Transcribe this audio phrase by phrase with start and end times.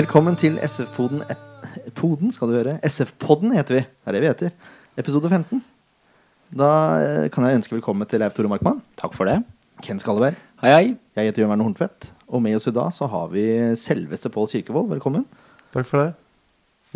[0.00, 1.18] Velkommen til SF-poden
[1.98, 2.78] Poden, skal du høre.
[2.86, 3.80] SF-podden heter vi.
[3.82, 4.52] Det er det vi heter.
[4.96, 5.60] Episode 15.
[6.56, 6.68] Da
[7.02, 8.78] eh, kan jeg ønske velkommen til Leif Tore Markmann.
[8.96, 9.34] Takk for det.
[9.84, 10.38] Ken Skalleberg.
[10.62, 10.86] Hei, hei.
[11.18, 12.08] Jeg heter Jørn Verne Horntvedt.
[12.32, 13.44] Og med oss i dag så har vi
[13.82, 14.88] selveste Pål Kirkevold.
[14.94, 15.26] Velkommen.
[15.74, 16.08] Takk for det.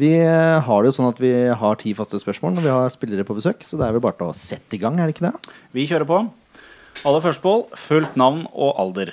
[0.00, 2.94] Vi eh, har det jo sånn at vi har ti faste spørsmål når vi har
[2.94, 5.18] spillere på besøk, så det er vel bare til å sette i gang, er det
[5.18, 5.52] ikke det?
[5.76, 6.24] Vi kjører på.
[7.04, 7.66] Aller først, Pål.
[7.84, 9.12] Fullt navn og alder.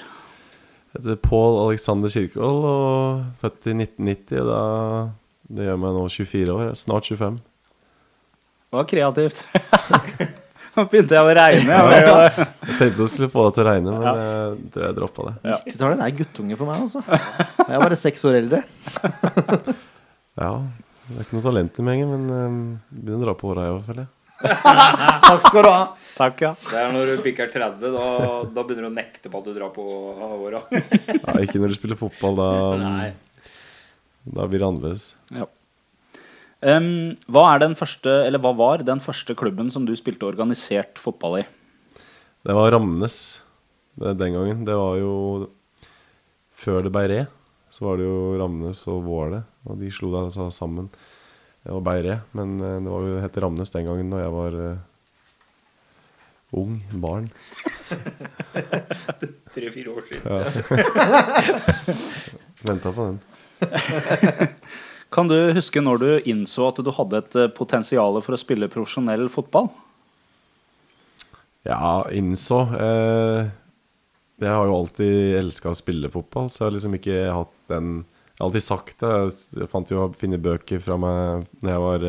[0.92, 4.42] Heter Pål Alexander Kirkevold og født i 1990.
[4.42, 4.62] Og da,
[5.56, 6.74] det gjør meg nå 24 år.
[6.80, 7.40] Snart 25.
[8.72, 9.42] Det var kreativt.
[10.72, 11.78] Nå begynte jeg å regne.
[11.92, 12.04] Jeg.
[12.08, 14.12] Jeg tenkte jeg skulle få det til å regne, men Ja.
[14.16, 15.34] jeg tror jeg droppa det.
[15.52, 15.58] Ja.
[15.68, 17.02] 90-tallet det er guttunge for meg, altså.
[17.12, 18.62] Jeg er bare seks år eldre.
[20.40, 20.54] Ja,
[21.10, 23.74] det er ikke noe talent i meg, men um, begynner å dra på åra, jeg
[23.76, 24.10] òg, føler jeg.
[25.28, 25.82] Takk skal du ha.
[26.12, 26.52] Takk, ja.
[26.60, 28.08] Det er når du bikker 30, da,
[28.52, 30.64] da begynner du å nekte på at du drar på åra.
[30.72, 32.50] Ja, ikke når du spiller fotball, da,
[32.82, 33.08] Nei.
[34.38, 35.08] da blir det annerledes.
[35.34, 35.48] Ja.
[36.62, 41.02] Um, hva, er den første, eller hva var den første klubben som du spilte organisert
[41.02, 41.46] fotball i?
[42.46, 43.16] Det var Ramnes
[43.98, 44.66] den gangen.
[44.66, 45.16] Det var jo
[46.62, 47.22] Før det ble re,
[47.74, 50.92] så var det jo Ramnes og Våle, og de slo da altså sammen.
[51.64, 54.80] Var Beiré, men eh, det var jo het Ramnes den gangen da jeg var eh,
[56.58, 57.30] ung, barn.
[59.56, 60.24] Tre-fire år siden.
[60.26, 60.40] Ja.
[62.68, 63.20] Venta på den.
[65.14, 68.72] Kan du huske når du innså at du hadde et eh, potensial for å spille
[68.72, 69.68] profesjonell fotball?
[71.68, 73.50] Ja, innså eh,
[74.42, 78.00] Jeg har jo alltid elska å spille fotball, så jeg har liksom ikke hatt den
[78.42, 79.62] Jeg har alltid sagt det.
[79.62, 82.06] Jeg fant jo finne bøker fra meg da jeg var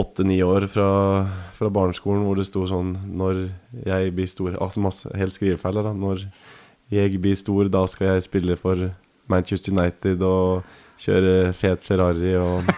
[0.00, 0.86] åtte-ni år fra,
[1.52, 3.42] fra barneskolen hvor det sto sånn Når
[3.84, 5.92] jeg blir stor Altså masse, helt skrivefeil da.
[5.92, 6.24] Når
[6.96, 8.88] jeg blir stor, da skal jeg spille for
[9.28, 10.64] Manchester United og
[11.04, 12.64] kjøre fet Ferrari og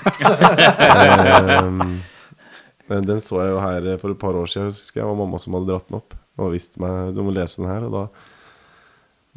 [2.90, 4.74] men Den så jeg jo her for et par år siden.
[4.74, 7.62] husker jeg, var mamma som hadde dratt den opp og visste meg du må lese
[7.62, 7.86] den her.
[7.86, 8.08] Og da,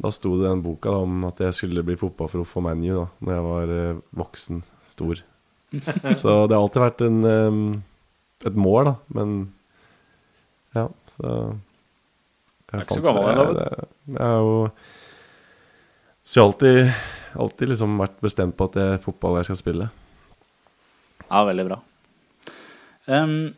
[0.02, 2.90] da sto det i den boka da, om at jeg skulle bli fotballproff for ManU
[2.92, 4.62] da når jeg var eh, voksen,
[4.92, 5.22] stor.
[6.20, 7.60] Så det har alltid vært en, em,
[8.44, 8.94] et mål, da.
[9.16, 9.32] Men
[10.76, 11.30] ja, så
[12.66, 14.70] jeg er ikke så fant- gammel ennå, vet det- Jeg er jo
[16.26, 16.94] Så jeg har alltid,
[17.46, 19.86] alltid liksom vært bestemt på at det er fotball jeg skal spille.
[21.30, 21.78] Ja, veldig bra.
[23.08, 23.54] Em,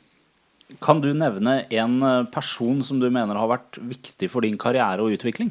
[0.85, 5.01] kan du nevne en eh, person som du mener har vært viktig for din karriere
[5.05, 5.51] og utvikling?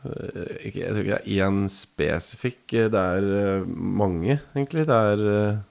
[0.00, 2.62] Eh, jeg tror ikke det er én spesifikk.
[2.74, 3.22] eh, Det er
[3.60, 4.86] eh, mange, egentlig.
[4.86, 5.62] Det er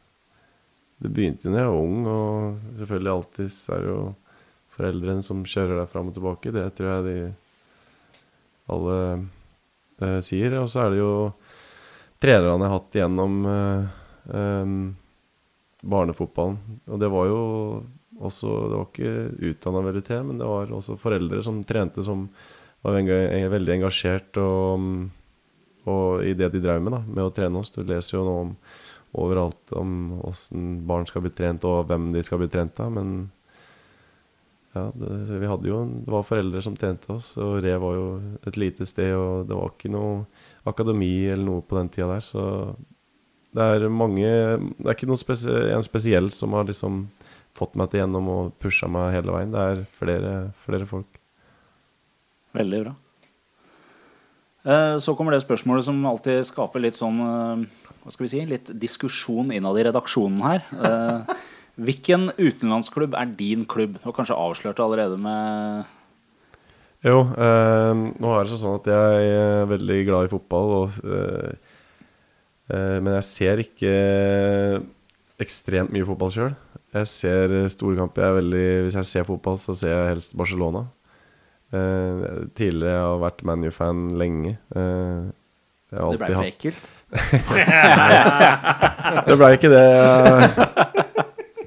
[1.01, 4.15] Det begynte jo da jeg var ung, og selvfølgelig alltid så er det jo
[4.75, 6.51] foreldrene som kjører deg fram og tilbake.
[6.51, 7.33] Det tror jeg de
[8.69, 8.97] alle
[10.01, 10.57] eh, sier.
[10.59, 11.13] Og så er det jo
[12.19, 13.87] trenerne jeg har hatt gjennom eh,
[14.35, 14.75] eh,
[15.95, 16.59] barnefotballen.
[16.91, 17.41] Og det var jo
[18.19, 22.25] også Det var ikke utdanna veldig til, men det var også foreldre som trente som
[22.85, 22.99] var
[23.55, 24.85] veldig engasjert og,
[25.89, 27.73] og i det de drev med, da, med å trene oss.
[27.75, 28.53] Du leser jo nå om
[29.19, 32.91] overalt om åssen barn skal bli trent, og hvem de skal bli trent av.
[32.93, 33.31] Men
[34.75, 38.07] ja, det, vi hadde jo Det var foreldre som trente oss, og Re var jo
[38.45, 40.23] et lite sted, og det var ikke noe
[40.69, 42.43] akademi eller noe på den tida der, så
[43.57, 47.07] det er mange Det er ikke noe spesi en spesiell som har liksom
[47.57, 49.55] fått meg til gjennom og pusha meg hele veien.
[49.55, 50.33] Det er flere,
[50.67, 51.18] flere folk.
[52.57, 52.95] Veldig bra.
[54.65, 57.63] Eh, Så kommer det spørsmålet som alltid skaper litt sånn eh,
[58.03, 58.41] Hva skal vi si?
[58.49, 60.65] Litt diskusjon innad i redaksjonen her.
[60.79, 61.37] Eh,
[61.79, 63.95] Hvilken utenlandsklubb er din klubb?
[64.01, 65.85] Du har kanskje avslørt det allerede med
[67.05, 71.53] Jo, eh, nå er det sånn at jeg er veldig glad i fotball, og, eh,
[72.75, 73.93] eh, men jeg ser ikke
[75.39, 76.57] ekstremt mye fotball sjøl.
[76.91, 78.25] Jeg ser storkamper.
[78.27, 80.89] er hvis jeg ser fotball, så ser jeg helst Barcelona.
[81.69, 84.55] Eh, tidligere har jeg vært ManU-fan lenge.
[84.73, 85.29] Uh,
[85.89, 86.81] jeg har Det ble for ekkelt.
[89.29, 89.85] Det blei ikke det.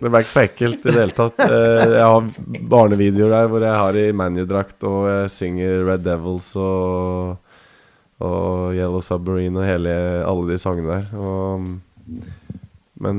[0.03, 1.39] Det ble ikke for ekkelt i det hele tatt.
[1.39, 2.23] Uh, Jeg har
[2.75, 7.37] barnevideoer der hvor jeg har i ManU-drakt og jeg synger Red Devils og,
[8.23, 9.93] og Yellow Submarine og hele,
[10.27, 11.07] alle de sangene der.
[11.15, 11.55] Og,
[13.03, 13.17] men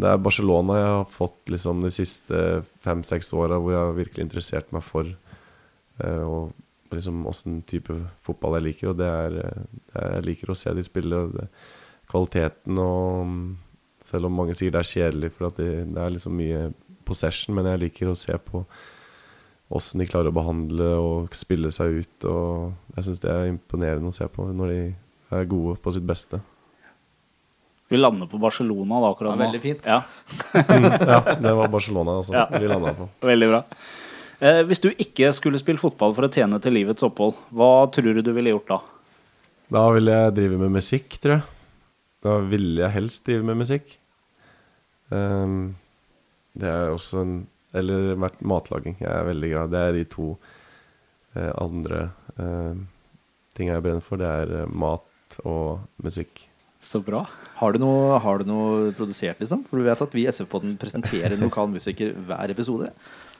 [0.00, 2.36] det er Barcelona jeg har fått liksom de siste
[2.84, 5.16] fem-seks åra hvor jeg har virkelig interessert meg for eh,
[6.26, 6.52] og
[6.92, 7.94] liksom åssen type
[8.26, 8.90] fotball jeg liker.
[8.92, 9.62] Og det er eh,
[9.94, 11.22] Jeg liker å se de spille.
[11.32, 11.46] Det,
[12.12, 13.44] kvaliteten og mm,
[14.04, 16.62] Selv om mange sier det er kjedelig, for at det, det er liksom mye
[17.06, 18.64] possession, men jeg liker å se på
[19.72, 22.26] åssen de klarer å behandle og spille seg ut.
[22.28, 24.80] Og jeg syns det er imponerende å se på når de
[25.38, 26.42] er gode på sitt beste.
[27.92, 29.44] Vi lander på Barcelona da akkurat Ja, nå.
[29.46, 29.86] veldig fint.
[29.86, 30.02] Ja,
[31.12, 32.46] Ja, det var Barcelona altså, Ja.
[32.58, 33.08] vi landa på.
[33.22, 33.62] veldig bra.
[34.42, 38.16] Eh, hvis du ikke skulle spille fotball for å tjene til livets opphold, hva tror
[38.16, 38.78] du du ville gjort da?
[39.72, 41.44] Da ville jeg drive med musikk, tror jeg.
[42.22, 43.94] Da ville jeg helst drive med musikk.
[45.12, 45.74] Um,
[46.58, 47.34] det er også en
[47.72, 48.98] Eller vært matlaging.
[49.00, 49.70] Jeg er veldig glad.
[49.72, 50.26] Det er de to
[51.32, 52.02] eh, andre
[52.36, 52.74] eh,
[53.56, 54.20] tinga jeg brenner for.
[54.20, 56.42] Det er eh, mat og musikk.
[56.84, 57.22] Så bra.
[57.62, 59.62] Har du, noe, har du noe produsert, liksom?
[59.64, 62.90] For du vet at vi i SF-podden presenterer en lokal musiker hver episode.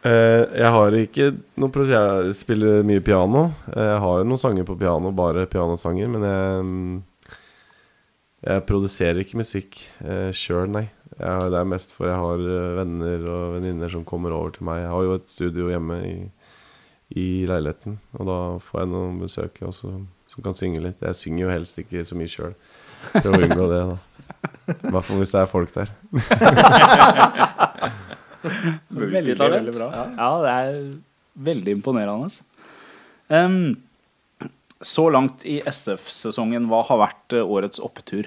[0.02, 1.28] Eh, jeg har ikke
[1.62, 3.44] noe prosjekt Jeg spiller mye piano.
[3.70, 6.96] Eh, Jeg har noen sanger på piano, bare pianosanger, men jeg mm,
[8.48, 10.88] Jeg produserer ikke musikk uh, sjøl, nei.
[11.14, 12.40] Jeg, det er mest for jeg har
[12.80, 14.80] venner og venninner som kommer over til meg.
[14.82, 16.16] Jeg har jo et studio hjemme i,
[17.14, 19.92] i leiligheten, og da får jeg noen besøk også,
[20.32, 20.98] som kan synge litt.
[21.06, 22.56] Jeg synger jo helst ikke så mye sjøl.
[23.12, 23.96] Prøver å unngå det, da.
[24.72, 25.94] I hvert fall hvis det er folk der.
[28.88, 29.58] Veldig, Multitalent.
[29.60, 29.88] veldig bra.
[30.18, 30.30] Ja.
[30.42, 30.78] det er
[31.48, 32.28] veldig imponerende.
[33.32, 33.76] Um,
[34.82, 38.26] så langt i SF-sesongen, hva har vært eh, årets opptur?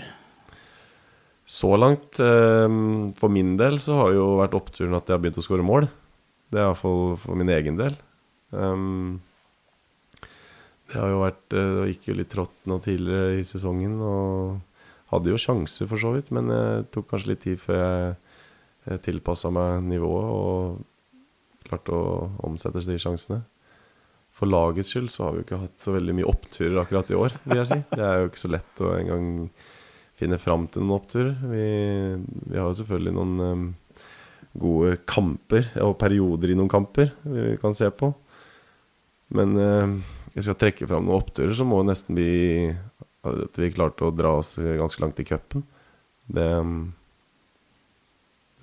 [1.45, 5.37] Så langt, um, for min del, så har jo vært oppturen at jeg har begynt
[5.41, 5.85] å skåre mål.
[6.49, 7.97] Det er iallfall for min egen del.
[8.55, 9.19] Um,
[10.89, 15.11] det har jo vært eh, Det gikk jo litt trått nå tidligere i sesongen, og
[15.11, 16.63] hadde jo sjanser for så vidt, men det
[16.95, 18.13] tok kanskje litt tid før jeg
[19.05, 23.41] tilpassa meg nivået og klarte å omsette de sjansene.
[24.35, 27.17] For lagets skyld så har vi jo ikke hatt så veldig mye oppturer akkurat i
[27.17, 27.79] år, vil jeg si.
[27.93, 29.29] Det er jo ikke så lett å engang
[30.19, 31.31] finne fram til noen oppturer.
[31.51, 31.67] Vi,
[32.51, 33.63] vi har jo selvfølgelig noen um,
[34.59, 38.11] gode kamper, og perioder i noen kamper, vi kan se på.
[39.35, 39.95] Men eh,
[40.35, 42.69] jeg skal trekke fram noen oppturer, så må det nesten bli
[43.25, 45.63] at vi klarte å dra oss ganske langt i cupen.
[46.27, 46.45] Det,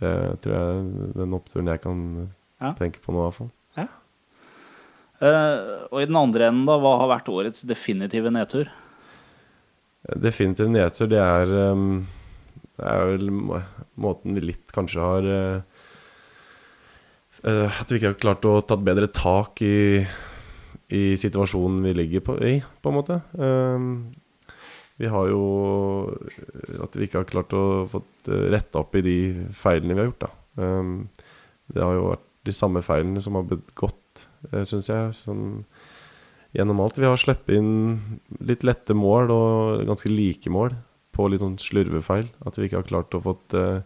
[0.03, 0.13] det
[0.45, 1.99] tror jeg er den oppturen jeg kan
[2.63, 2.73] Ja.
[2.79, 3.51] tenke på nå, i hvert fall.
[5.23, 8.67] Eh, og i den andre enden, da, hva har vært årets definitive nedtur?
[10.19, 12.01] Definitiv nedtur, det er um,
[12.75, 13.61] Det er vel må-
[14.03, 15.61] måten vi litt kanskje har eh,
[17.47, 20.03] eh, At vi ikke har klart å tatt bedre tak i,
[20.91, 23.21] i situasjonen vi ligger på, i, på en måte.
[23.39, 23.87] Um,
[25.01, 25.43] vi har jo
[26.83, 29.17] At vi ikke har klart å få eh, retta opp i de
[29.57, 30.31] feilene vi har gjort, da.
[30.63, 30.93] Um,
[31.73, 35.15] det har jo vært de samme feilene som har begått, uh, syns jeg.
[35.17, 35.63] Sånn,
[36.53, 37.01] gjennom alt.
[37.01, 40.77] Vi har sluppet inn litt lette mål og ganske like mål
[41.17, 42.29] på litt sånn slurvefeil.
[42.45, 43.81] At vi ikke har klart å fått, uh,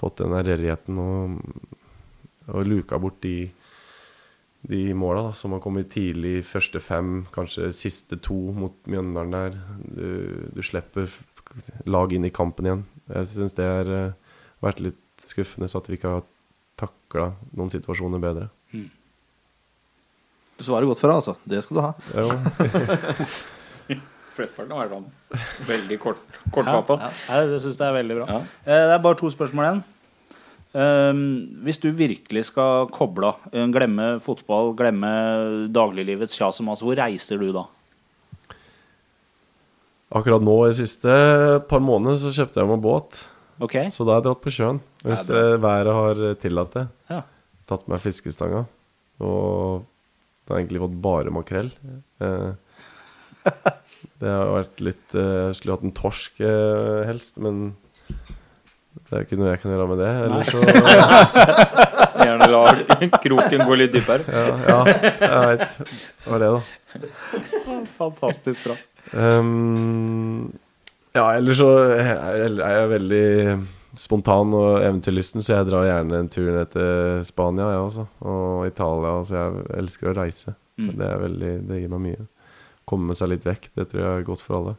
[0.00, 1.36] fått den ærgjerrigheten og,
[2.48, 3.50] og luka bort de,
[4.68, 9.56] de måla da, som har kommet tidlig første fem, kanskje siste to mot Mjøndalen der.
[9.80, 11.08] Du, du slipper
[11.88, 12.82] lag inn i kampen igjen.
[13.10, 14.12] Jeg syns det har eh,
[14.62, 16.26] vært litt skuffende, så at vi ikke har
[16.80, 18.48] takla noen situasjoner bedre.
[18.70, 21.34] Du svarer godt for deg, altså.
[21.48, 21.92] Det skal du ha.
[22.14, 22.28] Ja,
[24.36, 26.20] Flesteparten har vært sånn veldig kort,
[26.54, 26.96] kortfatta.
[27.02, 27.40] Ja, ja.
[27.50, 28.26] Jeg syns det er veldig bra.
[28.30, 28.38] Ja.
[28.64, 29.80] Eh, Det er bare to spørsmål igjen.
[30.70, 31.22] Um,
[31.66, 35.10] hvis du virkelig skal koble av, eh, glemme fotball, glemme
[35.74, 37.64] dagliglivets kjas og mas, hvor reiser du da?
[40.14, 41.10] Akkurat nå i siste
[41.70, 43.24] par måneder så kjøpte jeg meg båt.
[43.60, 43.90] Okay.
[43.90, 44.80] Så da har jeg dratt på sjøen.
[45.02, 46.86] Hvis Det eh, været har tillatt det.
[47.10, 47.22] Ja.
[47.70, 48.64] Tatt med fiskestanga.
[49.20, 49.84] Og
[50.46, 51.70] da har egentlig fått bare makrell.
[52.22, 52.50] Eh,
[54.22, 57.72] det har vært litt eh, Jeg skulle hatt en torsk eh, helst, men
[59.10, 60.10] det er ikke noe jeg kan gjøre med det.
[60.24, 60.58] Eller så
[62.20, 62.60] Gjerne la
[63.24, 64.22] kroken gå litt dypere.
[64.30, 64.80] Ja, ja
[65.18, 65.64] jeg veit.
[65.80, 66.60] Det var det, da.
[67.96, 68.76] Fantastisk bra.
[69.10, 70.52] Um,
[71.16, 73.26] ja, ellers så er jeg veldig
[73.98, 78.68] spontan og eventyrlysten, så jeg drar gjerne en tur ned til Spania jeg også, og
[78.68, 79.16] Italia.
[79.26, 80.54] Så jeg elsker å reise.
[80.78, 80.92] Mm.
[81.00, 82.28] Det, veldig, det gir meg mye.
[82.86, 83.72] Komme seg litt vekk.
[83.74, 84.76] Det tror jeg er godt for alle.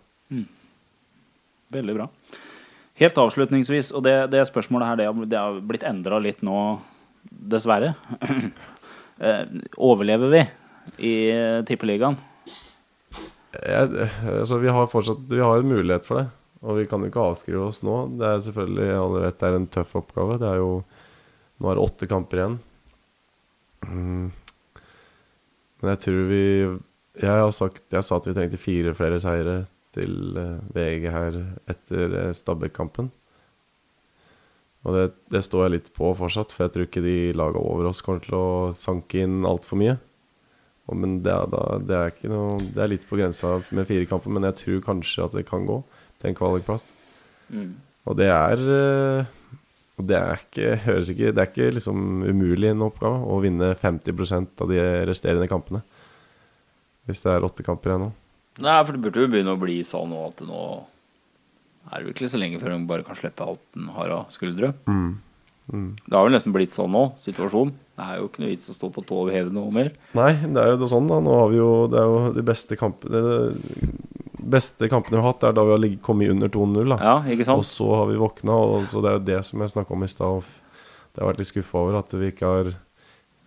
[1.76, 2.08] Veldig bra.
[3.02, 6.58] Helt avslutningsvis, og det, det spørsmålet her det har, det har blitt endra litt nå,
[7.30, 7.96] dessverre.
[9.22, 9.44] Eh,
[9.78, 10.40] Overlever vi
[11.06, 12.16] i eh, Tippeligaen?
[13.54, 16.24] Jeg, altså, vi har fortsatt Vi har en mulighet for det.
[16.62, 18.00] Og vi kan jo ikke avskrive oss nå.
[18.18, 20.40] Det er selvfølgelig, alle vet det er en tøff oppgave.
[20.42, 20.72] Det er jo
[21.62, 22.58] Nå er det åtte kamper igjen.
[23.86, 24.32] Mm.
[25.82, 26.44] Men jeg tror vi
[27.22, 29.56] Jeg har sagt Jeg sa at vi trengte fire flere seire
[29.96, 31.40] til eh, VG her
[31.72, 33.12] etter eh, Stabæk-kampen.
[34.82, 37.92] Og det, det står jeg litt på fortsatt, for jeg tror ikke de laga over
[37.92, 39.98] oss kommer til å sanke inn altfor mye.
[40.90, 44.08] Og, men det er, da, det er noe Det er litt på grensa med fire
[44.10, 45.78] kamper, men jeg tror kanskje at det kan gå
[46.22, 46.96] til en kvalikplass.
[47.54, 47.76] Mm.
[48.10, 49.30] Og det er eh,
[50.00, 53.74] Og det er ikke, høres ikke Det er ikke liksom umulig en oppgave å vinne
[53.78, 55.84] 50% av de resterende kampene.
[57.06, 58.12] Hvis det er åtte kamper igjen nå.
[58.60, 60.62] Nei, for det burde jo begynne å bli sånn at nå
[61.92, 64.74] er det ikke så lenge før hun bare kan slippe alt den har av skuldre.
[65.72, 67.74] Det har vel nesten blitt sånn nå, situasjonen.
[67.96, 69.92] Det er jo ikke noe vits å stå på tå og heve noe mer.
[70.18, 71.20] Nei, det er jo sånn, da.
[71.24, 73.22] Nå har vi jo Det er jo de beste kampene
[74.42, 76.90] beste kampene vi har hatt, er da vi har kommet under 2-0.
[76.90, 79.62] da Ja, ikke Og så har vi våkna, og så det er jo det som
[79.62, 80.50] jeg snakka om i stad.
[81.14, 82.72] Det har vært litt skuffa over at vi ikke har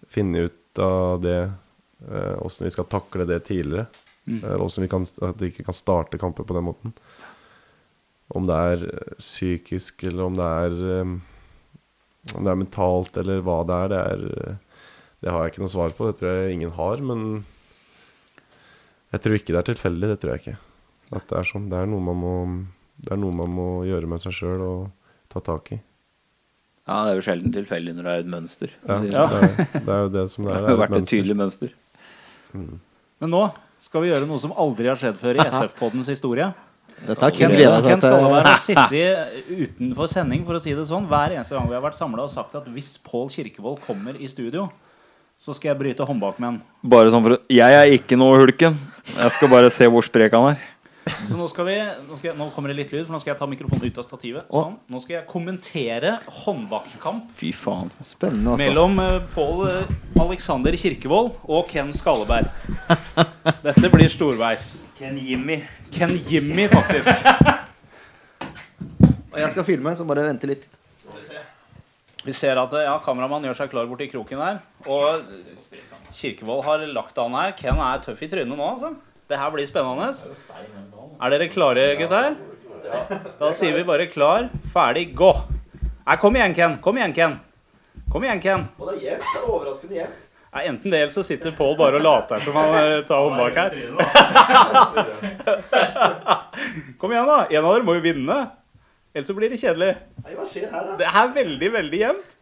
[0.09, 1.53] funnet ut av det
[2.45, 3.87] Åssen vi skal takle det tidligere.
[4.27, 6.95] Eller åssen vi kan, at vi ikke kan starte kamper på den måten.
[8.33, 11.15] Om det er eh, psykisk, eller om det er eh,
[12.35, 13.91] Om det er mentalt, eller hva det er.
[13.93, 14.87] Det, er, eh,
[15.21, 16.09] det har jeg ikke noe svar på.
[16.09, 17.03] Det tror jeg ingen har.
[17.05, 17.27] Men
[19.13, 20.13] jeg tror ikke det er tilfeldig.
[20.15, 20.61] Det tror jeg ikke.
[21.15, 21.69] At det er sånn.
[21.73, 22.37] Det er noe man må,
[23.05, 24.87] det er noe man må gjøre med seg sjøl og
[25.33, 25.81] ta tak i.
[26.85, 28.73] Ja, det er jo sjelden tilfeldig når det er et mønster.
[28.85, 29.55] Ja, Det er,
[29.85, 30.57] det er jo det som det er.
[30.59, 31.77] har det er vært et et tydelig mønster.
[32.55, 33.45] Men nå
[33.85, 36.49] skal vi gjøre noe som aldri har skjedd før i SF-poddens historie.
[37.05, 38.15] Dette har Ken, Ken gleda seg til.
[38.33, 41.99] Har sittet utenfor sending for å si det sånn hver eneste gang vi har vært
[41.99, 44.69] samla og sagt at hvis Pål Kirkevold kommer i studio,
[45.37, 46.61] så skal jeg bryte håndbakmenn.
[46.87, 48.79] Bare sånn for å Jeg er ikke noe hulken.
[49.11, 50.63] Jeg skal bare se hvor sprek han er.
[51.05, 53.35] Så nå skal vi nå, skal jeg, nå kommer det litt lyd, for nå skal
[53.35, 54.47] jeg ta mikrofonen ut av stativet.
[54.49, 54.77] Sånn.
[54.93, 57.93] Nå skal jeg kommentere håndbakkamp Fy faen.
[58.01, 58.65] Spennende, altså.
[58.65, 59.93] mellom uh, Pål eh,
[60.25, 62.49] Alexander Kirkevold og Ken Skalleberg.
[63.67, 64.75] Dette blir storveis.
[64.99, 65.61] Ken Jimmy.
[65.93, 67.13] Ken Jimmy, faktisk.
[69.35, 70.69] Og jeg skal filme, så bare vente litt.
[72.25, 74.63] Vi ser at ja, kameramannen gjør seg klar borti kroken her.
[74.89, 75.27] Og
[76.15, 77.53] Kirkevold har lagt an her.
[77.59, 78.95] Ken er tøff i trynet nå, altså.
[79.29, 80.11] Det her blir spennende.
[81.23, 82.35] Er dere klare, gutter?
[83.41, 85.31] Da sier vi bare klar, ferdig, gå.
[86.05, 86.75] Nei, kom igjen, Ken.
[86.85, 87.39] Kom igjen, Ken.
[88.13, 88.67] Kom igjen, Ken.
[88.77, 89.25] Og det er jevnt.
[89.33, 90.21] Det er overraskende jevnt.
[90.55, 93.57] Nei, enten det, eller så sitter Pål bare og later som han eh, tar håndbak
[93.59, 93.73] her.
[97.01, 97.39] Kom igjen, da.
[97.49, 98.37] En av dere må jo vinne.
[99.15, 99.95] Ellers så blir det kjedelig.
[100.21, 100.99] Nei, hva skjer her, da?
[101.01, 102.37] Det er veldig, veldig jevnt.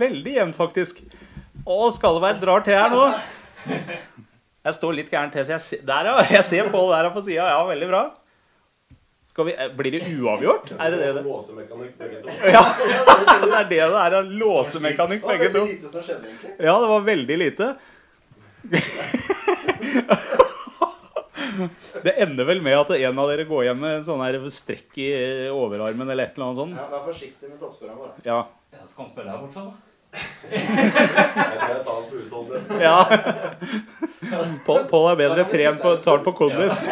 [0.00, 1.04] Veldig jevnt, faktisk.
[1.62, 3.04] Å, Skalleberg drar til her nå.
[4.64, 6.14] Jeg står litt gærent til, så jeg ser, der, ja.
[6.38, 7.44] Jeg ser Pål der på sida.
[7.52, 8.02] Ja, veldig bra.
[9.34, 10.72] Skal vi, eh, blir det uavgjort?
[10.78, 12.28] Er det det det Låsemekanikk begge to.
[12.54, 14.14] Ja, det er det det er.
[14.14, 14.20] ja.
[14.44, 15.64] Låsemekanikk, begge to.
[15.68, 16.54] lite som skjedde, egentlig.
[16.64, 17.74] Ja, det var veldig lite.
[22.04, 24.96] Det ender vel med at en av dere går hjem med en sånn her strekk
[25.00, 25.08] i
[25.54, 26.76] overarmen eller et eller annet sånt.
[26.78, 28.10] Ja, Vær forsiktig med toppskåreren vår.
[28.26, 28.38] Ja.
[28.88, 29.93] Skal han spille her borte, da?
[32.80, 32.98] Ja.
[34.66, 36.84] Pål er bedre trent på, tar på kondis.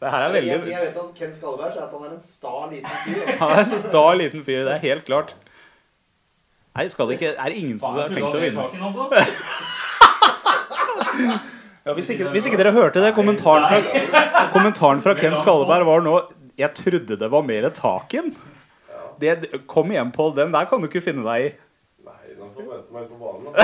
[0.00, 2.66] Det her er Jeg, jeg vet at Ken Skalberg er at han er en sta
[2.70, 3.30] liten fyr.
[3.40, 5.34] Han er en sta liten fyr, det er helt klart.
[6.76, 8.62] Nei, skal det ikke Er det ingen som har tenkt å vinne?
[11.84, 16.04] Ja, hvis, ikke, hvis ikke dere hørte det, kommentaren fra, kommentaren fra Ken Skalberg var
[16.04, 16.14] nå
[16.60, 18.34] Jeg trodde det var mer tak i den.
[19.20, 20.34] Det- Kom igjen, Pål.
[20.36, 21.48] Den der kan du ikke finne deg i.
[22.04, 23.52] Nei, den får vente meg på banen.
[23.52, 23.58] da.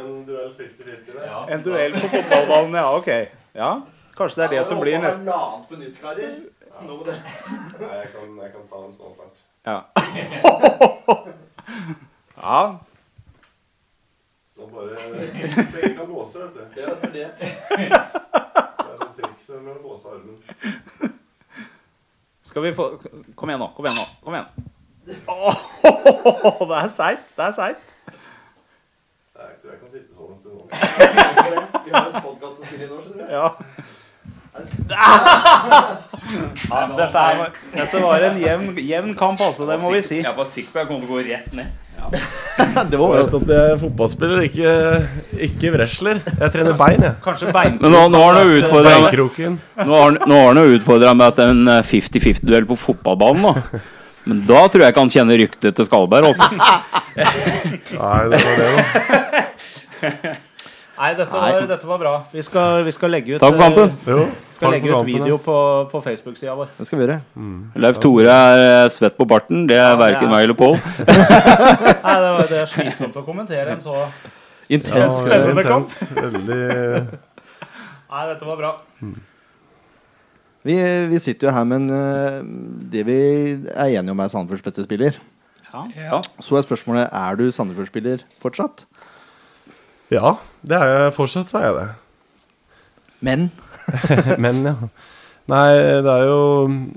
[0.00, 1.26] En duell 50-50 der.
[1.56, 3.10] En duell på fotballbanen, ja, ok.
[3.56, 3.70] Ja,
[4.16, 6.34] Kanskje det er det som blir neste Halvannet minutt, karer.
[6.86, 7.14] Nå må det
[7.80, 9.36] Nei, jeg kan, jeg kan ta en snart.
[9.66, 9.80] Ja.
[12.42, 12.78] ja.
[14.56, 14.88] Så bare
[15.72, 16.60] Begge kan låse, vet du.
[16.74, 17.28] Det er det.
[17.36, 17.42] Det
[17.92, 17.98] er
[19.00, 20.36] sånn triks med å låse armen.
[22.56, 22.98] Skal vi få
[23.34, 23.68] Kom igjen nå.
[23.76, 24.06] Kom igjen nå.
[24.24, 24.46] Kom igjen.
[25.28, 25.56] Åh,
[26.70, 27.20] det er seigt.
[27.36, 27.78] Det er seigt.
[29.36, 30.64] Jeg tror jeg kan sitte sånn en stund nå.
[30.72, 30.78] Vi
[31.92, 33.24] har en podkast som spiller i nå, skjønner du.
[33.36, 33.48] Ja.
[36.72, 39.68] ja dette, er, dette var en jevn, jevn kamp, altså.
[39.68, 40.24] Det må vi si.
[40.24, 41.68] Jeg var sikker på at jeg kom til å gå rett ned.
[42.90, 44.70] Det var Vet at jeg er fotballspiller, ikke,
[45.48, 46.20] ikke wrestler.
[46.40, 47.16] Jeg trener bein, jeg.
[47.24, 47.76] Kanskje bein...
[47.82, 49.58] Men nå, nå har han jo utfordra meg Beinkroken.
[49.82, 53.44] Nå har han- nå har han jo utfordra meg til en eh, 50-50-duell på fotballbanen.
[53.44, 53.82] da
[54.26, 56.30] Men da tror jeg ikke han kjenner ryktet til Skalberg.
[56.32, 56.48] Altså.
[58.00, 58.80] Nei, det var det, da.
[60.96, 62.14] Nei, dette var, dette var bra.
[62.32, 63.92] Vi skal, vi skal legge ut Takk for kampen.
[64.08, 65.54] Jo, eh, Skal legge ut video på,
[65.90, 66.70] på Facebook-sida vår.
[66.78, 67.18] Det skal vi gjøre.
[67.84, 69.66] Leif Tore er eh, svett på barten.
[69.68, 70.76] Det er ja, verken er- meg eller Pål.
[72.06, 73.98] Nei, det, var, det er slitsomt å kommentere en så
[74.72, 75.20] Intens.
[75.20, 75.92] veldig spennende kamp.
[76.16, 76.60] Veldig
[78.06, 78.72] Nei, dette var bra.
[80.66, 80.76] Vi,
[81.12, 82.48] vi sitter jo her, men en
[82.90, 83.18] det vi
[83.70, 85.20] er enige om, er Sandefjords beste spiller.
[85.94, 86.22] Ja.
[86.40, 88.86] Så er spørsmålet er du Sandefjord-spiller fortsatt.
[90.10, 91.86] Ja, det er jeg fortsatt, så er jeg det.
[93.26, 93.48] Men
[94.44, 94.74] Men, ja.
[95.46, 95.68] Nei,
[96.02, 96.40] det er jo,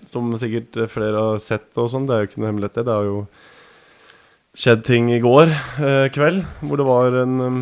[0.09, 2.85] som sikkert flere har sett og sånn, det er jo ikke noe hemmelighet det.
[2.87, 3.19] Det har jo
[4.57, 7.59] skjedd ting i går eh, kveld, hvor det var en, um,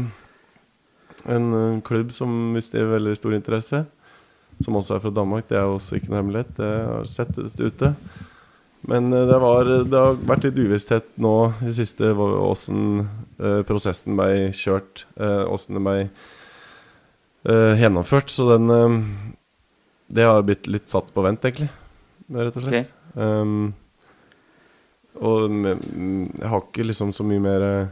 [1.27, 3.84] en eh, klubb som viste veldig stor interesse.
[4.63, 5.46] Som også er fra Danmark.
[5.51, 6.55] Det er også ikke noe hemmelighet.
[6.57, 7.91] Det har sett ute.
[8.88, 11.36] Men eh, det, var, det har vært litt uvisshet nå
[11.67, 15.03] i siste hvordan eh, prosessen ble kjørt.
[15.19, 16.27] eh, Åssen det ble eh,
[17.46, 18.32] gjennomført.
[18.34, 18.98] Så den eh,
[20.08, 21.70] Det har blitt litt satt på vent, egentlig.
[22.32, 22.91] Rett og slett.
[23.17, 23.74] Um,
[25.17, 27.88] og jeg har ikke liksom så mye mer eh,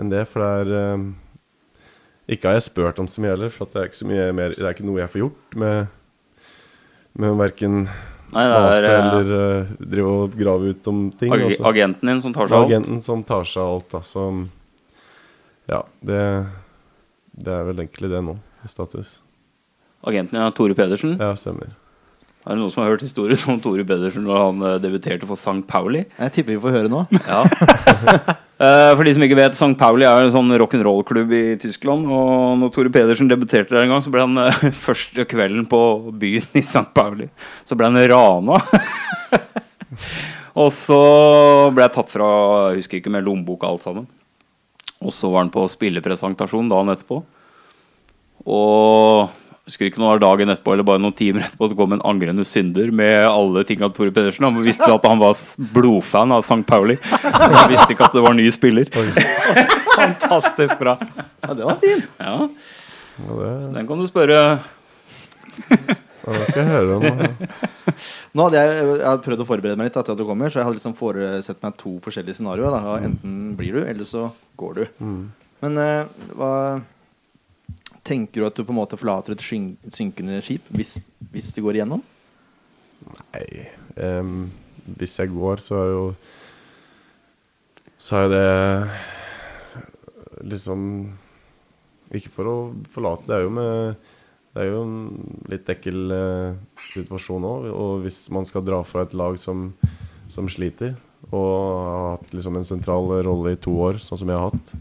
[0.00, 1.06] enn det, for det er um,
[2.28, 4.52] Ikke har jeg spurt om så mye heller, for det er ikke så mye mer
[4.52, 5.94] Det er ikke noe jeg får gjort med
[7.16, 7.86] Med verken
[8.34, 11.32] mase er eh, eller uh, drive og grave ut om ting.
[11.32, 11.64] ag også.
[11.70, 12.68] agenten din som tar seg av alt?
[12.68, 14.00] agenten som tar seg av alt, da.
[14.04, 14.24] Så
[15.70, 15.78] ja,
[16.10, 16.22] det,
[17.36, 19.18] det er vel egentlig det nå, i status.
[20.06, 21.16] Agenten er Tore Pedersen.
[21.20, 21.74] Ja, stemmer.
[22.46, 25.38] Er det noen som har hørt historien om Tore Pedersen da han eh, debuterte for
[25.38, 25.64] St.
[25.66, 26.04] Pauli?
[26.06, 27.06] jeg tipper vi får høre nå.
[27.26, 27.42] Ja.
[28.56, 29.74] Eh, for de som ikke vet, St.
[29.76, 32.06] Pauli er en sånn rock'n'roll-klubb i Tyskland.
[32.08, 35.80] Og når Tore Pedersen debuterte der en gang, så ble han eh, første kvelden på
[36.16, 36.86] byen i St.
[36.96, 37.26] Pauli.
[37.68, 38.56] Så ble han rana.
[40.62, 41.02] og så
[41.74, 42.30] ble jeg tatt fra
[42.70, 44.06] Jeg husker ikke med lommeboka alt sammen.
[45.06, 47.20] Og så var han på spillepresentasjon dagen etterpå.
[48.46, 49.28] Og
[49.66, 52.02] jeg husker ikke noe av dagen etterpå eller bare noen timer etterpå så kom en
[52.06, 54.46] angrende synder med alle tinga Tore Pedersen.
[54.46, 55.34] Han visste at han var
[55.74, 56.62] blodfan av St.
[56.68, 56.98] Pauli.
[57.24, 58.90] Men han visste ikke at det var ny spiller.
[59.96, 60.94] Fantastisk bra.
[61.42, 62.06] Ja, det var fint.
[62.22, 62.38] Ja,
[63.16, 64.40] så den kan du spørre
[66.26, 67.04] ja, det skal jeg høre om.
[68.36, 70.60] Nå hadde jeg, jeg hadde prøvd å forberede meg litt til at du kommer, så
[70.60, 72.74] jeg hadde liksom foresett meg to forskjellige scenarioer.
[72.74, 72.98] da.
[73.06, 74.84] Enten blir du, eller så går du.
[75.62, 76.52] Men eh, hva
[78.06, 80.92] Tenker du at du på en måte forlater et synkende skip hvis,
[81.32, 82.04] hvis det går igjennom?
[83.10, 83.66] Nei
[83.98, 84.46] um,
[84.98, 86.04] Hvis jeg går, så er jo
[87.98, 88.46] Så er det
[90.52, 90.80] liksom
[92.14, 92.56] Ikke for å
[92.94, 94.12] forlate, det er jo med
[94.56, 95.00] Det er jo en
[95.52, 97.66] litt ekkel eh, situasjon òg.
[97.76, 99.66] Og hvis man skal dra fra et lag som,
[100.32, 100.94] som sliter,
[101.28, 101.50] og
[101.84, 104.76] har hatt liksom en sentral rolle i to år, sånn som jeg har hatt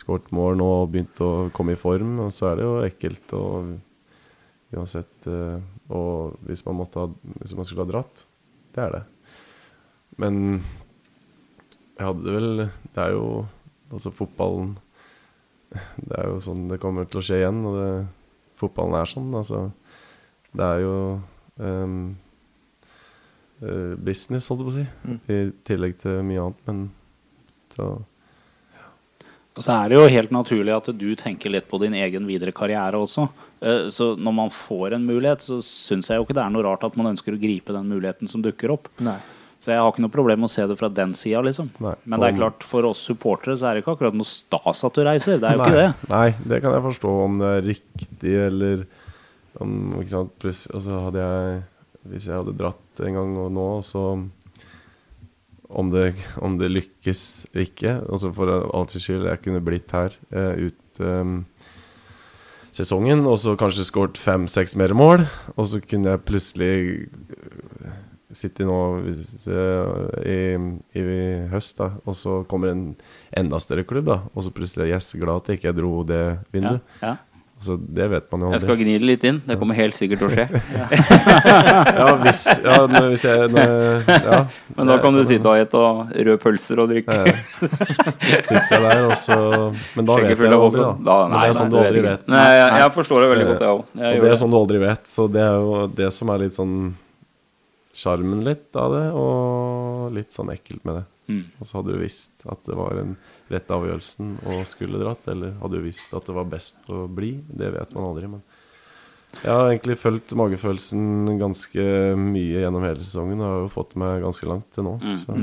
[0.00, 3.34] Skåret mål nå og begynt å komme i form, og så er det jo ekkelt.
[3.36, 3.74] og
[4.72, 5.58] Uansett eh,
[5.92, 7.10] Og hvis man, måtte ha,
[7.42, 8.24] hvis man skulle ha dratt,
[8.72, 9.02] det er det.
[10.16, 10.40] Men
[11.98, 13.44] jeg hadde vel Det er jo
[13.92, 14.72] Altså, fotballen
[16.00, 17.60] Det er jo sånn det kommer til å skje igjen.
[17.68, 17.92] Og det,
[18.62, 19.28] fotballen er sånn.
[19.38, 19.66] Altså,
[20.52, 20.96] det er jo
[21.58, 21.98] um,
[23.62, 24.86] eh, business, holdt jeg på å si.
[25.08, 25.20] Mm.
[25.26, 26.64] I tillegg til mye annet.
[26.68, 26.82] Men
[27.76, 27.92] så
[29.52, 32.54] Og så er det jo helt naturlig at du tenker litt på din egen videre
[32.56, 33.28] karriere også.
[33.60, 36.64] Eh, Så når man får en mulighet, så syns jeg jo ikke det er noe
[36.64, 38.88] rart at man ønsker å gripe den muligheten som dukker opp.
[38.98, 39.18] Nei.
[39.62, 41.68] Så jeg har ikke noe problem med å se det fra den sida, liksom.
[41.84, 41.94] Nei.
[42.02, 44.96] Men det er klart, for oss supportere så er det ikke akkurat noe stas at
[44.98, 45.38] du reiser.
[45.38, 46.08] Det er jo ikke det.
[46.10, 48.82] Nei, det kan jeg forstå om det er riktig, eller
[49.62, 51.60] om ikke sant, pluss, altså hadde jeg
[52.10, 54.04] Hvis jeg hadde dratt en gang og nå, så
[55.72, 56.08] om det,
[56.42, 57.20] om det lykkes
[57.52, 61.36] eller ikke altså For sin skyld, jeg kunne blitt her eh, ut eh,
[62.72, 66.74] sesongen, og så kanskje skåret fem-seks mer mål, og så kunne jeg plutselig
[68.36, 70.38] sitte nå eh, i,
[70.98, 71.04] i
[71.52, 72.86] høst, da, og så kommer en
[73.36, 76.00] enda større klubb, da, og så plutselig er jeg yes, glad at jeg ikke dro
[76.08, 76.82] det vinduet.
[77.02, 77.16] ja.
[77.62, 78.56] Altså, det vet man jo aldri.
[78.56, 79.36] Jeg skal gni det litt inn.
[79.46, 80.46] Det kommer helt sikkert til å skje.
[81.94, 83.62] Ja, hvis, ja, hvis jeg nå,
[84.08, 84.40] ja,
[84.74, 87.20] Men da det- kan du sitte og spise røde pølser og drikke.
[87.22, 87.36] Ja.
[88.48, 89.38] Sitter jeg der, og så
[89.94, 90.90] Men da vet jeg det aldri, da.
[91.06, 92.26] Da- nei, det er nei, sånn du aldri vet.
[92.34, 93.86] Nei, jeg, jeg forstår det veldig godt, jeg òg.
[94.26, 96.76] Det er sånn du aldri vet, så det er jo det som er litt sånn
[97.92, 101.04] sjarmen litt av det, og litt sånn ekkelt med det.
[101.32, 101.44] Mm.
[101.60, 103.14] Og så hadde du visst at det var en
[103.52, 107.36] rett avgjørelsen og skulle dratt, eller hadde du visst at det var best å bli.
[107.46, 108.42] Det vet man aldri, men
[109.40, 111.84] jeg har egentlig fulgt magefølelsen ganske
[112.20, 114.98] mye gjennom hele sesongen og har jo fått meg ganske langt til nå.
[115.00, 115.16] Mm.
[115.22, 115.38] Så.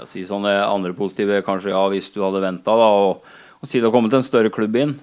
[0.00, 3.22] Jeg sier sånn det andre positive kanskje ja, hvis du hadde venta og,
[3.60, 4.96] og si det har kommet en større klubb inn,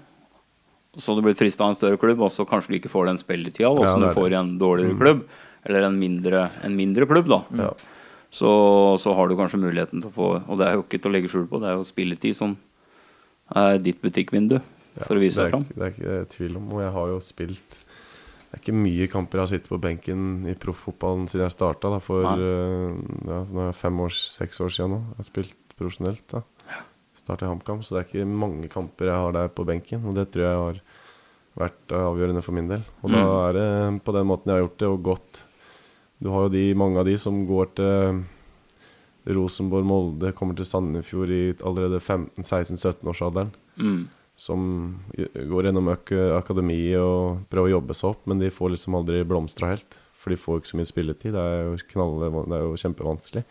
[0.98, 2.92] og så hadde du blitt frista av en større klubb, og så kanskje du ikke
[2.92, 5.26] får den spilletida da, Ja, som det du får i en dårligere Mm.
[5.66, 7.42] Eller en mindre, en mindre klubb, da.
[7.58, 7.72] Ja.
[8.30, 8.50] Så,
[9.00, 11.14] så har du kanskje muligheten til å få Og det er jo ikke til å
[11.14, 12.58] legge skjul på, det er jo spilletid som
[13.56, 14.58] er ditt butikkvindu
[15.06, 15.64] for å vise det deg fram.
[15.72, 16.66] det er ikke tvil om.
[16.76, 20.28] Og jeg har jo spilt Det er ikke mye kamper jeg har sittet på benken
[20.50, 21.94] i profffotballen siden jeg starta.
[22.04, 23.00] For eh,
[23.32, 25.02] ja, nå er fem år, seks år siden nå.
[25.14, 26.26] Jeg har spilt profesjonelt.
[26.34, 26.44] da
[27.28, 30.06] starta i HamKam, så det er ikke mange kamper jeg har der på benken.
[30.08, 30.80] Og det tror jeg har
[31.58, 32.86] vært avgjørende for min del.
[33.04, 33.68] Og da er det
[34.06, 35.42] på den måten jeg har gjort det, og gått
[36.24, 38.22] Du har jo de, mange av de som går til
[39.38, 43.52] Rosenborg, Molde, kommer til Sandefjord i allerede 15-16-17-årsalderen.
[43.78, 44.08] Mm.
[44.38, 44.62] Som
[45.34, 49.24] går gjennom ak akademiet og prøver å jobbe seg opp, men de får liksom aldri
[49.28, 49.98] blomstra helt.
[50.18, 51.36] For de får ikke så mye spilletid.
[51.36, 53.44] Det er jo, knalle, det er jo kjempevanskelig.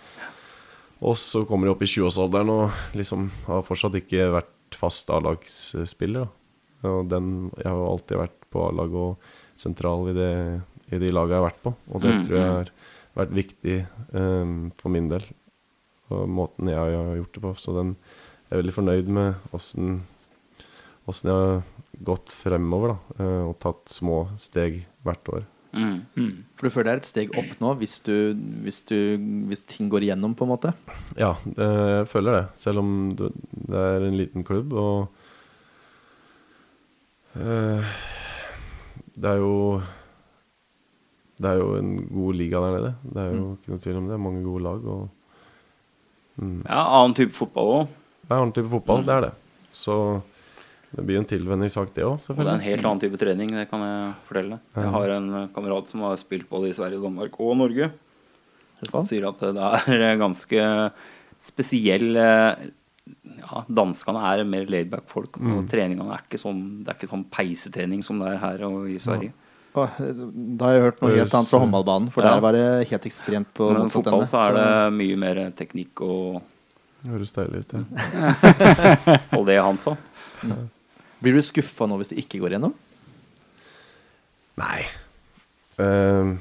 [1.07, 6.31] Og så kommer de opp i 20-årsalderen og liksom har fortsatt ikke vært fast A-lagsspiller.
[6.87, 10.33] Og den, jeg har jo alltid vært på A-lag og sentral i, det,
[10.93, 11.75] i de lagene jeg har vært på.
[11.93, 12.71] Og det Mm, tror jeg har
[13.17, 13.77] vært viktig
[14.13, 15.25] um, for min del.
[16.11, 17.55] Og måten jeg har gjort det på.
[17.59, 17.97] Så den,
[18.47, 20.03] jeg er veldig fornøyd med åssen
[21.07, 21.61] jeg har
[22.03, 25.45] gått fremover da, eh, og tatt små steg hvert år.
[25.77, 26.01] Mm.
[26.17, 26.33] Mm.
[26.57, 28.97] For du føler det er et steg opp nå hvis, du, hvis, du,
[29.47, 30.73] hvis ting går igjennom, på en måte?
[31.15, 32.45] Ja, det, jeg føler det.
[32.59, 33.31] Selv om det,
[33.71, 35.07] det er en liten klubb, og
[37.39, 37.95] eh,
[39.17, 39.55] Det er jo
[41.37, 42.93] Det er jo en god liga der nede.
[43.13, 44.21] Det er jo ikke noe tvil om det.
[44.25, 44.87] Mange gode lag.
[44.95, 45.09] Og
[46.41, 47.91] mm, Ja, annen type fotball òg.
[48.27, 49.33] det er annen type fotball, det er det.
[49.77, 49.97] Så
[50.97, 53.67] det blir en tilvenningssak, det òg, Og det er en helt annen type trening, det
[53.69, 54.61] kan jeg fortelle.
[54.79, 57.91] Jeg har en kamerat som har spilt både i Sverige, Danmark og Norge.
[58.93, 60.65] Han sier at det er ganske
[61.41, 62.67] spesiell eh,
[63.39, 67.23] Ja, danskene er mer laidback folk, og treningene er ikke sånn Det er ikke sånn
[67.31, 69.31] peisetrening som det er her og i Sverige.
[69.37, 69.43] Åh,
[69.77, 72.35] Da har jeg hørt noe helt annet fra håndballbanen, for Ja.
[72.35, 74.31] der var det helt ekstremt på Men motsatt fotball ende.
[74.31, 76.43] så er det mye mer teknikk og
[77.07, 77.75] høres deilig ut.
[77.77, 79.19] Ja.
[79.39, 79.97] og det han sa.
[81.21, 82.73] Blir du skuffa nå hvis det ikke går gjennom?
[84.57, 84.81] Nei.
[85.77, 86.37] Uh,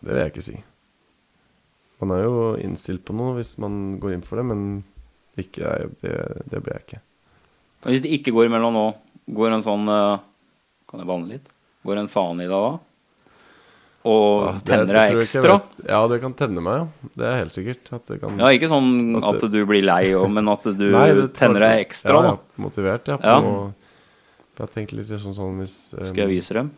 [0.00, 0.56] det vil jeg ikke si.
[2.00, 4.84] Man er jo innstilt på noe hvis man går inn for det, men
[5.38, 6.16] ikke, det,
[6.48, 7.02] det blir jeg ikke.
[7.88, 8.86] Hvis det ikke går imellom nå,
[9.36, 10.18] går en sånn uh,
[10.88, 11.52] Kan jeg banne litt?
[11.88, 12.78] Går en faen i deg da?
[14.08, 15.56] Og Ja, det- tenner deg ekstra?
[15.88, 17.08] Ja, det kan tenne meg, ja.
[17.16, 17.90] Det er helt sikkert.
[18.20, 21.60] Kan Ja, ikke sånn At at du blir lei, òg, men at du Nei, tenner
[21.60, 22.28] deg ekstra, ja, da.
[22.36, 23.16] Ja, motivert, ja.
[23.18, 23.74] På.
[24.58, 26.70] Jeg tenker litt sånn sånn hvis um, Skal jeg vise dem?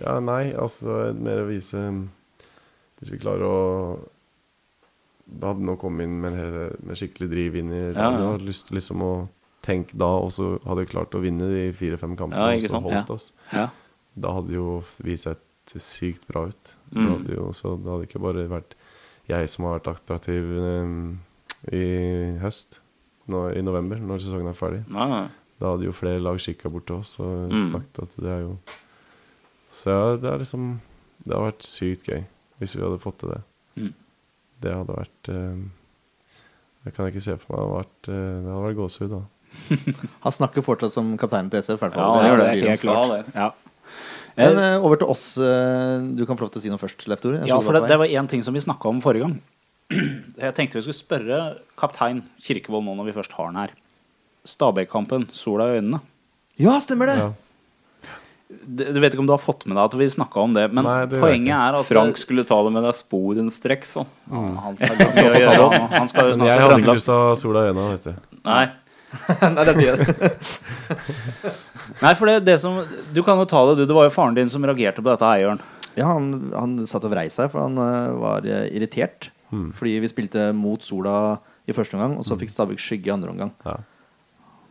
[0.00, 1.78] Ja, nei, altså mer å vise
[2.98, 3.98] Hvis vi klarer å
[5.28, 8.10] Da hadde nå kommet inn med, med skikkelig driv inn i Ja, ja.
[8.16, 9.12] Jeg hadde lyst liksom å
[9.62, 12.38] tenke da, og så hadde vi klart å vinne de fire-fem kampene.
[12.38, 13.32] Ja, og så holdt oss.
[13.52, 13.66] Ja.
[14.20, 15.44] Da hadde jo vi sett
[15.78, 16.74] sykt bra ut.
[16.92, 16.98] Mm.
[17.04, 18.74] Det hadde jo, så det hadde ikke bare vært
[19.28, 21.18] jeg som har vært attraktiv um,
[21.74, 21.82] i
[22.40, 22.78] høst,
[23.28, 24.80] nå, i november, når sesongen er ferdig.
[24.88, 25.26] Nei, nei.
[25.60, 27.70] Da hadde jo flere lag kikka bort til oss og Mm.
[27.74, 28.52] sagt at det er jo
[29.74, 30.80] Så ja, det er liksom
[31.26, 32.22] Det har vært sykt gøy
[32.58, 33.40] hvis vi hadde fått til det.
[33.76, 33.92] Mm.
[34.62, 35.70] Det hadde vært um,
[36.84, 37.58] Det kan jeg ikke se for meg.
[37.58, 39.22] Det hadde vært, det hadde vært gåsehud, da.
[40.24, 41.76] Han snakker fortsatt som kapteinen til SF.
[41.76, 42.22] i hvert Ja, fall.
[42.22, 42.48] han gjør er det.
[42.54, 42.70] tvil om.
[42.70, 43.34] Helt klart.
[43.34, 43.67] Ja, det.
[44.38, 44.52] Ja.
[44.52, 45.24] Men eh, over til oss.
[45.42, 47.42] eh, du kan få lov til å si noe først, Leif Tore.
[47.48, 49.34] Ja, for det, det var én ting som vi snakka om forrige gang.
[50.38, 51.40] Jeg tenkte vi skulle spørre
[51.80, 53.74] kaptein Kirkevold nå når vi først har han her.
[54.48, 56.00] Stabæk-kampen, sola i øynene.
[56.60, 57.18] Ja, stemmer det!
[57.18, 57.32] Ja.
[58.48, 60.86] Du vet ikke om du har fått med deg at vi snakka om det, men
[60.86, 63.96] Nei, det poenget er at Frank skulle ta det med deg sporenstreks,
[64.28, 64.54] Mm.
[64.62, 67.72] Han, skal han, jo snakke snart jeg hadde ikke lyst til å ha sola i
[67.72, 68.38] øynene, vet du.
[68.48, 68.64] Nei.
[69.56, 70.30] Nei, det blir det.
[72.02, 72.80] Nei, for det, det som
[73.14, 73.86] Du kan jo ta det, du.
[73.88, 75.60] Det var jo faren din som reagerte på dette, Eieren.
[75.98, 79.30] Ja, han, han satt og vrei seg, for han uh, var eh, irritert.
[79.50, 79.70] Mm.
[79.74, 83.32] Fordi vi spilte mot sola i første omgang, og så fikk Stabæk skygge i andre
[83.32, 83.50] omgang.
[83.64, 83.78] Ja.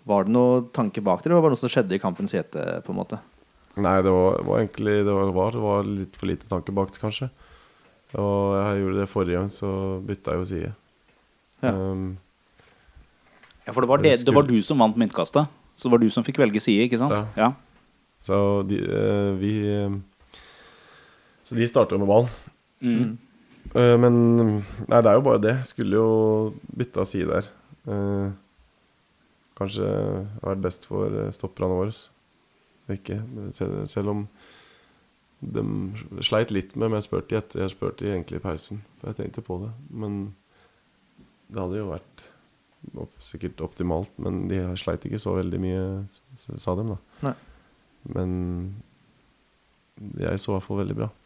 [0.07, 2.63] Var det noe tanke bak det, eller var det noe som skjedde i kampens hete?
[2.85, 3.19] på en måte?
[3.77, 6.93] Nei, det var, var egentlig det var, var, det var litt for lite tanke bak
[6.93, 7.27] det, kanskje.
[8.15, 9.69] Og jeg gjorde det forrige gang, så
[10.07, 10.71] bytta jeg jo side.
[11.65, 11.73] Ja.
[11.73, 12.07] Um,
[13.67, 15.51] Ja, for det var, det, det var du som vant myntkastet.
[15.77, 17.13] Så det var du som fikk velge side, ikke sant?
[17.13, 17.47] Ja.
[17.47, 17.51] Ja.
[18.23, 19.53] så de, uh, vi
[21.45, 22.27] Så de starta med ball.
[22.81, 23.15] Mm.
[23.75, 24.17] Uh, men
[24.87, 25.55] Nei, det er jo bare det.
[25.69, 26.09] Skulle jo
[26.81, 27.49] bytta side der.
[27.87, 28.33] Uh,
[29.57, 29.87] kanskje
[30.41, 31.95] vært best for stopperne våre.
[32.91, 33.21] Ikke.
[33.53, 34.27] Selv, selv om
[35.39, 35.63] de
[36.25, 37.61] sleit litt med Men jeg spurte de etter.
[37.61, 38.81] Jeg spurte de egentlig i pausen.
[38.97, 39.71] For jeg tenkte på det.
[39.91, 40.19] Men
[41.47, 42.25] det hadde jo vært
[43.23, 44.11] sikkert optimalt.
[44.21, 45.85] Men de sleit ikke så veldig mye,
[46.37, 46.99] sa dem, da.
[47.29, 47.35] Nei.
[48.15, 48.35] Men
[49.97, 51.07] jeg så i hvert fall veldig bra.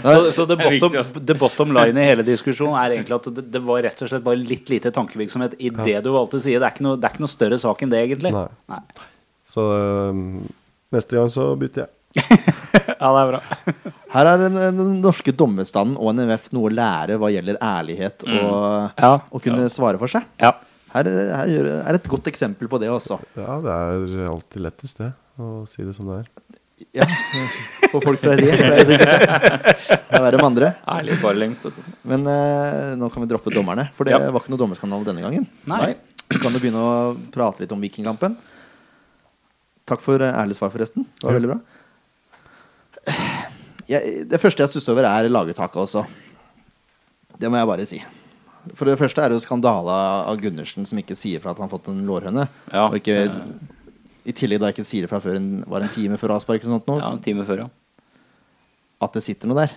[0.00, 0.94] Så, så det, bottom,
[1.26, 4.24] det bottom line i hele diskusjonen er egentlig at det, det var rett og slett
[4.24, 6.58] bare litt lite tankevirksomhet i det du valgte side.
[6.58, 8.32] Det er ikke noe, det er ikke noe større sak enn det, egentlig.
[8.34, 8.46] Nei.
[8.72, 8.80] Nei.
[9.50, 10.22] Så um,
[10.96, 11.90] neste gang så bytter jeg.
[13.00, 13.40] Ja, det er bra.
[14.10, 18.98] Her er den, den norske dommerstanden og NMF noe å lære hva gjelder ærlighet og
[18.98, 19.12] Ja.
[19.30, 20.24] å kunne svare for seg.
[20.42, 20.50] Ja.
[20.90, 23.20] Her, her gjør- er et godt eksempel på det også.
[23.38, 25.12] Ja, det er alltid lettest, det.
[25.38, 26.26] Å si det som det er.
[26.96, 27.04] Ja.
[27.92, 29.28] For folk fra Re, så er det sikkert det.
[29.86, 30.70] Det er verre med andre.
[30.88, 31.66] Ærlig bare lengst.
[32.02, 34.18] Men eh, nå kan vi droppe dommerne, for det Ja.
[34.32, 35.46] var ikke noe dommerskandale denne gangen.
[35.70, 35.94] Nei.
[36.32, 38.34] Så kan du begynne å prate litt om Vikingkampen.
[39.86, 41.06] Takk for eh, ærlig svar, forresten.
[41.20, 41.60] Det var veldig bra.
[43.90, 46.04] Jeg, det første jeg stusser over, er lagetaket også.
[47.40, 48.00] Det må jeg bare si.
[48.76, 49.94] For det første er det jo skandale
[50.28, 52.46] av Gundersen som ikke sier fra at han har fått en lårhøne.
[52.70, 52.86] Ja.
[52.86, 53.30] Og ikke,
[54.28, 56.82] i tillegg da ikke sier fra før en, var en time før avspark eller noe
[56.82, 56.90] sånt.
[56.92, 57.70] nå, Ja, en time før, ja.
[59.00, 59.74] At det sitter noe der.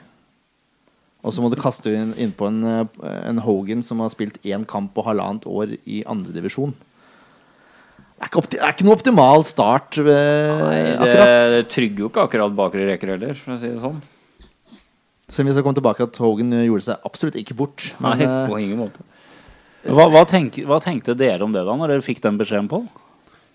[1.24, 4.68] Og så må du kaste inn, innpå en, eh, en Hogan som har spilt én
[4.68, 6.76] kamp på halvannet år i andredivisjon.
[8.14, 9.98] Det, er ikke opti- det er ikke noe optimal start.
[9.98, 11.52] eh, Nei, det, akkurat.
[11.54, 14.02] det trygger jo ikke akkurat bakre reker heller, for å si det sånn.
[15.28, 17.90] Selv om vi skal komme tilbake at Hogan eh, gjorde seg absolutt ikke bort.
[18.00, 19.06] Men, Nei, eh, på ingen måte.
[19.84, 22.84] Hva, hva, tenk, hva tenkte dere om det da, når dere fikk den beskjeden på?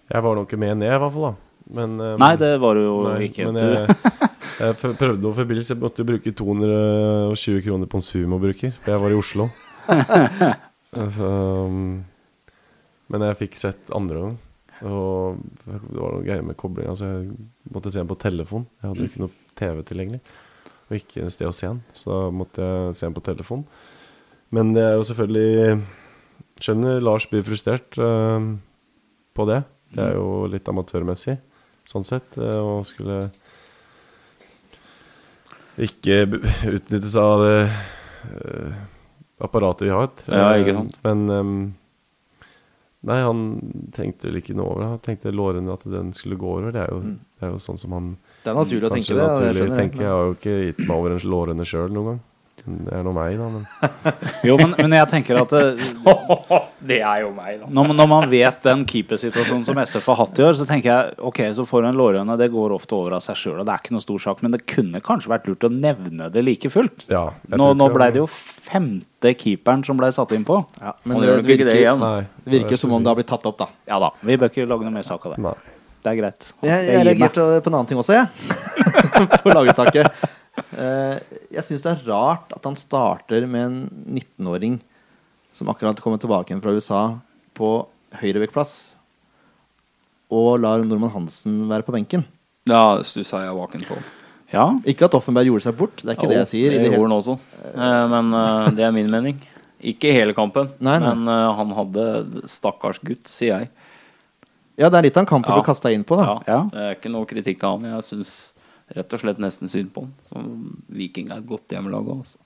[0.08, 1.30] Jeg var nok ikke med ned, i hvert fall.
[1.30, 1.36] da
[1.68, 3.48] men, um, Nei, det var du jo nei, ikke.
[3.50, 3.96] Men jeg,
[4.56, 8.94] jeg prøvde å forbilde, så jeg måtte jo bruke 220 kroner på en Sumo-bruker, for
[8.94, 9.48] jeg var i Oslo.
[11.02, 11.32] altså,
[11.68, 11.98] um,
[13.12, 14.38] men jeg fikk sett andre gang.
[14.86, 17.30] Og det var noe greier med koblinga, så jeg
[17.74, 18.66] måtte se den på telefon.
[18.78, 20.20] Jeg hadde jo ikke noe TV tilgjengelig,
[20.88, 21.80] og ikke et sted å se den.
[21.96, 23.64] Så da måtte jeg se den på telefon.
[24.54, 25.80] Men det er jo selvfølgelig
[26.58, 28.38] Skjønner Lars blir frustrert uh,
[29.38, 29.60] på det.
[29.94, 31.36] Det er jo litt amatørmessig,
[31.88, 32.34] sånn sett.
[32.36, 33.28] eh, Og skulle
[35.78, 36.24] ikke
[36.74, 38.72] utnyttes av det uh,
[39.46, 40.10] apparatet vi har.
[40.26, 40.98] Ja, ikke sant.
[41.06, 41.54] Men ehm,
[43.06, 43.42] Nei, han
[43.94, 44.88] tenkte vel ikke noe over det.
[44.90, 46.72] Han tenkte lårene at den skulle gå over.
[46.74, 46.98] Det er jo,
[47.38, 48.08] det er jo sånn som han
[48.42, 49.20] det er naturlig å tenke det.
[49.22, 49.92] Ja, det jeg.
[50.02, 52.20] Jeg har jo ikke gitt meg over en lårene sjøl noen gang.
[52.88, 53.48] Det er nå meg, da.
[53.52, 53.64] Men
[54.48, 55.62] Jo, men, men jeg tenker at det,
[56.90, 57.70] Det er jo meg, da.
[57.78, 61.16] når, når man vet den keepersituasjonen som SF har hatt i år, så tenker jeg
[61.30, 62.38] ok, så får du en lårhøne.
[62.40, 64.44] Det går ofte over av seg sjøl, og det er ikke noe stor sak.
[64.44, 67.08] Men det kunne kanskje vært lurt å nevne det like fullt.
[67.12, 67.26] ja.
[67.48, 68.28] Nå, nå ikke ble det jo
[68.68, 70.60] femte keeperen som ble satt inn på.
[70.82, 72.02] Ja, men det virker, det igjen.
[72.02, 72.28] Nei.
[72.44, 73.68] det virker som om det har blitt tatt opp, da.
[73.88, 75.42] Ja da, vi bør ikke lage noe mer sak av det.
[75.48, 75.56] Nei.
[75.98, 76.50] Det er greit.
[76.62, 78.28] Jeg, jeg reagerte på en annen ting også, jeg.
[79.42, 80.20] på laguttaket.
[80.78, 83.78] Eh, jeg syns det er rart at han starter med en
[84.20, 84.78] 19-åring
[85.56, 87.00] som akkurat kommer tilbake fra USA,
[87.58, 87.70] på
[88.20, 88.74] høyrevekkplass,
[90.30, 92.22] og lar Norman Hansen være på benken.
[92.68, 93.96] Ja, stussa jeg vaken på.
[94.52, 96.72] Ja, Ikke at Offenberg gjorde seg bort, det er ikke det jeg sier.
[96.76, 97.34] i Det gjorde han også.
[97.74, 99.40] Eh, Men eh, det er min mening.
[99.82, 101.10] Ikke hele kampen, Nei, nei.
[101.14, 102.06] men han hadde
[102.50, 103.68] Stakkars gutt, sier jeg.
[104.78, 105.58] Ja, det er litt av en kamp å Ja.
[105.58, 106.24] bli kasta inn på, da.
[106.24, 106.62] Ja, Ja.
[106.70, 107.82] Det er ikke noe kritikk til han.
[107.84, 108.32] Jeg syns
[108.96, 110.12] rett og slett nesten synd på han.
[110.28, 110.52] Som
[110.88, 112.22] Viking er et godt hjemmelag òg.
[112.24, 112.40] Altså.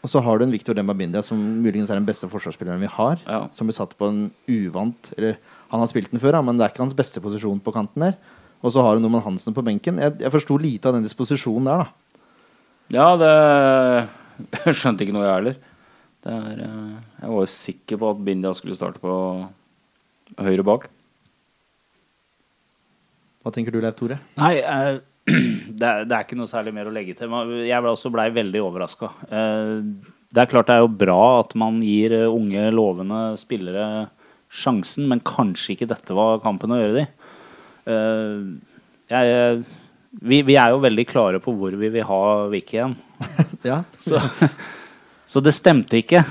[0.00, 3.20] Og så har du en Victor Dembabindia som muligens er den beste forsvarsspilleren vi har.
[3.26, 3.42] Ja.
[3.52, 5.36] Som blir satt på en uvant Eller
[5.70, 8.16] han har spilt den før, men det er ikke hans beste posisjon på kanten der.
[8.60, 10.00] Og så har du Norman Hansen på benken.
[10.02, 12.16] Jeg, jeg forsto lite av den disposisjonen der, da.
[12.90, 13.34] Ja, det
[14.66, 15.58] Jeg skjønte ikke noe, jeg heller.
[16.24, 19.12] Det er, eh, jeg var jo sikker på at Bindia skulle starte på
[20.40, 20.88] høyre bak.
[23.40, 24.18] Hva tenker du, Leif Tore?
[24.40, 24.98] Nei, eh,
[25.30, 27.32] det, er, det er ikke noe særlig mer å legge til.
[27.66, 29.12] Jeg ble også blei veldig overraska.
[30.30, 33.84] Det er klart det er jo bra at man gir eh, unge, lovende spillere
[34.50, 37.10] sjansen, men kanskje ikke dette var kampen å gjøre det i.
[39.10, 39.62] Eh,
[40.20, 42.96] vi, vi er jo veldig klare på hvor vi vil ha Vicky igjen.
[43.66, 43.82] Ja.
[44.00, 44.16] Så,
[45.28, 46.22] så det stemte ikke.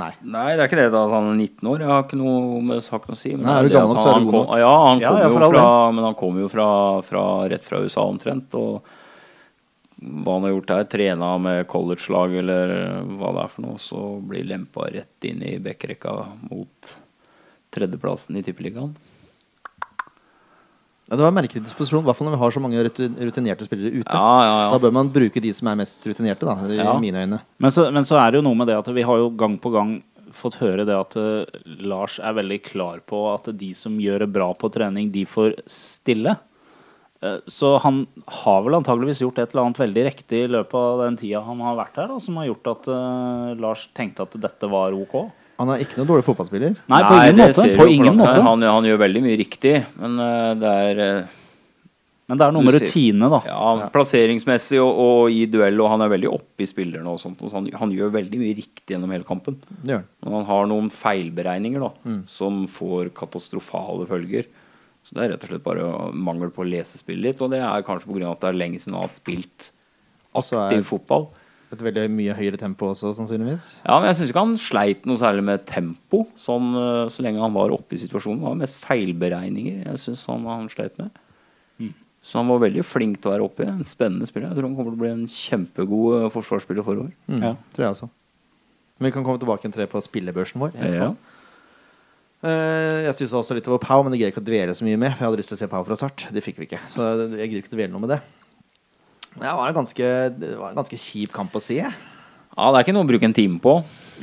[0.00, 0.10] Nei.
[0.24, 1.82] Nei, det er ikke det da at han er 19 år.
[1.84, 3.34] Jeg har ikke noe med saken å si.
[3.36, 4.56] Men Nei, er du gammel nok, så er du god nok.
[4.62, 6.68] Ja, han Ja, kom ja, jo fra, men han kom jo fra,
[7.04, 8.56] fra, rett fra USA omtrent.
[8.56, 8.88] Og
[10.02, 12.74] hva han har gjort der, trena med college-lag eller
[13.20, 14.02] hva det er for noe, så
[14.32, 16.16] blir lempa rett inn i backrekka
[16.48, 16.94] mot
[17.72, 18.96] tredjeplassen i Tippeligaen.
[21.12, 23.66] Ja, det var en merkelig disposisjon, i hvert fall når vi har så mange rutinerte
[23.66, 24.16] spillere ute.
[24.16, 26.94] Ja, ja, Da bør man bruke de som er mest rutinerte, da, i Ja.
[26.96, 27.40] mine øyne.
[27.60, 29.58] Men så, men så er det jo noe med det at vi har jo gang
[29.60, 29.90] på gang
[30.32, 31.44] fått høre det at uh,
[31.84, 35.58] Lars er veldig klar på at de som gjør det bra på trening, de får
[35.68, 36.32] stille.
[37.20, 38.06] Uh, så han
[38.40, 41.60] har vel antageligvis gjort et eller annet veldig riktig i løpet av den tida han
[41.60, 45.28] har vært her, da, som har gjort at uh, Lars tenkte at dette var ok.
[45.60, 46.74] Han er ikke noen dårlig fotballspiller.
[46.90, 47.68] Nei, på ingen måte.
[47.78, 48.40] På ingen måte.
[48.46, 51.34] Han, han gjør veldig mye riktig, men uh, det er uh,
[52.30, 53.42] Men det er noe med rutine, da.
[53.50, 57.42] Ja, plasseringsmessig og, og i duell, og han er veldig oppe i spillerne og sånt.
[57.44, 59.60] Og så han, han gjør veldig mye riktig gjennom hele kampen.
[59.84, 61.92] Men han har noen feilberegninger da,
[62.30, 64.48] som får katastrofale følger.
[65.02, 67.60] Så det er rett og slett bare mangel på å lese spillet litt, og det
[67.66, 68.32] er kanskje pga.
[68.32, 69.72] at det er lenge siden han har spilt
[70.32, 71.26] aktiv er fotball.
[71.72, 73.64] Et veldig mye høyere tempo også, sannsynligvis.
[73.86, 77.40] Ja, men jeg syns ikke han sleit noe særlig med tempo, sånn, eh, så lenge
[77.40, 78.40] han var oppe i situasjonen.
[78.42, 81.10] Det var mest feilberegninger jeg syns han, han sleit med.
[82.22, 83.64] Så han var veldig flink til å være oppe.
[83.64, 83.66] i.
[83.66, 84.52] En spennende spiller.
[84.52, 87.10] Jeg tror han kommer til å bli en kjempegod eh, forsvarsspiller forover.
[87.26, 87.56] Mm, Ja.
[87.74, 88.08] Tror jeg også.
[89.00, 90.70] Men vi kan komme tilbake en tre på spillebørsen vår.
[90.76, 91.08] etterpå.
[91.10, 91.38] Ja.
[92.42, 94.86] Uh, jeg stussa også litt over Pau, men det greier jeg ikke å dvele så
[94.86, 95.12] mye med.
[95.14, 96.28] For jeg hadde lyst til å se Pau fra start.
[96.34, 96.80] Det fikk vi ikke.
[96.90, 97.02] Så
[97.38, 98.20] jeg gidder ikke å dvele noe med det.
[99.32, 101.78] Det var en ganske, det var en ganske kjip kamp å se.
[101.82, 103.78] Ja, det er ikke noe å bruke en time på.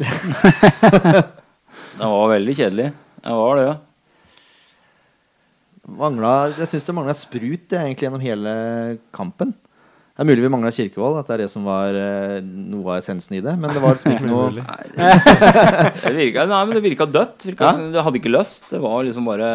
[1.99, 2.91] det var veldig kjedelig.
[3.25, 3.71] Det var det.
[5.89, 8.53] Mangla, jeg syns det mangla sprut egentlig gjennom hele
[9.15, 9.55] kampen.
[10.19, 12.97] Det er mulig vi mangla Kirkevold, at det er det som var eh, noe av
[12.99, 13.53] essensen i det.
[13.57, 14.51] Men det var liksom ikke noe.
[16.03, 17.47] Det virka, nei, men det virka dødt.
[17.49, 17.89] Virka, Ja.
[17.95, 18.67] Det hadde ikke lyst.
[18.69, 19.49] Det var liksom bare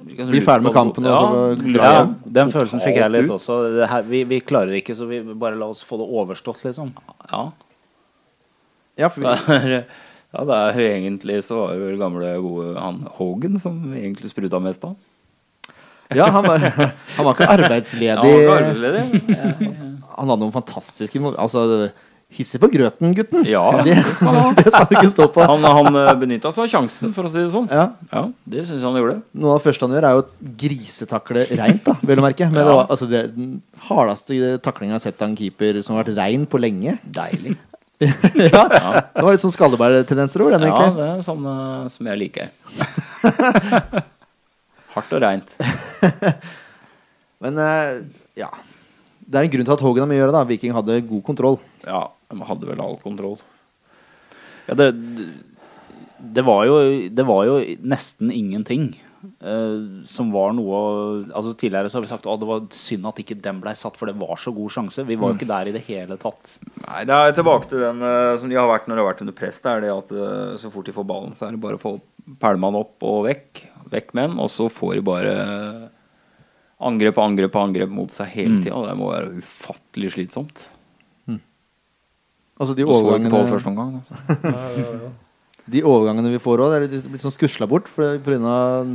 [0.00, 2.14] Bli ferdig med kampen, og så dra Ja, hjem.
[2.40, 3.56] den følelsen fikk jeg litt også.
[3.76, 6.92] Det her, vi, vi klarer ikke, så vi bare la oss få det overstått, liksom.
[7.30, 7.42] Ja.
[9.00, 9.84] Ja, for Det vi, er,
[10.32, 14.60] ja, det er egentlig så var det vel gamle, gode han Hogan som egentlig spruta
[14.62, 14.94] mest av.
[16.14, 16.58] ja han, var,
[17.16, 18.06] han var ikke arbeidsledig.
[18.08, 19.24] Ja, han var ikke arbeidsledig.
[19.36, 21.66] Ja, Han hadde noen fantastiske Altså,
[22.34, 23.44] hisse på grøten, gutten.
[23.48, 24.50] Ja, det, skal han ha.
[24.56, 25.44] det skal han ikke stå på.
[25.50, 27.66] Han, han benytta seg av sjansen, for å si det sånn.
[27.72, 29.16] Ja, Ja, Det syns jeg han gjorde.
[29.34, 32.50] Noe av det første han gjør, er jo å grisetakle reint, da, vel å merke.
[32.52, 33.50] Men det var altså, det, den
[33.88, 36.96] hardeste taklinga jeg har sett av en keeper som har vært rein på lenge.
[37.02, 37.56] Deilig.
[38.00, 38.62] ja,
[39.12, 42.48] Det var litt sånn skallebærtendenser over den, Ja, det er sånn uh, som jeg liker.
[44.94, 45.52] Hardt og reint.
[47.44, 48.00] Men uh,
[48.38, 48.48] ja.
[49.20, 50.34] Det er en grunn til at Hågen har mye å gjøre.
[50.34, 51.60] da Viking hadde god kontroll.
[51.84, 53.38] Ja, de hadde vel all kontroll.
[54.68, 54.90] Ja, det,
[56.18, 57.56] det, var jo, det var jo
[57.90, 58.92] nesten ingenting
[59.40, 60.80] eh, som var noe
[61.32, 63.98] Altså Tidligere så har vi sagt at det var synd at ikke den ble satt,
[63.98, 65.06] for det var så god sjanse.
[65.08, 66.54] Vi var jo ikke der i det hele tatt.
[66.84, 69.24] Nei, det er tilbake til den eh, som de har vært når de har vært
[69.26, 69.62] under press.
[69.64, 71.82] Det er det at eh, så fort de får ballen, så er det bare å
[71.82, 71.96] få
[72.42, 73.64] pælma opp og vekk.
[73.90, 75.34] Vekk med den, og så får de bare
[76.80, 78.86] angrep og angrep og angrep mot seg hele Mm.
[78.86, 80.70] Det må være ufattelig slitsomt.
[82.60, 83.94] Altså De overgangene på første omgang.
[84.00, 84.14] Altså.
[85.74, 87.88] de overgangene vi får òg, er litt, litt sånn skusla bort.
[87.96, 88.90] Av,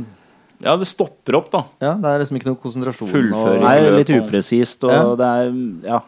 [0.62, 1.64] Ja, det stopper opp, da.
[1.82, 3.10] ja, det er liksom ikke noe konsentrasjon.
[3.10, 3.60] Fullføring.
[3.60, 5.02] Og, Nei, litt upresist, og Ja.
[5.20, 5.50] det er
[5.90, 5.98] Ja,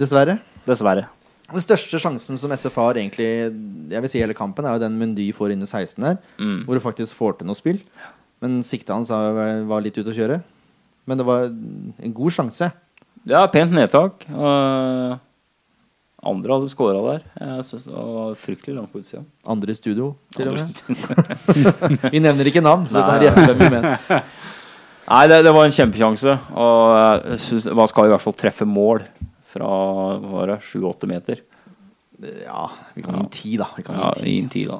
[0.00, 0.40] dessverre.
[0.66, 1.04] dessverre.
[1.52, 3.28] Den største sjansen som SF har egentlig
[3.92, 6.18] Jeg vil si hele kampen, er jo den Mundy får inn i 16 her.
[6.40, 6.64] Mm.
[6.64, 7.78] Hvor du faktisk får til noe spill.
[8.40, 10.42] Men siktet hans var var litt ute å kjøre.
[11.06, 12.72] Men det var en god sjanse.
[13.28, 14.24] Er pent nedtak.
[14.28, 15.16] Uh,
[16.26, 17.22] andre hadde scora der.
[17.66, 19.22] Synes det var fryktelig langt på utsida.
[19.46, 22.10] Andre i studio, til og med.
[22.14, 23.06] Vi nevner ikke navn, så Nei.
[23.06, 24.22] kan dere gjette hvem vi mener.
[25.10, 26.36] Nei, det, det var en kjempesjanse.
[26.56, 26.94] Og
[27.32, 29.02] jeg synes, man skal i hvert fall treffe mål
[29.54, 29.68] fra
[30.64, 31.42] sju-åtte 7-8 meter.
[32.46, 33.66] Ja, vi kan gi en ti, da.
[33.76, 34.62] Vi kan gi en ti.
[34.70, 34.78] Da.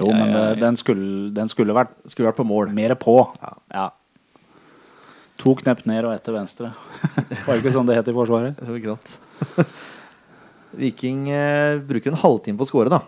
[0.00, 2.72] Jo, men Jeg- jeg- den, skulle, den skulle vært Skulle vært på mål.
[2.72, 3.18] mer på.
[3.42, 3.52] Ja.
[3.74, 3.88] Ja.
[5.42, 6.70] To knepp ned og ett til venstre.
[7.44, 8.56] Var det ikke sånn det het i Forsvaret?
[8.56, 9.66] Det var Ikke sant?
[10.76, 13.00] Viking eh, bruker en halvtime på å score, da.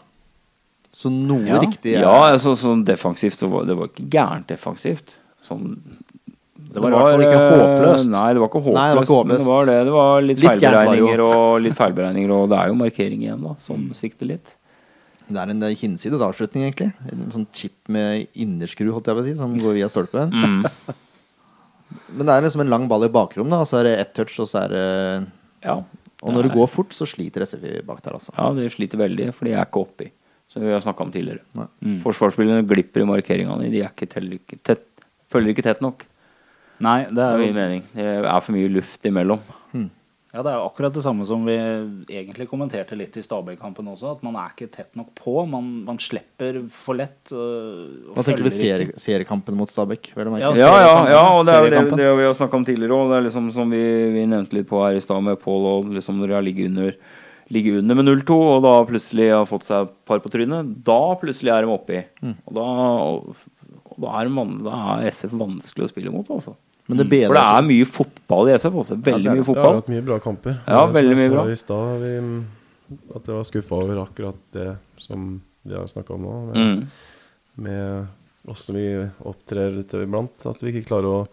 [0.89, 1.59] Så noe Ja.
[1.61, 5.19] riktig er Ja, altså, sånn defensivt så var det var ikke gærent defensivt.
[5.45, 5.77] Sånn
[6.69, 8.09] Det var i hvert fall ikke håpløst.
[8.13, 8.79] Nei, det var ikke håpløst.
[8.79, 9.77] Nei, det var ikke Men det var, det.
[9.85, 13.23] Det var litt, Litt var det feilberegninger og litt feilberegninger, og det er jo markering
[13.23, 14.55] igjen, da, som svikter litt.
[15.29, 16.93] Det er en eh, hinsides avslutning, egentlig.
[17.13, 20.33] En sånn chip med innerskru, holdt jeg på å si, som går via stolpen.
[20.33, 20.65] Mm.
[22.17, 24.15] Men det er liksom en lang ball i bakrom, da, og så er det ett
[24.17, 24.85] touch, og så er det
[25.65, 25.83] Ja.
[26.23, 28.33] Og når det går fort, så sliter SFI bak der, altså.
[28.35, 30.09] ja, de sliter veldig, for de er ikke oppi.
[30.49, 31.45] Som vi har snakka om tidligere.
[31.55, 31.67] Nei.
[31.85, 31.99] Mm.
[32.03, 33.69] Forsvarsspillerne glipper i markeringene.
[33.71, 34.87] De er ikke tell, ikke tett,
[35.31, 36.07] følger ikke tett nok.
[36.81, 37.83] Nei, det Det er er jo min mening.
[37.95, 39.43] Det er for mye luft imellom.
[40.29, 41.55] Ja, det er jo akkurat det samme som vi
[42.13, 44.11] egentlig kommenterte litt i Stabæk-kampen også.
[44.19, 45.33] At man er ikke tett nok på.
[45.49, 47.33] Man, man slipper for lett.
[47.33, 50.11] øh, Hva tenker vi følger seriekampen mot Stabæk?
[50.45, 52.99] Ja, Ja, ja, ja, og det er jo det, det vi har snakka om tidligere
[52.99, 53.09] òg.
[53.09, 53.81] Det er liksom som vi,
[54.19, 56.69] vi nevnte litt på her i stad med Pål og liksom når de har ligget
[56.75, 56.93] under,
[57.49, 61.01] ligget under med 0-2, og da plutselig har fått seg et par på trynet, da
[61.25, 62.05] plutselig er de oppi.
[62.45, 62.69] Og da,
[63.09, 63.37] og,
[63.89, 66.53] og da, er man, da er SF vanskelig å spille mot, altså.
[66.89, 68.97] Men det bedre, For det er mye fotball i SF også.
[68.97, 69.47] Veldig Ja, det er mye det.
[69.47, 69.75] Vi har fotball.
[69.83, 70.55] hatt mye bra kamper.
[70.67, 71.45] Ja, veldig mye sa bra.
[71.53, 72.45] I stad vi-
[73.15, 76.47] at jeg var skuffa over akkurat det som de har snakka om nå.
[76.47, 76.87] Med, Mm.
[77.57, 78.07] med
[78.49, 80.47] åssen vi opptrer til iblant.
[80.47, 81.29] At vi ikke klarer å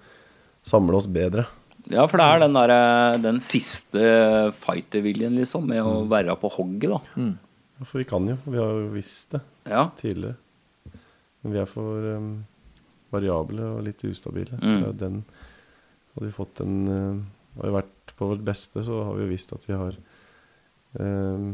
[0.63, 1.45] samle oss bedre.
[1.87, 6.89] Ja, for det er den, der, den siste fighterviljen, liksom, med å være på hogget,
[6.89, 6.99] da.
[7.15, 7.37] Mm.
[7.79, 8.37] Ja, For vi kan jo.
[8.45, 9.89] Vi har jo visst det Ja.
[10.01, 10.35] tidligere.
[11.43, 12.45] Men vi er for um,
[13.11, 14.57] variable og litt ustabile.
[14.59, 14.83] Mm.
[14.83, 15.23] Så den
[16.15, 17.21] Hadde vi fått en uh,
[17.59, 19.95] Har vi vært på vårt beste, så har vi jo visst at vi har
[20.99, 21.45] eh,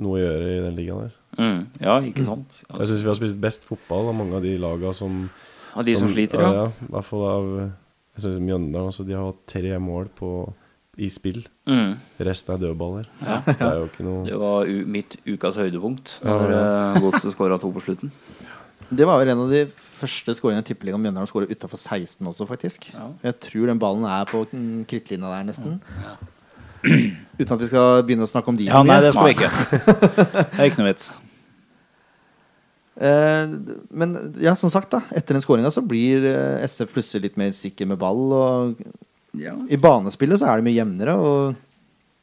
[0.00, 1.16] noe å gjøre i den ligaen der.
[1.40, 1.60] Mm.
[1.82, 2.60] Ja, ikke sant?
[2.68, 5.24] Jeg syns vi har spilt best fotball av mange av de laga som
[5.74, 6.52] Av de som sliter, ja.
[6.54, 6.66] ja.
[6.86, 7.48] I hvert fall av
[8.20, 8.90] jeg synes Mjøndalen.
[8.90, 10.30] også, de har hatt tre mål på,
[11.00, 11.40] i spill.
[11.70, 11.94] Mm.
[12.26, 13.10] Resten er dødballer.
[13.46, 16.64] Det er jo ikke noe Det var mitt ukas høydepunkt Ja, når ja.
[16.90, 18.12] uh, Godset skåra to på slutten.
[18.90, 19.64] Det var vel en av de
[20.00, 22.88] første skåringene i Tippeligaen Mjøndalen skårer utafor 16 også, faktisk.
[22.94, 23.06] Ja.
[23.28, 24.42] Jeg tror den ballen er på
[24.90, 25.78] krittlinja der, nesten.
[27.40, 28.66] Uten at vi skal begynne å snakke om de.
[28.70, 29.50] Ja, nei, det skal vi ikke.
[30.56, 31.10] Det er ikke noe vits.
[33.00, 33.52] Eh,
[34.02, 37.52] men ja, som sagt, da etter den skåringa så blir eh, SF plutselig litt mer
[37.56, 38.26] sikker med ball.
[38.32, 38.82] Og
[39.38, 39.52] Ja.
[39.70, 41.14] i banespillet så er det mye jevnere.
[41.20, 41.54] Og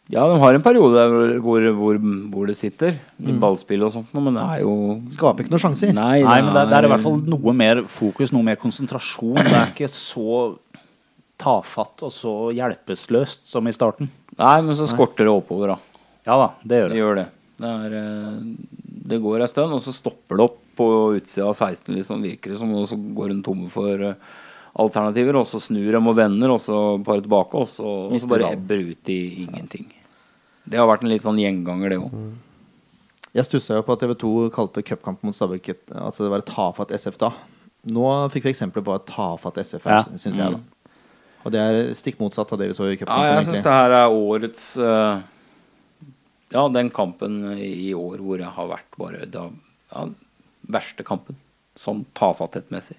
[0.08, 1.02] ja, de har en periode
[1.44, 1.98] hvor, hvor,
[2.32, 2.96] hvor, det sitter.
[3.20, 4.76] I ballspill og sånt, men det er jo
[5.12, 5.92] skaper ikke noen sjanser.
[5.96, 9.42] Nei, Nei, men det, det er i hvert fall noe mer fokus, noe mer konsentrasjon.
[9.42, 10.54] Det er ikke så
[11.38, 14.10] tafatt og så hjelpeløst som i starten.
[14.38, 16.06] Nei, men så skorter det oppover, da.
[16.28, 17.02] Ja da, det gjør Det det.
[17.02, 17.28] gjør det.
[17.58, 18.82] Det, er, eh,
[19.12, 20.88] det går ei stund, og så stopper det opp på
[21.18, 22.74] utsida av 16, liksom, virker det som.
[22.78, 24.20] Og så går hun tomme for eh,
[24.78, 28.30] alternativer, og så snur de og vender, og så bare tilbake, og så, og så
[28.30, 29.88] bare ebber ut i ingenting.
[30.70, 32.12] Det har vært en litt sånn gjenganger, det òg.
[33.38, 36.50] Jeg stussa jo på at TV 2 kalte cupkampen mot Stabæk Altså det var et
[36.50, 37.32] tafatt SF da.
[37.88, 40.02] Nå fikk vi eksempler på et tafatt SF, Ja.
[40.18, 40.52] syns jeg.
[40.52, 40.60] da
[41.46, 43.92] Og det er stikk motsatt av det vi så i Ja, jeg syns det her
[43.92, 45.22] er årets uh,
[46.52, 49.50] Ja, den kampen i år hvor jeg har vært bare da,
[49.94, 50.06] ja,
[50.68, 51.36] verste kampen.
[51.78, 52.96] Sånn tafatthetsmessig.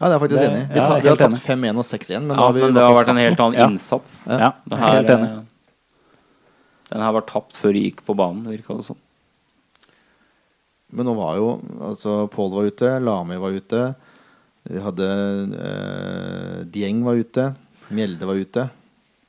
[0.00, 0.68] Ja, det er faktisk Det- enig.
[0.68, 2.74] Vi, ja, tar- vi har tatt 5-1 og 6-1, men, Ja, da har vi men
[2.74, 4.26] det har vært en helt annen innsats.
[4.26, 5.46] Ja, helt enig enig.
[6.90, 8.98] Den her var tapt før de gikk på banen, virka det som.
[10.94, 11.46] Men nå var jo
[11.82, 13.80] altså Pål var ute, Lami var ute.
[14.66, 15.08] Vi hadde
[15.58, 17.48] eh, Dieng var ute.
[17.94, 18.68] Mjelde var ute.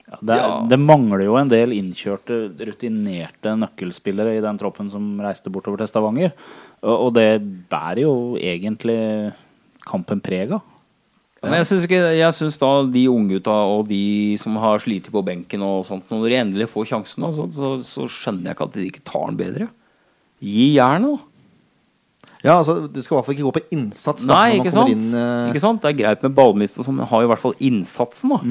[0.07, 0.61] Ja, det, er, Ja.
[0.69, 2.37] det mangler jo en del innkjørte,
[2.69, 6.31] rutinerte nøkkelspillere i den troppen som reiste bortover til Stavanger.
[6.85, 7.27] Og, og det
[7.69, 9.33] bærer jo egentlig
[9.87, 10.63] kampen preg av.
[11.47, 15.23] Men jeg syns, ikke, jeg syns da de unggutta og de som har slitt på
[15.25, 18.67] benken og sånt, når de endelig får sjansen, da, så, så, så skjønner jeg ikke
[18.69, 19.69] at de ikke tar den bedre.
[20.43, 21.33] Gi jernet, da.
[22.43, 24.25] Ja, altså Det skal i hvert fall ikke gå på innsats.
[24.27, 24.91] Da, Nei, ikke sant?
[24.93, 25.47] Inn, uh...
[25.49, 25.81] ikke sant?
[25.83, 28.41] Det er greit med ballmist, og sånn, men har i hvert fall innsatsen, da.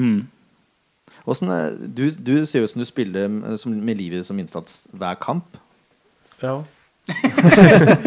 [1.27, 4.85] hvordan, eh, du, du ser ut som du spiller eh, som, med livet som innsats
[4.95, 5.59] hver kamp.
[6.43, 6.59] Ja.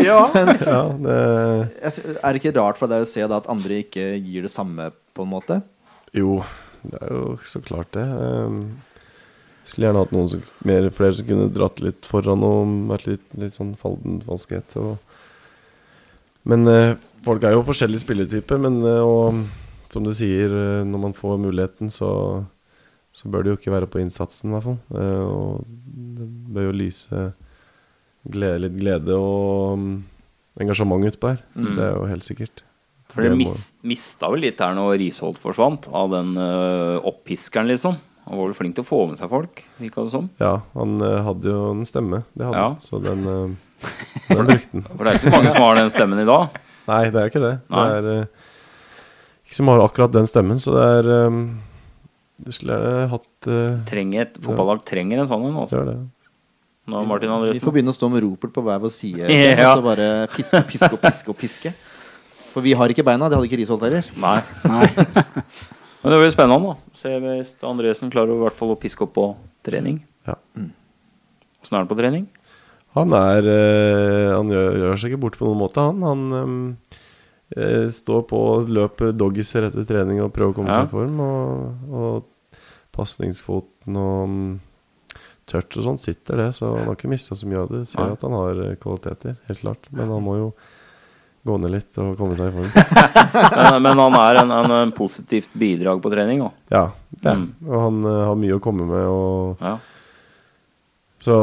[0.00, 0.20] Ja.
[0.72, 1.18] ja det,
[1.80, 4.90] Er det ikke rart for deg å se da at andre ikke gir det samme,
[5.16, 5.60] på en måte?
[6.16, 6.40] jo,
[6.82, 8.04] det er jo så klart det.
[8.04, 13.06] Jeg skulle gjerne hatt noen som, mer, flere som kunne dratt litt foran og vært
[13.06, 14.74] litt, litt sånn falden falskhet.
[14.80, 14.96] Og,
[16.50, 16.96] men eh,
[17.26, 18.62] folk er jo forskjellige spilletyper.
[18.64, 19.44] Men eh, og,
[19.92, 22.10] som du sier, eh, når man får muligheten, så,
[23.14, 24.80] så bør det jo ikke være på innsatsen, i hvert fall.
[24.98, 27.28] Eh, og det bør jo lyse
[28.28, 29.94] glede, litt glede og mm,
[30.60, 31.40] engasjement utpå her.
[31.54, 32.62] Det er jo helt sikkert.
[33.10, 37.66] For det Det mis, mista vel litt her når Risholt forsvant, av den uh, oppiskeren,
[37.72, 37.96] liksom.
[38.28, 40.28] Han var vel flink til å få med seg folk, virka det som.
[40.38, 42.20] Ja, han uh, hadde jo en stemme.
[42.38, 42.68] Det hadde Ja.
[42.68, 42.78] han.
[42.84, 43.50] Så den, uh,
[44.30, 44.84] den brukte han.
[44.92, 46.60] For det er ikke så mange som har den stemmen i dag.
[46.90, 47.54] Nei, det er ikke det.
[47.72, 47.88] Nei.
[47.88, 48.28] Det er
[49.48, 51.40] ikke som har akkurat den stemmen, så det er um,
[52.46, 55.56] Det skulle jeg hatt uh, Trenger fotballag trenger en sånn en.
[55.56, 55.80] det Altså.
[55.80, 55.98] gjør det.
[56.90, 57.58] Nå Martin Andresen.
[57.60, 59.28] Vi får begynne å stå med ropert på hver vår side.
[59.60, 59.70] Ja.
[59.72, 61.72] Og så bare piske, piske og piske og piske.
[62.50, 63.28] For vi har ikke beina.
[63.30, 64.06] Det hadde ikke Risholt heller.
[64.18, 64.38] Nei.
[66.00, 66.96] Men det blir spennende, da.
[66.96, 69.26] Se hvis Andresen klarer i hvert fall å piske opp på
[69.66, 70.00] trening.
[70.26, 70.34] Ja.
[71.60, 72.24] Åssen er han på trening?
[72.96, 76.00] Han er eh, Han gjør, gjør seg ikke bort på noen måte, han.
[76.02, 76.96] Han eh,
[77.54, 80.80] eh, står på løper doggiser etter trening og prøver å komme Ja.
[80.80, 81.20] seg i form.
[81.22, 82.58] Og, og
[82.96, 84.34] pasningsfoten og
[85.50, 87.82] touch og sånn sitter det, så han har ikke mista så mye av det.
[87.90, 89.90] Ser at han har eh, kvaliteter, helt klart.
[89.90, 90.50] Men han må jo
[91.48, 92.72] gå ned litt og komme seg i form.
[93.56, 96.52] Men, men han er en, en, en positivt bidrag på trening, òg.
[96.72, 97.32] Ja, det.
[97.32, 97.46] Mm.
[97.64, 99.06] og han uh, har mye å komme med.
[99.08, 99.76] Og, Ja.
[101.24, 101.36] så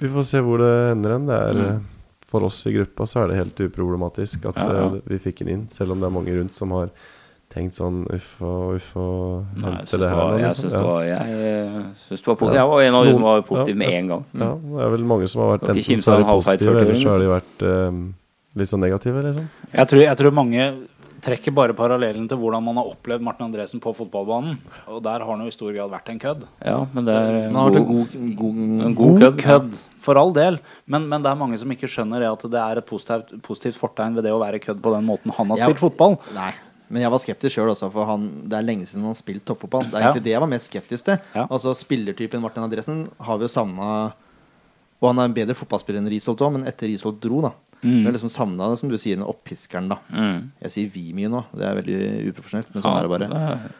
[0.00, 1.26] vi får se hvor det ender hen.
[1.26, 1.66] Det er Mm.
[1.70, 1.80] eh,
[2.30, 4.84] For oss i gruppa så er det helt uproblematisk at Ja, ja.
[4.94, 6.90] eh, vi fikk den inn, selv om det er mange rundt som har
[7.50, 10.60] tenkt sånn uff og uff og jeg henter det her var, jeg liksom.
[10.60, 13.96] syns det var Jeg, eh, var, jeg var en av de som var positiv med
[13.96, 14.24] en gang.
[14.38, 17.10] Ja, det er vel mange som har vært enten så er de positive, eller så
[17.16, 17.98] har de vært eh,
[18.62, 19.50] litt sånn negative, liksom.
[19.74, 20.70] Jeg tror, jeg tror mange
[21.20, 24.56] trekker bare parallellen til hvordan man har opplevd Martin Andresen på fotballbanen.
[24.88, 26.46] Og der har han jo i stor grad vært en kødd.
[26.64, 29.38] Ja, men det er vært en god, god, en God god kødd.
[29.42, 30.58] kødd, for all del.
[30.90, 33.78] Men, men det er mange som ikke skjønner det at det er et positivt, positivt
[33.80, 35.68] fortegn ved det å være kødd på den måten han har Ja.
[35.70, 36.16] spilt fotball.
[36.36, 36.52] Nei.
[36.90, 39.44] Men jeg var skeptisk sjøl også, for han, det er lenge siden han har spilt
[39.46, 39.84] toppfotball.
[39.86, 40.08] Det er Ja.
[40.10, 41.18] egentlig det jeg var mest skeptisk til.
[41.36, 41.44] Ja.
[41.46, 44.12] Altså Spillertypen Martin Andresen har vi jo savna
[45.00, 48.02] Og han er en bedre fotballspiller enn Risholt òg, men etter Risholt dro, da Vi
[48.04, 49.96] har liksom savna det, som du sier, den opphiskeren da.
[50.12, 50.50] Mm.
[50.66, 51.44] Jeg sier vi mye nå.
[51.56, 52.00] Det er veldig
[52.34, 53.28] uprofesjonelt, men sånn Ja, er det bare.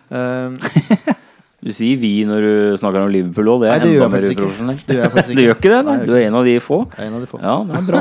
[0.09, 1.17] det er...
[1.61, 3.61] Du sier vi når du snakker om Liverpool òg.
[3.67, 4.77] Det er det gjør jeg faktisk ikke.
[4.89, 5.81] Det Du gjør ikke det?
[5.85, 6.79] Nei, du er en av de få.
[6.97, 7.41] jeg er en av de få.
[7.43, 8.01] Ja, det er bra.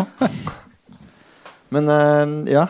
[1.76, 2.64] Men uh, ja.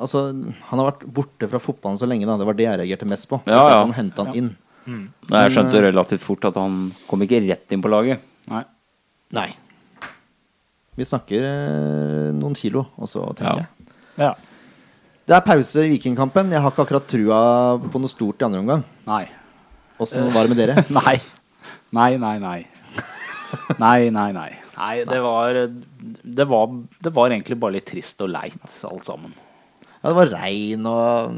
[0.00, 2.38] Altså, han har vært borte fra fotballen så lenge, da.
[2.40, 3.38] Det var det jeg reagerte mest på.
[3.46, 3.78] Ja, ja.
[3.84, 4.50] Han henta han inn.
[4.88, 8.22] Nei, Jeg skjønte relativt fort at han kom ikke rett inn på laget.
[8.48, 8.62] Nei.
[9.36, 9.50] Nei.
[10.98, 13.66] Vi snakker eh, noen kilo, og så tenker Ja.
[13.66, 13.90] jeg.
[14.24, 14.30] Ja.
[15.28, 16.48] Det er pause i Vikingkampen.
[16.56, 17.40] Jeg har ikke akkurat trua
[17.92, 18.84] på noe stort i andre omgang.
[19.06, 19.26] Nei.
[20.00, 20.84] Åssen var det med dere?
[20.98, 21.18] Nei.
[21.92, 22.58] Nei, nei, nei.
[23.78, 24.48] Nei, nei, nei.
[24.78, 25.56] Nei, det var,
[26.38, 26.66] det var
[27.02, 28.56] Det var egentlig bare litt trist og leit,
[28.88, 29.32] alt sammen.
[30.08, 31.34] Ja, det var regn og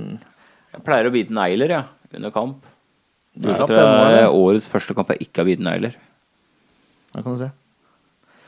[0.70, 2.68] Jeg pleier å bite negler, jeg, under kamp.
[3.34, 4.36] Du slapp tror det nå, det er eller?
[4.38, 5.96] årets første kamp jeg ikke har bitt negler.
[7.10, 7.48] Da kan du se.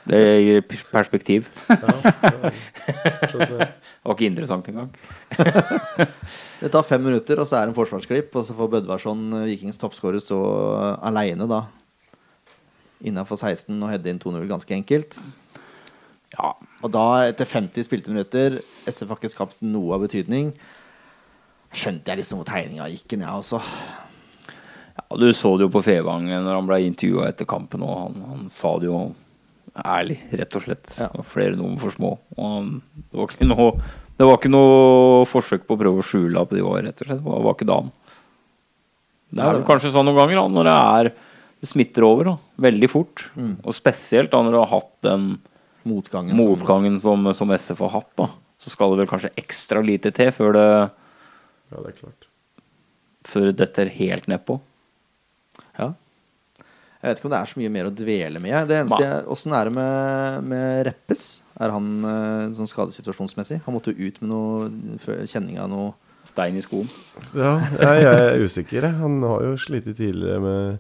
[0.06, 0.62] Det gir
[0.92, 1.50] perspektiv.
[3.32, 4.94] Det var ikke interessant engang.
[6.62, 9.48] Det tar fem minutter, og så er det en forsvarsklipp, og så får Bødvarsson, eh,
[9.50, 10.38] Vikings toppskårer, stå
[11.02, 11.64] aleine da.
[13.02, 15.18] Innafor 16 og heade inn 2-0 ganske enkelt.
[16.33, 16.53] Ja.
[16.83, 20.53] Og da, etter 50 spilte minutter, SF har ikke skapt noe av betydning.
[21.72, 23.61] Skjønte jeg liksom hvor tegninga gikk inn, jeg også.
[24.93, 28.24] Ja, du så det jo på Fevang når han ble intervjua etter kampen, og han,
[28.28, 29.03] han sa det jo
[29.72, 30.95] ærlig, rett og slett.
[31.01, 31.09] Ja.
[31.24, 32.14] Flere nummer for små.
[32.37, 32.70] Og han,
[33.09, 33.68] det, var ikke noe,
[34.18, 37.09] det var ikke noe forsøk på å prøve å skjule at de var rett og
[37.09, 37.22] slett.
[37.22, 37.93] Det var, ikke ikke han
[39.33, 41.12] Det Ja, er det vel kanskje sånn noen ganger da, når det er
[41.62, 43.28] det smitter over da, veldig fort.
[43.39, 43.55] Mm.
[43.62, 45.26] Og spesielt da når du har hatt den
[45.85, 46.37] Motgangen.
[46.37, 48.11] som- motgangen som, som SF har hatt.
[48.16, 48.28] da
[48.62, 50.66] Så skal det vel kanskje ekstra lite til før det,
[51.72, 52.26] Ja, det er klart.
[53.24, 54.61] før det detter helt nedpå.
[55.78, 55.93] Ja.
[57.03, 58.68] Jeg vet ikke om det er så mye mer å dvele med.
[58.68, 61.24] Det eneste jeg, Åssen er det med, med Reppes?
[61.59, 63.61] Er han eh, sånn skadesituasjonsmessig?
[63.66, 65.93] Han måtte jo ut med noe kjenning av noe
[66.24, 66.87] Stein i skoen.
[67.35, 68.85] Ja, jeg, jeg er usikker.
[69.01, 70.78] Han har jo slitt tidligere med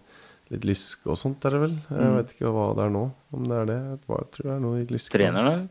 [0.52, 1.74] litt lyske og sånt, er det vel?
[1.88, 2.16] Jeg Mm.
[2.20, 3.80] vet ikke hva det er nå, om det er det.
[3.90, 5.12] Jeg tror det er noe i lyske.
[5.18, 5.68] Treneren er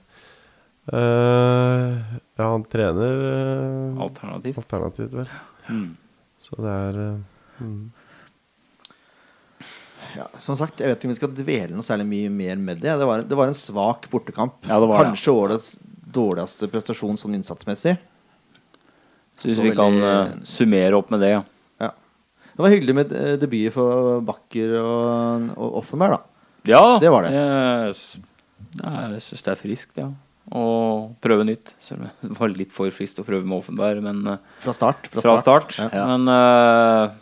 [0.91, 1.97] Eh,
[2.41, 4.57] ja, han trener uh, alternativt.
[4.57, 5.27] alternativt, vel.
[5.69, 5.91] Mm.
[6.41, 7.91] Så det er uh, mm.
[10.17, 12.81] ja, Som sagt, jeg vet ikke om vi skal dvele noe særlig mye mer med
[12.81, 12.95] det.
[12.97, 14.57] Det var, det var en svak bortekamp.
[14.67, 15.69] Ja, det var Kanskje Kanskje årets
[16.11, 17.93] dårligste prestasjon sånn innsatsmessig.
[19.37, 21.43] Så hvis Så vi kan veldig- summere opp med det, ja.
[22.51, 26.47] Det var hyggelig med eh, debut for Bakker og, og Offenberg, da.
[26.69, 27.31] Ja, Det var det.
[27.33, 27.95] Jeg,
[28.81, 30.09] jeg syns det er friskt, ja.
[30.51, 30.63] Å
[31.23, 31.71] prøve nytt.
[31.83, 35.09] Selv om det var litt for friskt å prøve med Offenberg, men eh, Fra start.
[35.13, 35.77] fra start.
[35.79, 36.05] Ja.
[36.11, 37.13] Men uh,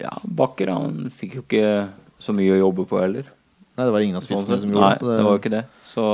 [0.00, 1.90] ja, Bakker han fikk jo ikke
[2.20, 3.28] så mye å jobbe på heller.
[3.76, 5.64] Nei, det var ingen av spissene som gjorde Nei, så det var jo ikke det.
[5.86, 6.04] Så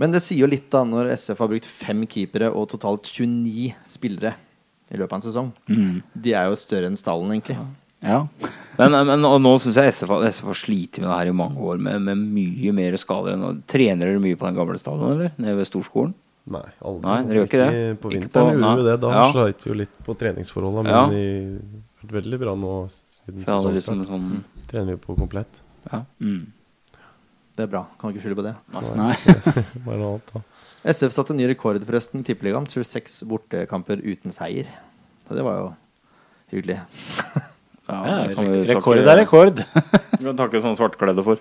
[0.00, 3.72] Men det sier jo litt da når SF har brukt fem keepere og totalt 29
[3.90, 4.36] spillere
[4.92, 5.52] i løpet av en sesong.
[5.68, 6.02] Mm.
[6.22, 7.56] De er jo større enn stallen, egentlig.
[8.04, 8.20] Ja.
[8.78, 11.32] Men, men og nå syns jeg SF, har- SF har slitt med det her i
[11.34, 13.32] mange år, med, med mye mer skader.
[13.34, 13.62] enn.
[13.66, 15.32] Trener dere mye på den gamle stallen, eller?
[15.38, 16.14] Nede ved storskolen?
[16.46, 17.02] Nei, aldri.
[17.08, 18.00] Nei, dere gjør ikke det?
[18.00, 19.00] På Ikke vinteren på- gjorde vi det.
[19.02, 19.32] Da Ja.
[19.32, 21.08] sleit vi jo litt på treningsforholda, men Ja.
[21.10, 21.58] i,
[22.04, 23.74] vært veldig bra nå siden sesongstart.
[23.74, 25.62] liksom sånn Trener vi på komplett.
[25.90, 26.04] ja.
[26.20, 26.46] Mm.
[27.56, 27.86] Det er bra.
[27.98, 28.54] Kan ikke skylde på det.
[28.70, 29.16] Nei.
[29.86, 30.40] Bare noe annet, da.
[30.86, 32.66] SF satte ny rekord forresten i Tippeligaen.
[32.70, 34.68] 26 bortekamper uten seier.
[35.26, 35.68] Så det var jo
[36.54, 36.80] hyggelig.
[37.86, 39.60] Ja, Ja, det rekord er rekord.
[40.18, 41.38] Vi kan takke sånn svartkledde for.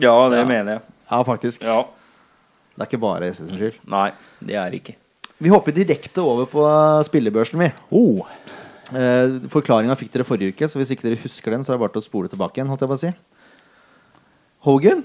[0.00, 0.44] Ja, det Ja.
[0.46, 0.82] mener jeg.
[1.10, 1.62] ja, faktisk.
[1.62, 1.82] Ja.
[2.74, 3.76] Det er ikke bare SS sin skyld.
[3.86, 4.10] Nei,
[4.42, 4.94] det er ikke.
[5.40, 6.64] Vi hopper direkte over på
[7.06, 7.70] spillebørsen, vi.
[7.94, 8.26] Oh.
[8.90, 11.84] Eh, Forklaringa fikk dere forrige uke, så hvis ikke dere husker den, så er det
[11.84, 12.68] bare til å spole tilbake igjen.
[12.68, 13.12] holdt jeg på å si
[14.66, 15.04] Hogan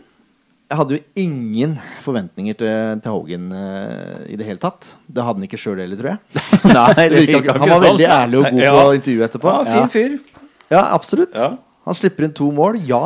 [0.75, 4.89] Jeg hadde jo ingen forventninger til, til Hogan uh, i det hele tatt.
[5.07, 6.41] Det hadde han ikke sjøl heller, tror jeg.
[6.75, 8.71] Nei, ikke- han var veldig ærlig og god Ja.
[8.75, 9.53] på intervjuet etterpå.
[9.55, 10.17] Ja, fin fyr.
[10.73, 11.37] Ja, absolutt.
[11.39, 11.53] Ja.
[11.85, 12.99] Han slipper inn to mål, ja.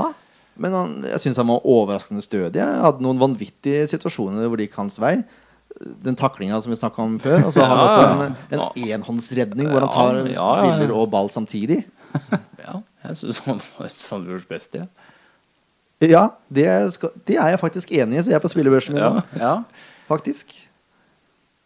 [0.60, 2.58] Men han, jeg syns han var overraskende stødig.
[2.58, 5.20] Jeg hadde noen vanvittige situasjoner hvor det gikk hans vei.
[6.04, 7.46] Den taklinga som vi snakka om før.
[7.46, 11.84] Og så har han også en, en enhåndsredning hvor han tar spiller og ball samtidig.
[12.70, 14.82] Ja, jeg syns han var Sandefjords beste.
[14.82, 14.99] Ja.
[16.08, 19.04] Ja, det, skal, det er jeg faktisk enig i, sier jeg på spillebørsen min.
[19.04, 19.24] Ja.
[19.36, 19.54] Ja.
[20.08, 20.54] Faktisk.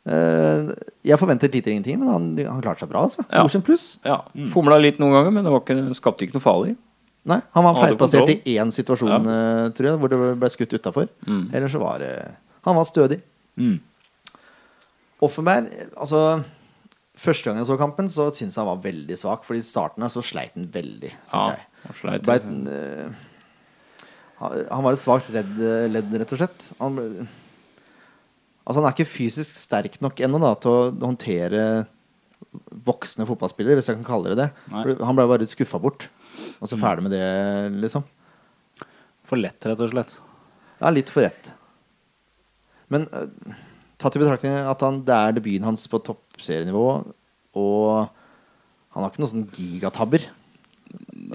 [0.09, 0.71] Eh,
[1.05, 3.03] jeg forventet lite ingenting, men han, han klarte seg bra.
[3.05, 3.45] altså Ja.
[3.63, 3.99] Pluss.
[4.03, 4.17] Ja,
[4.51, 6.73] Fomla litt noen ganger, men det var ikke, skapte ikke noe farlig.
[7.29, 11.07] Nei, han var feilplassert i én situasjon, eh, tror jeg, hvor det ble skutt utafor.
[11.23, 11.45] Mm.
[11.55, 12.11] Ellers så var det
[12.65, 13.21] Han var stødig.
[13.59, 13.77] Mm.
[15.23, 16.41] Offenberg Altså
[17.23, 19.43] Første gang jeg så kampen, så syntes jeg han var veldig svak.
[19.45, 21.67] Fordi i starten her så sleit han veldig, syns Ja, jeg.
[21.85, 22.23] han sleit.
[22.25, 22.37] Ble,
[22.73, 23.21] eh,
[24.43, 25.57] Han var et svakt ledd,
[26.19, 26.67] rett og slett.
[26.79, 26.99] Han,
[28.65, 31.65] altså, han er ikke fysisk sterk nok ennå da, til å håndtere
[32.85, 34.49] voksne fotballspillere, hvis jeg kan kalle det det.
[34.73, 34.83] Nei.
[35.01, 36.07] Han ble bare skuffa bort.
[36.59, 37.25] Og så ferdig med det,
[37.83, 38.05] liksom.
[39.27, 40.15] For lett, rett og slett.
[40.81, 41.53] Ja, litt for rett.
[42.91, 43.55] Men øh,
[44.01, 46.87] tatt i betraktning at han, det er debuten hans på toppserienivå,
[47.57, 47.87] og
[48.93, 50.27] han har ikke noen sånn gigatabber.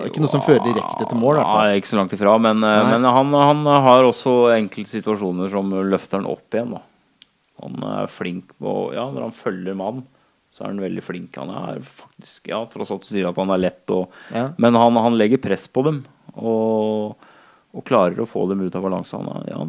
[0.06, 1.40] Ikke noe som fører direkte til mål.
[1.40, 1.42] i.
[1.42, 5.70] Ja, ikke så langt ifra, men, eh, men han, han har også enkelte situasjoner som
[5.90, 6.76] løfter han opp igjen.
[6.76, 6.82] Da.
[7.64, 10.04] Han er flink på Ja, når han følger mann,
[10.54, 11.34] så er han veldig flink.
[11.36, 14.52] Han er faktisk Ja, tross alt du sier at han er lett, og, Ja.
[14.59, 16.04] men han, han legger press på dem.
[16.38, 17.16] Og,
[17.74, 19.18] og klarer å få dem ut av balanse.
[19.18, 19.64] Han er ja,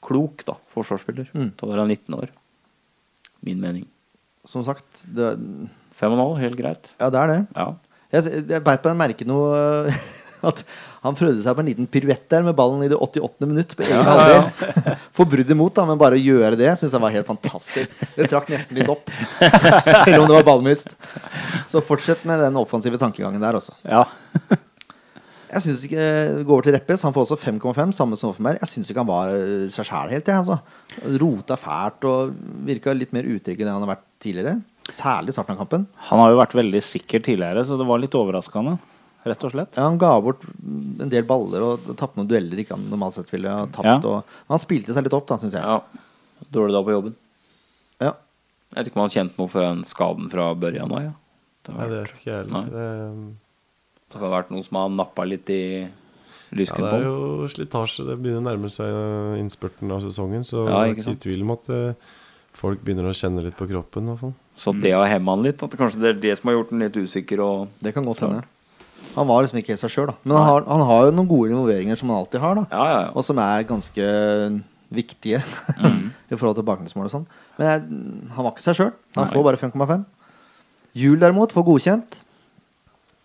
[0.00, 1.52] klok, da, forsvarsspiller, Mm.
[1.56, 2.28] til å være 19 år.
[3.44, 3.86] Min mening.
[4.44, 5.36] Som sagt, det,
[5.92, 6.94] Fem og en halv, helt greit.
[6.98, 7.46] ja, det er det.
[7.54, 7.74] Ja.
[8.10, 9.90] Jeg, jeg beit den merke noe
[10.50, 10.62] At
[11.04, 13.44] han prøvde seg på en liten piruett der med ballen i det 88.
[13.48, 13.74] minutt.
[13.76, 14.40] På egen Ja,
[14.88, 14.94] ja,
[15.34, 17.92] brudd imot, da, men bare å gjøre det syns jeg var helt fantastisk.
[18.16, 19.12] Det trakk nesten litt opp,
[20.02, 20.96] selv om det var ballmist.
[21.68, 23.76] Så fortsett med den offensive tankegangen der også.
[23.84, 24.06] Ja.
[25.50, 26.04] Jeg synes ikke
[26.46, 27.04] Gå over til Reppes.
[27.04, 28.60] Han får også 5,5, samme som Offenberg.
[28.62, 29.32] Jeg syns ikke han var
[29.74, 30.60] seg sjæl helt, jeg, altså.
[31.20, 32.36] Rota fælt og
[32.68, 34.60] virka litt mer utrygg enn han har vært tidligere.
[34.94, 35.86] Særlig i starten av kampen.
[36.10, 38.76] Han har jo vært veldig sikker tidligere, så det var litt overraskende.
[39.28, 39.76] Rett og slett.
[39.76, 43.28] Ja, han ga bort en del baller og tapte noen dueller ikke han normalt sett
[43.34, 43.88] ville ha tapt.
[43.90, 43.98] Ja.
[44.00, 45.60] Og, men han spilte seg litt opp, da, syns jeg.
[45.60, 46.46] ja.
[46.48, 47.16] Dårlig dag på jobben.
[48.00, 48.14] Ja.
[48.72, 51.16] Jeg vet ikke om han kjente noe for den skaden fra Børjan nå Ja.
[51.60, 52.68] Det Nei, har, det vært, vet ikke jeg heller.
[52.72, 55.62] Det, det har vært noe som har nappa litt i
[56.50, 58.04] ja, det er jo slitasje.
[58.08, 61.22] Det begynner å nærme seg uh, innspurten av sesongen, så Ja, det er ikke ikke
[61.28, 62.08] tvil om at uh,
[62.58, 64.10] folk begynner å kjenne litt på kroppen.
[64.60, 65.62] Så det har hemma han litt.
[65.64, 67.40] At det kanskje det er det som har gjort han litt usikker.
[67.80, 68.42] Det kan godt hende.
[69.14, 70.16] Han var liksom ikke helt seg sjøl, da.
[70.22, 72.66] Men han har, han har jo noen gode involveringer som han alltid har, da.
[72.70, 73.10] ja, ja, ja.
[73.16, 74.10] Og som er ganske
[74.90, 75.40] viktige
[76.30, 77.28] i forhold til bakgrunnsmål og sånn.
[77.58, 78.00] Men jeg,
[78.36, 78.92] han var ikke seg sjøl.
[79.16, 79.32] Han Nei.
[79.34, 80.04] får bare 5,5.
[81.00, 82.20] Jul derimot får godkjent.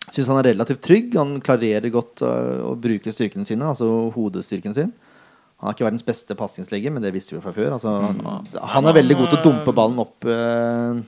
[0.06, 1.16] Syns han er relativt trygg.
[1.18, 4.94] Han klarerer godt øh, å bruke styrkene sine, altså hodestyrken sin.
[5.56, 7.74] Han har ikke verdens beste pasningslegger, men det visste vi jo fra før.
[7.78, 11.00] Altså, han, han er veldig god til å dumpe ballen opp øh,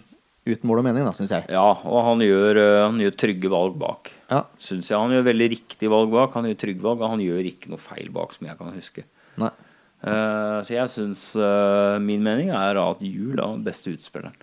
[0.48, 1.46] uten mål og mening, da, syns jeg.
[1.52, 4.10] ja, og han gjør, eh, han gjør trygge valg bak.
[4.30, 4.42] Ja.
[4.62, 4.98] Synes jeg.
[4.98, 6.36] Han gjør veldig riktig valg bak.
[6.38, 9.06] Han gjør trygge valg, og han gjør ikke noe feil bak, som jeg kan huske.
[9.40, 9.54] Nei.
[9.98, 14.36] Uh, så jeg syns uh, Min mening er at Juel er den beste utspilleren.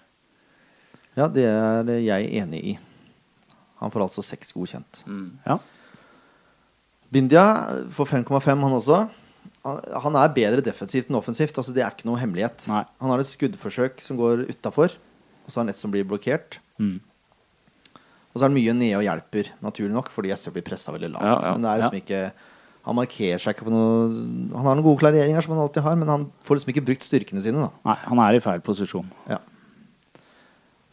[1.15, 2.79] Ja, det er jeg enig i.
[3.79, 5.03] Han får altså seks godkjent.
[5.07, 5.29] Mm.
[5.45, 5.59] Ja.
[7.13, 7.45] Bindia
[7.95, 8.99] får 5,5, han også.
[9.65, 11.55] Han, han er bedre defensivt enn offensivt.
[11.57, 12.67] Altså, det er ikke noe hemmelighet.
[12.71, 12.83] Nei.
[13.01, 14.95] Han har et skuddforsøk som går utafor,
[15.45, 16.57] og så er han et som blir blokkert.
[16.81, 16.97] Mm.
[18.35, 21.13] Og så er det mye nede og hjelper, naturlig nok, fordi SV blir pressa veldig
[21.13, 21.23] lavt.
[21.29, 21.51] Ja, ja.
[21.55, 22.21] Men det er liksom ikke
[22.85, 24.09] Han markerer seg ikke på noe
[24.53, 27.05] Han har noen gode klareringer, som han alltid har, men han får liksom ikke brukt
[27.07, 27.63] styrkene sine.
[27.63, 29.07] da Nei, han er i feil posisjon.
[29.31, 29.39] ja.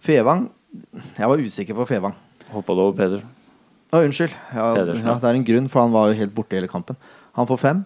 [0.03, 0.49] Fevang
[1.19, 2.15] Jeg var usikker på Fevang.
[2.53, 3.27] Hoppa det over Peder.
[3.93, 4.33] Å, unnskyld.
[4.55, 6.71] Ja, Pedersen, ja, det er en grunn, for han var jo helt borte i hele
[6.71, 6.97] kampen.
[7.37, 7.83] Han får fem.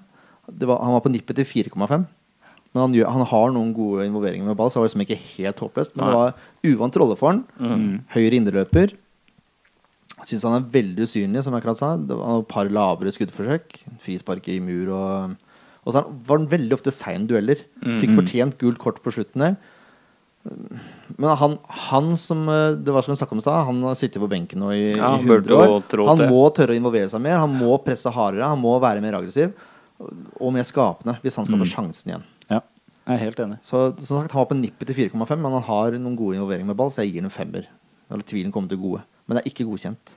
[0.47, 2.07] Det var, han var på nippet til 4,5.
[2.75, 5.21] Men han, gjør, han har noen gode involveringer med ball, så det var liksom ikke
[5.37, 5.95] helt håpløst.
[5.97, 7.45] Men det var uvant rolle for han.
[7.57, 7.87] Mm.
[8.13, 8.93] Høyre indreløper.
[10.27, 11.95] Syns han er veldig usynlig, som jeg akkurat sa.
[12.01, 13.79] Det var et par lavere skuddforsøk.
[14.05, 15.37] Frispark i mur og
[15.87, 17.61] Og så var han veldig ofte sein dueller.
[18.03, 19.57] Fikk fortjent gult kort på slutten der.
[21.17, 21.57] Men han,
[21.89, 24.29] han som eh, Det var som jeg snakket om i stad, han har sittet på
[24.31, 26.07] benken nå i, Ja, i 100 år.
[26.07, 27.41] Han må tørre å involvere seg mer.
[27.43, 28.47] Han må presse hardere.
[28.51, 29.55] Han må være mer aggressiv.
[29.99, 32.27] Og mer skapende, hvis han skal få sjansen igjen.
[33.07, 33.57] Jeg er helt enig.
[33.63, 36.67] Så som sagt, Han var på nippet til 4,5, men han har noen gode involveringer
[36.73, 37.69] med ball, så jeg gir den en femmer.
[38.11, 39.03] Eller tvilen kommer til gode.
[39.27, 40.17] Men det er ikke godkjent.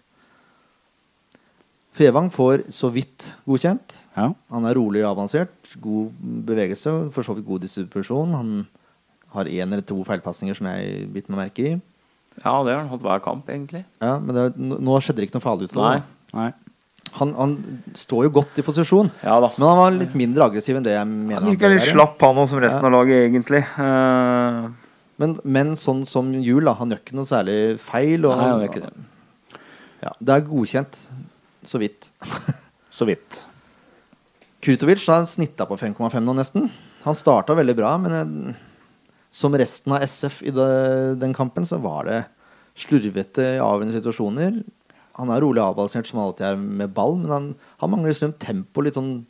[1.99, 3.99] Fevang får så vidt godkjent.
[4.15, 4.29] Ja.
[4.53, 5.53] Han er rolig og avansert.
[5.81, 6.13] God
[6.47, 8.33] bevegelse, for så vidt god distribusjon.
[8.37, 8.51] Han
[9.35, 11.75] har én eller to feilpasninger som jeg bitt meg merke i.
[12.39, 13.83] Ja, det har han hatt hver kamp, egentlig.
[14.01, 16.03] Ja, Men det, nå skjedde det ikke noe farlig ut av det.
[16.33, 16.39] Nei.
[16.39, 16.68] Nei.
[17.19, 17.55] Han, han
[17.97, 19.49] står jo godt i posisjon, Ja da.
[19.57, 21.41] men han var litt mindre aggressiv enn det jeg mener.
[21.41, 23.63] Han gikk virka litt slapp, han òg, som resten av laget, egentlig.
[23.79, 24.69] Uh...
[25.19, 26.77] Men, men sånn som Jul, da.
[26.79, 28.23] Han gjør ikke noe særlig feil.
[28.23, 29.59] Og, Nei, han gjør ikke det.
[29.99, 30.99] Ja, det er godkjent.
[31.67, 32.07] Så vidt.
[32.99, 33.41] Så vidt.
[34.63, 36.69] Kurtovic har snitta på 5,5 nå, nesten.
[37.03, 38.55] Han starta veldig bra, men jeg,
[39.31, 40.71] som resten av SF i det,
[41.19, 42.19] den kampen, så var det
[42.79, 44.59] slurvete i avgjørende situasjoner.
[45.19, 47.49] Han er rolig avbalansert som alltid er med ball, men han,
[47.81, 49.25] han mangler liksom tempo, litt sånn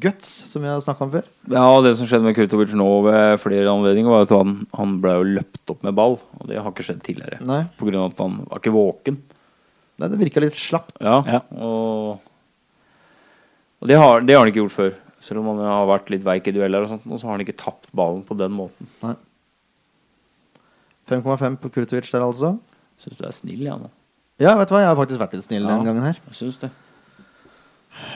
[0.00, 1.26] guts, som vi har snakka om før.
[1.50, 4.98] Ja, og det som skjedde med Kurtovic nå ved flere anledninger, var at han, han
[5.02, 6.18] ble jo løpt opp med ball.
[6.38, 7.38] Og det har ikke skjedd tidligere.
[7.48, 9.16] Nei, På grunn av at han var ikke våken.
[10.00, 10.94] Nei det virka litt slapt.
[11.04, 11.40] Ja, Ja.
[11.60, 12.20] og
[13.80, 14.92] Og det har, det har han ikke gjort før.
[15.20, 17.44] Selv om han har vært litt veik i dueller, og sånt, og så har han
[17.44, 18.88] ikke tapt ballen på den måten.
[21.08, 22.54] 5,5 på Kurtovic der, altså.
[23.00, 23.88] Syns du er snill, ja, nå.
[24.40, 25.74] Ja, vet du hva, jeg har faktisk vært litt snill Ja.
[25.76, 26.16] den gangen her.
[26.30, 26.70] Jeg synes det.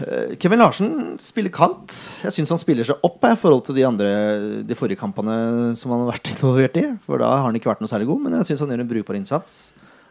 [0.01, 1.93] Eh, Kevin Larsen spiller kant.
[2.25, 4.09] Jeg syns han spiller seg opp i forhold til de andre
[4.65, 6.87] De forrige kampene som han har vært involvert i.
[7.05, 8.93] For da har han ikke vært noe særlig god, men jeg syns han gjør en
[8.95, 9.59] brukbar innsats.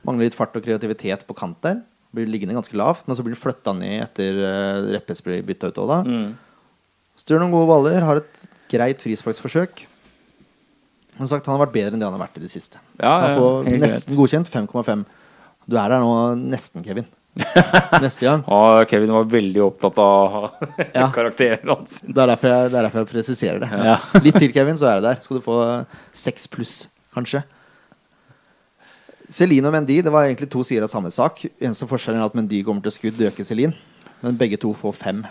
[0.06, 1.82] Mangler litt fart og kreativitet på kant der.
[2.14, 5.72] Blir liggende ganske lavt, men så blir han flytta ned etter uh, Reppes blir bytta
[5.72, 6.00] ut òg, da.
[6.06, 6.28] Mm.
[7.18, 9.88] Styrer noen gode baller, har et greit frisparksforsøk.
[11.18, 12.78] Som sagt, han har vært bedre enn det han har vært i det siste.
[13.00, 15.04] Ja, så han får nesten godkjent 5,5.
[15.70, 17.06] Du er der nå nesten, Kevin.
[18.04, 18.44] Neste gang.
[18.46, 20.52] Ja, Kevin var veldig opptatt av
[20.94, 21.08] Ja.
[21.16, 21.96] karakteren hans.
[22.06, 23.70] Det er derfor jeg, det er derfor jeg presiserer det.
[23.74, 23.96] Ja.
[24.26, 25.22] Litt til, Kevin, så er det der.
[25.24, 25.58] Skal du få
[26.14, 26.76] seks pluss,
[27.16, 27.42] kanskje.
[29.34, 31.46] Celine og Mendy det var egentlig to sider av samme sak.
[31.64, 33.74] Eneste forskjellen er at Mendy kommer til skudd, øker Celine.
[34.24, 35.24] Men begge to får fem.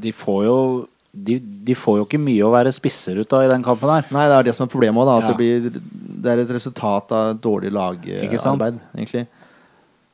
[0.00, 0.56] De får jo
[1.14, 4.08] de, de får jo ikke mye å være spisser ut av i den kampen her.
[4.10, 5.14] Nei, det er det som er problemet òg, da.
[5.20, 5.30] At Ja.
[5.30, 5.82] det, blir,
[6.24, 9.22] det er et resultat av dårlig Ikke lagarbeid, egentlig.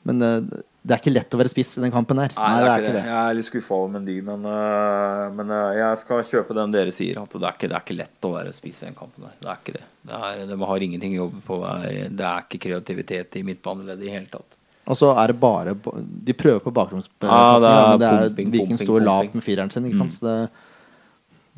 [0.08, 0.36] Men eh,
[0.80, 2.32] det er ikke lett å være spiss i den kampen her.
[2.36, 3.02] Nei, det er ikke det.
[3.10, 6.94] Jeg er litt skuffa over Mendy, men, øh, men øh, jeg skal kjøpe den dere
[6.96, 7.20] sier.
[7.20, 9.34] At det er ikke, det er ikke lett å være spiss i den kampen der.
[9.42, 9.84] Det er ikke det.
[10.08, 11.60] det er, de har ingenting å jobbe på.
[11.66, 14.56] Det er, det er ikke kreativitet i midtbaneleddet i hele tatt.
[14.90, 18.22] Og så er det bare De prøver på bakromspasninger, Ja, det er men det er,
[18.24, 19.86] pumping, Viking pumping, står lavt med fireren sin.
[19.90, 20.16] Ikke sant?
[20.16, 20.69] Så det,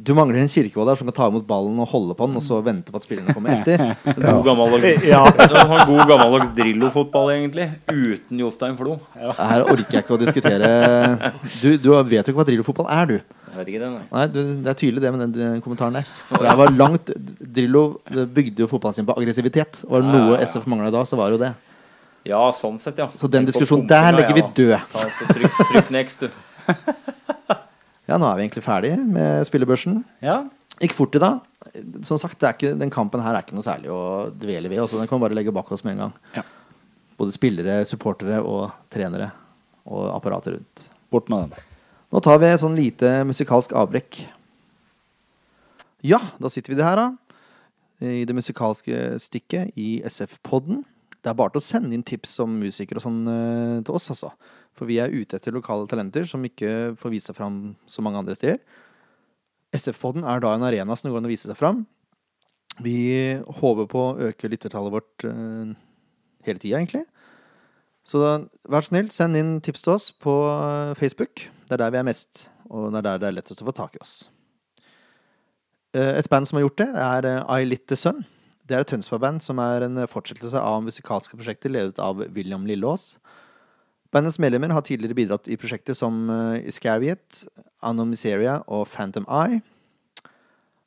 [0.03, 2.43] du mangler en Kirkevold der som kan ta imot ballen og holde på den, og
[2.43, 3.93] så vente på at spillerne kommer etter.
[4.25, 5.21] God gammeldags, Ja.
[5.31, 7.69] er sånn god gammeldags Drillo-fotball, egentlig.
[7.87, 8.97] Uten Jostein Flo.
[9.15, 10.73] Her orker jeg ikke å diskutere
[11.61, 13.39] Du, du vet jo ikke hva Drillo-fotball er, du.
[13.53, 14.05] Jeg vet ikke det, nei.
[14.11, 16.13] Nei, du, Det er tydelig det med den, den kommentaren der.
[16.31, 19.85] For det var langt Drillo bygde jo fotballen sin på aggressivitet.
[19.87, 21.53] Og var det noe SF mangla da, så var det jo det.
[22.27, 23.11] Ja, sånn sett, ja.
[23.19, 24.55] Så den diskusjonen der legger vi ja.
[24.59, 24.79] død.
[24.95, 27.59] Ta, så trykk, trykk next, du.
[28.13, 30.03] Ja, nå er vi egentlig ferdig med spillebørsen.
[30.21, 30.43] Ja.
[30.83, 31.39] Gikk fort i dag.
[32.05, 34.03] Som sagt, det er ikke, den kampen her er ikke noe særlig å
[34.37, 34.83] dvele ved.
[34.85, 34.99] Også.
[35.01, 36.13] Den kan vi bare legge bak oss med en gang.
[36.37, 36.45] Ja.
[37.17, 39.31] Både spillere, supportere og trenere.
[39.89, 40.85] Og apparatet rundt.
[41.09, 41.67] Bort med den.
[42.13, 44.21] Nå tar vi et sånn lite musikalsk avbrekk.
[46.05, 47.39] Ja, da sitter vi det her, da.
[48.05, 50.83] I det musikalske stikket i SF-podden.
[51.23, 54.11] Det er bare til å sende inn tips om musikere og sånn eh, til oss,
[54.13, 54.35] altså.
[54.79, 57.59] For vi er ute etter lokale talenter som ikke får vise seg fram
[57.91, 58.61] så mange andre steder.
[59.77, 61.83] SF-podden er da en arena som det går an å vise seg fram.
[62.81, 65.73] Vi håper på å øke lyttertallet vårt eh,
[66.47, 67.05] hele tida, egentlig.
[68.09, 68.33] Så da,
[68.73, 71.47] vær snill, send inn tips til oss på eh, Facebook.
[71.69, 73.77] Det er der vi er mest, og det er der det er lettest å få
[73.77, 74.15] tak i oss.
[75.97, 78.25] Eh, Et band som har gjort det, er I Lit Sun.
[78.65, 83.17] Det er et Tønsberg-band som er en fortsettelse av musikalske prosjekter ledet av William Lillås.
[84.13, 87.47] Bandets medlemmer har tidligere bidratt i prosjekter som uh, Iscariot,
[87.81, 89.63] Anomiseria og Phantom Eye.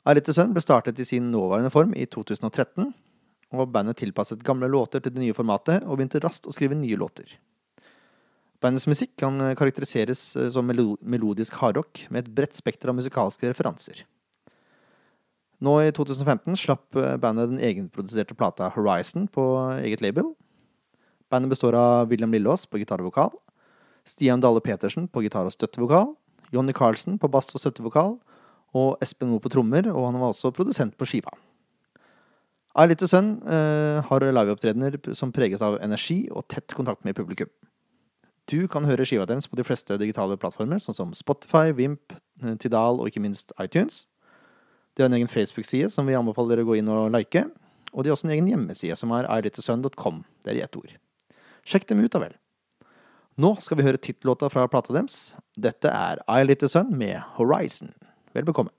[0.06, 2.92] I Sønn ble startet i sin nåværende form i 2013,
[3.58, 7.00] og bandet tilpasset gamle låter til det nye formatet og begynte raskt å skrive nye
[7.02, 7.26] låter.
[8.64, 13.50] Bandets musikk kan eh, karakteriseres eh, som melodisk hardrock med et bredt spekter av musikalske
[13.50, 14.06] referanser.
[15.64, 19.46] Nå i 2015 slapp eh, bandet den egenproduserte plata Horizon på
[19.82, 20.34] eget label.
[21.36, 23.34] Bandet består av William Lillås på gitar og vokal,
[24.08, 26.14] Stian Dalle Petersen på gitar og støttevokal,
[26.56, 28.16] Jonny Carlsen på bass og støttevokal,
[28.76, 31.34] og Espen Moe på trommer, og han var også produsent på skiva.
[32.76, 37.52] «Ei Little Sønn eh, har liveopptredener som preges av energi og tett kontakt med publikum.
[38.48, 42.56] Du kan høre skiva deres på de fleste digitale plattformer, sånn som Spotify, Vimp, eh,
[42.62, 44.06] Tidal og ikke minst iTunes.
[44.96, 47.44] De har en egen Facebook-side som vi anbefaler dere å gå inn og like.
[47.92, 50.24] Og de har også en egen hjemmeside som er irittesun.com.
[50.44, 50.96] Det er i ett ord.
[51.66, 52.36] Sjekk dem ut, da vel.
[53.42, 55.34] Nå skal vi høre tittellåta fra plata deres.
[55.60, 57.92] Dette er I Little Sun med Horizon.
[58.36, 58.72] Vel bekomme.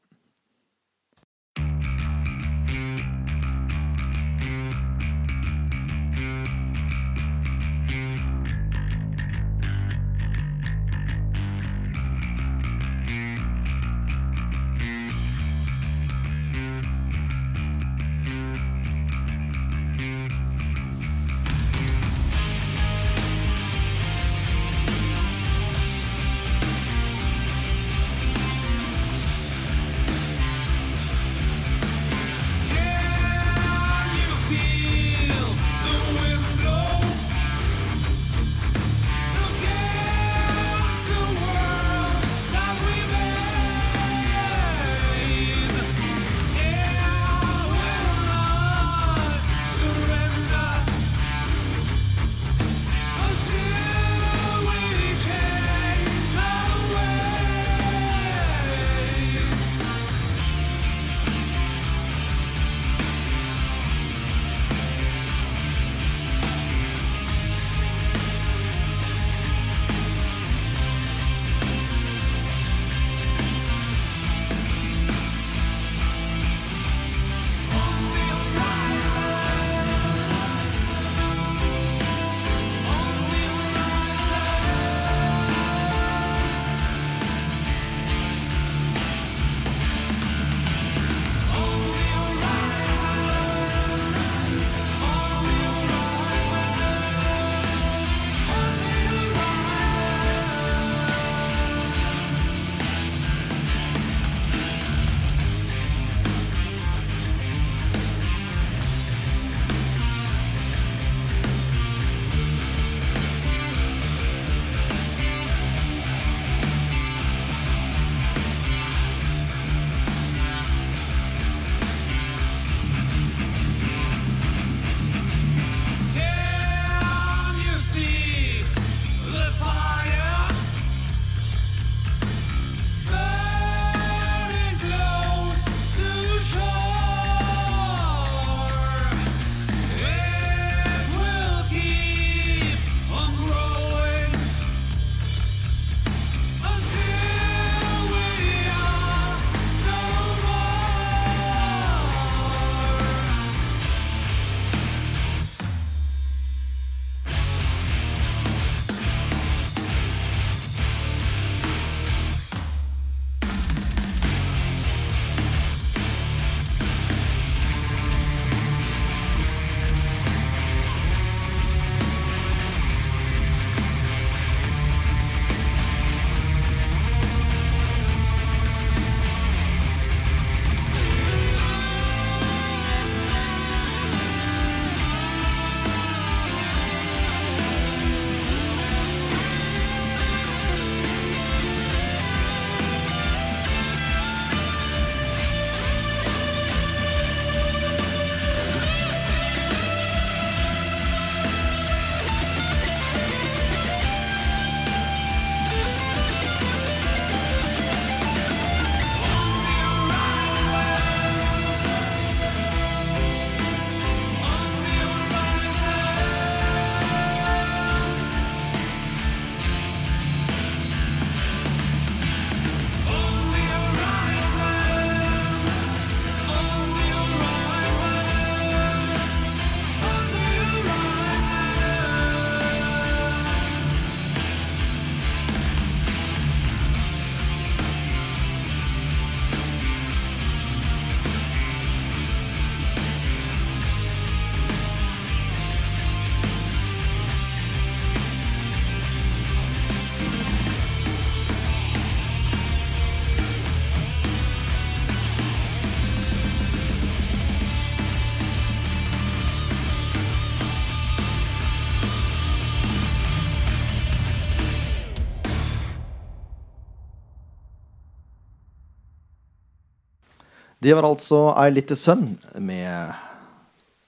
[270.84, 273.14] Det var altså I Little Sun med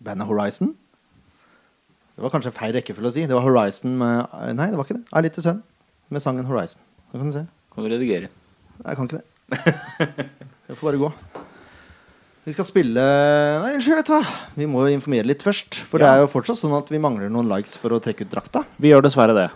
[0.05, 0.75] bandet Horizon.
[2.19, 3.25] Det var kanskje feil rekkefølge å si.
[3.31, 5.07] Det var Horizon med Nei, det var ikke det.
[5.09, 5.63] I Little Sun
[6.13, 6.83] med sangen Horizon.
[7.09, 7.45] Det kan du se.
[7.73, 8.29] Kan du redigere?
[8.85, 9.29] Jeg kan ikke det.
[10.69, 11.13] Jeg får bare gå.
[12.49, 13.07] Vi skal spille
[13.63, 14.21] Nei, unnskyld, vet du hva.
[14.57, 15.81] Vi må jo informere litt først.
[15.89, 18.33] For det er jo fortsatt sånn at vi mangler noen likes for å trekke ut
[18.33, 18.65] drakta.
[18.81, 19.49] Vi gjør dessverre det.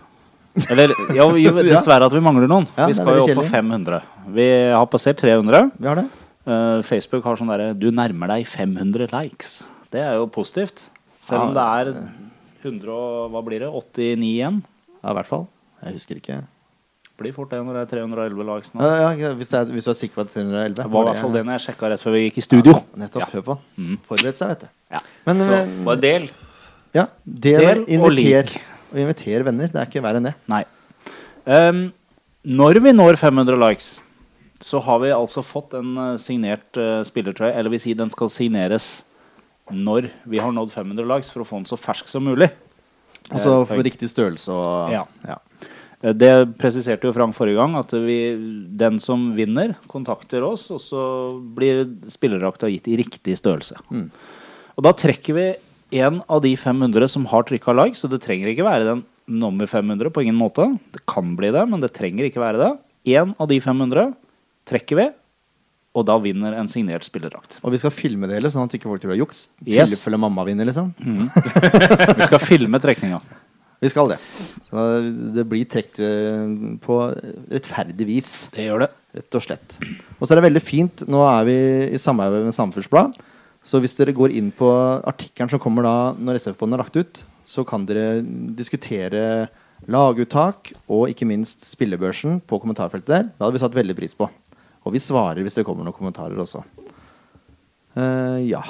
[0.73, 1.29] Eller ja,
[1.75, 2.67] dessverre at vi mangler noen.
[2.77, 4.01] Ja, vi skal jo opp på 500.
[4.33, 5.71] Vi har passert 300.
[5.77, 6.09] Vi har det.
[6.43, 9.61] Eh, Facebook har sånn derre Du nærmer deg 500 likes.
[9.93, 10.89] Det er jo positivt.
[11.23, 11.93] Selv om det er
[12.65, 13.69] 100 og hva blir det?
[13.71, 14.63] 89 igjen.
[15.03, 15.47] Ja, i hvert fall.
[15.85, 16.41] Jeg husker ikke.
[17.21, 18.83] Blir fort det når det er 311 likes nå.
[18.83, 21.23] Ja, ja, hvis, er, hvis du er sikker på at 311 Det var i hvert
[21.23, 22.75] fall det når jeg sjekka rett før vi gikk i studio.
[22.99, 23.27] Nettopp.
[23.27, 23.31] Ja.
[23.37, 23.57] Hør på.
[23.79, 23.97] Mm.
[24.09, 24.71] Forberedt seg, vet du.
[24.97, 25.03] Ja.
[25.29, 26.29] Men, Så bare del.
[26.97, 28.57] ja, del, Del og lik.
[28.91, 29.71] og inviter venner.
[29.71, 30.35] Det er ikke verre enn det.
[30.51, 30.65] Nei.
[31.47, 31.85] Um,
[32.43, 33.93] når vi når 500 likes,
[34.63, 37.53] så har vi altså fått en eh, signert uh, spillertrøye.
[37.53, 39.03] Eller vil si den skal signeres
[39.73, 42.51] når vi har nådd 500 likes, for å få den så fersk som mulig.
[43.31, 45.07] Altså for riktig størrelse og Ja.
[45.27, 45.39] ja.
[46.03, 48.35] Det presiserte jo Frank forrige gang, at vi,
[48.75, 51.03] den som vinner, kontakter oss, og så
[51.55, 53.79] blir spillerdrakta gitt i riktig størrelse.
[53.95, 54.09] Mm.
[54.75, 55.47] Og da trekker vi
[56.03, 59.71] en av de 500 som har trykka like, så det trenger ikke være den nummer
[59.71, 60.67] 500 på ingen måte.
[60.91, 62.73] Det kan bli det, men det trenger ikke være det.
[63.15, 64.11] En av de 500
[64.73, 65.07] trekker vi,
[65.93, 67.59] og da vinner en signert spillerdrakt.
[67.61, 69.45] Og vi skal filme det, hele, sånn at ikke folk tror det er juks.
[69.67, 69.93] Yes.
[69.93, 70.95] Tilfelle mamma vinner, liksom.
[72.19, 73.19] Vi skal filme trekninga.
[73.83, 74.17] Vi skal det.
[74.71, 74.83] Så
[75.37, 76.55] det blir trukket eh,
[76.85, 76.97] på
[77.51, 78.31] rettferdig vis.
[78.55, 78.89] Det gjør det.
[79.19, 79.77] Rett og slett.
[80.17, 81.03] Og så er det veldig fint.
[81.11, 81.57] Nå er vi
[81.91, 83.19] i samarbeid med Samfunnsblad.
[83.67, 87.23] Så hvis dere går inn på artikkelen som kommer da når SF-båndet er lagt ut,
[87.45, 88.23] så kan dere
[88.57, 89.51] diskutere
[89.91, 93.29] laguttak og ikke minst spillebørsen på kommentarfeltet der.
[93.29, 94.31] Det hadde vi satt veldig pris på.
[94.83, 96.63] Og vi svarer hvis det kommer noen kommentarer også.
[97.97, 98.63] Uh, ja.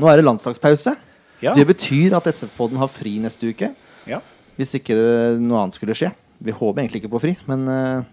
[0.00, 0.96] Nå er det landslagspause.
[1.40, 1.54] Ja.
[1.56, 3.70] Det betyr at SF-podden har fri neste uke.
[4.08, 4.20] Ja.
[4.58, 4.96] Hvis ikke
[5.40, 6.10] noe annet skulle skje.
[6.40, 8.06] Vi håper egentlig ikke på fri, men uh,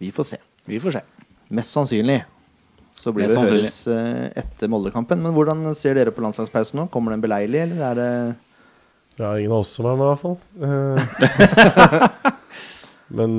[0.00, 0.40] vi får se.
[0.68, 1.04] Vi får se.
[1.54, 2.22] Mest sannsynlig
[2.94, 3.68] så blir Mest det sannsynlig.
[3.68, 5.22] høres uh, etter Moldekampen.
[5.24, 6.88] Men hvordan ser dere på landslagspausen nå?
[6.94, 8.10] Kommer den beleilig, eller er det
[9.18, 10.38] Ja, ingen av oss som er med, i hvert fall.
[10.64, 12.32] Eh,
[13.14, 13.34] Men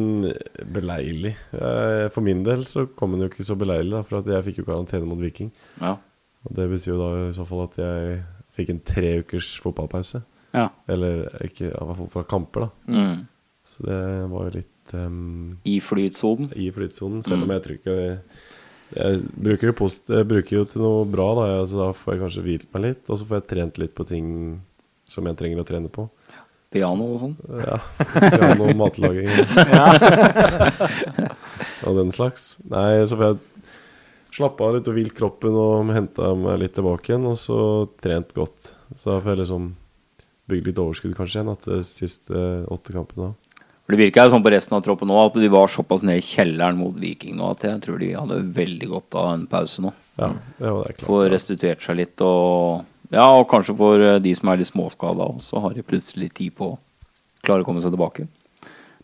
[0.76, 4.46] beleilig Eh, For min del så kom den jo ikke så beleilig, da, for jeg
[4.50, 5.52] fikk jo karantene mot Viking.
[5.82, 5.96] Ja.
[6.46, 8.18] Og det betyr jo da i så fall at jeg
[8.56, 10.22] fikk en tre ukers fotballpause.
[10.56, 10.70] Ja.
[10.88, 12.70] Eller ikke, i hvert fall fra kamper, da.
[12.94, 13.24] Mm.
[13.66, 14.02] Så det
[14.32, 16.52] var jo litt um, I flytsonen.
[16.56, 17.96] i flytsonen, selv om jeg tror ikke
[18.96, 21.48] jeg bruker, post, jeg bruker jo til noe bra, da.
[21.68, 23.02] Så da får jeg kanskje hvilt meg litt.
[23.10, 24.28] Og så får jeg trent litt på ting
[25.10, 26.06] som jeg trenger å trene på.
[26.76, 27.36] Piano og sånn.
[27.64, 27.80] Ja.
[28.20, 29.32] Piano, matlaging
[31.88, 32.56] og den slags.
[32.72, 33.40] Nei, så får jeg
[34.36, 37.28] slappe av litt og hvilt kroppen og henta meg litt tilbake igjen.
[37.32, 37.58] Og så
[38.04, 38.74] trent godt.
[38.96, 39.72] Så da får jeg liksom
[40.52, 43.32] bygd litt overskudd kanskje igjen etter de siste åtte kampene.
[43.86, 46.26] For Det virka sånn på resten av troppen nå at de var såpass nede i
[46.26, 49.92] kjelleren mot Viking nå at jeg tror de hadde veldig godt av en pause nå.
[50.18, 51.06] Ja, ja, det er klart.
[51.06, 52.82] Få restituert seg litt og
[53.14, 56.56] Ja, og kanskje for eh, de som er litt småskada, så har de plutselig tid
[56.58, 56.80] på å
[57.46, 58.28] klare å komme seg tilbake.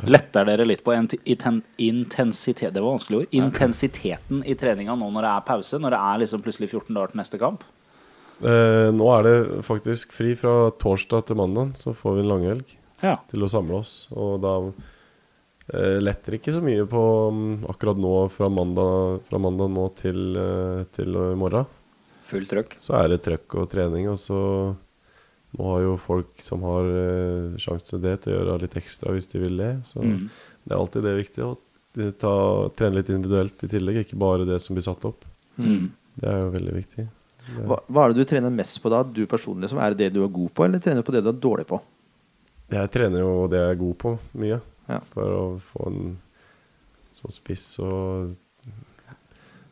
[0.10, 3.34] Letter dere litt på intensitet Det var vanskelig ord.
[3.38, 5.78] Intensiteten i treninga nå når det er pause?
[5.78, 7.66] Når det er liksom plutselig 14 dager til neste kamp?
[8.42, 9.36] Eh, nå er det
[9.68, 13.20] faktisk fri fra torsdag til mandag, så får vi en langhelg Ja.
[13.30, 14.08] til å samle oss.
[14.16, 14.56] Og da
[15.74, 20.24] eh, letter ikke så mye på mm, akkurat nå fra mandag, fra mandag nå til,
[20.38, 21.70] eh, til i morgen.
[22.32, 22.78] Fullt trøkk.
[22.80, 24.40] Så er det trøkk og trening, og så
[25.52, 29.12] nå har jo folk som har uh, sjanse til det, til å gjøre litt ekstra
[29.12, 29.72] hvis de vil det.
[29.90, 30.30] Så Mm.
[30.64, 31.58] det er alltid det viktige å
[32.18, 32.36] ta,
[32.80, 35.26] trene litt individuelt i tillegg, ikke bare det som blir satt opp.
[35.60, 35.90] Mm.
[36.16, 37.08] Det er jo veldig viktig.
[37.42, 39.02] Det- hva, hva er det du trener mest på da?
[39.04, 41.24] Du personlig liksom, Er det det du er god på, eller trener du på det
[41.26, 41.82] du er dårlig på?
[42.72, 44.62] Jeg trener jo det jeg er god på, mye.
[44.88, 45.00] Ja.
[45.12, 46.18] For å få en
[47.20, 48.36] sånn spiss og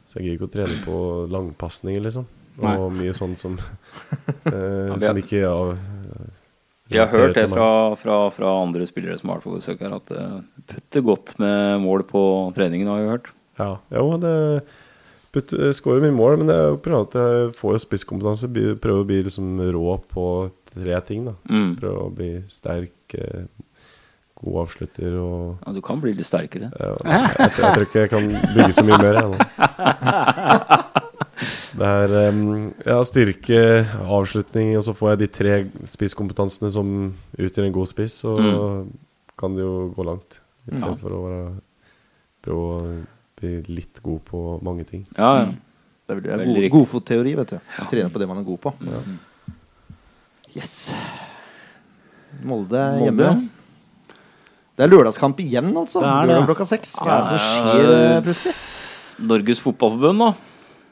[0.10, 0.98] Så jeg gidder ikke å trene på
[1.30, 2.26] langpasninger, liksom.
[2.66, 2.76] Nei.
[2.78, 3.56] Og mye sånn som
[4.52, 5.56] eh, vi Som ikke ja,
[6.90, 7.70] Jeg har hørt det fra,
[8.02, 10.24] fra, fra andre spillere som har vært på besøk her, at det
[10.72, 12.22] putter godt med mål på
[12.56, 13.28] treningen, har vi hørt.
[13.60, 14.34] Ja, jo, det
[15.36, 18.50] putt- skårer mye mål, men det er jo på at jeg får spisskompetanse.
[18.82, 20.26] Prøver å bli liksom rå på
[20.74, 21.26] tre ting.
[21.30, 21.76] da Mm.
[21.78, 23.46] Prøver å bli sterk, eh,
[24.42, 26.72] god avslutter og Ja, du kan bli litt sterkere.
[26.74, 29.14] ja, jeg, jeg, tror- jeg tror ikke jeg kan bygge så mye mer.
[29.14, 30.86] Jeg, nå.
[31.80, 32.14] Det er
[32.84, 33.60] ja, styrke,
[34.04, 35.54] avslutning, og så får jeg de tre
[35.88, 36.90] spisskompetansene som
[37.40, 38.36] utgjør en god spiss, så
[39.40, 40.42] kan det jo gå langt.
[40.68, 41.46] Istedenfor for å være,
[42.44, 42.82] prøve å
[43.40, 45.06] bli litt god på mange ting.
[45.16, 45.50] Ja, ja.
[46.10, 47.58] Det er, er god, godfotteori, vet du.
[47.88, 48.74] Trene på det man er god på.
[50.58, 50.76] Yes.
[52.42, 54.18] Molde er Molde, hjemme.
[54.74, 56.02] Det er lørdagskamp igjen, altså.
[56.02, 56.34] Det er det.
[56.34, 56.96] Lørdag klokka seks.
[56.98, 58.56] Hva er det som skjer eh, plutselig?
[59.30, 60.49] Norges Fotballforbund, da.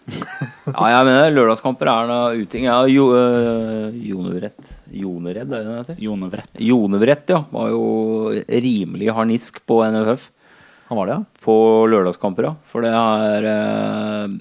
[0.07, 2.67] Ja, jeg mener lørdagskamper er noe uting.
[2.67, 6.01] Ja, jo, øh, Jonevrett Jonered, er det det heter?
[6.01, 6.51] Jonevrett.
[6.63, 7.43] Jonevrett, ja.
[7.51, 7.85] Var jo
[8.47, 10.29] rimelig harnisk på NFF
[10.89, 11.41] Han var det, ja?
[11.43, 11.55] på
[11.91, 12.53] lørdagskamper, ja.
[12.67, 14.37] For det er øh,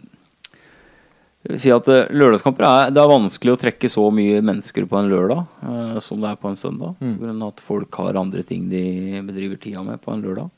[1.59, 5.11] si at eh, lørdagskamper er Det er vanskelig å trekke så mye mennesker på en
[5.11, 6.95] lørdag eh, som det er på en søndag.
[7.01, 7.17] Mm.
[7.17, 8.85] På grunn av at folk har andre ting de
[9.27, 10.53] bedriver tida med på en lørdag.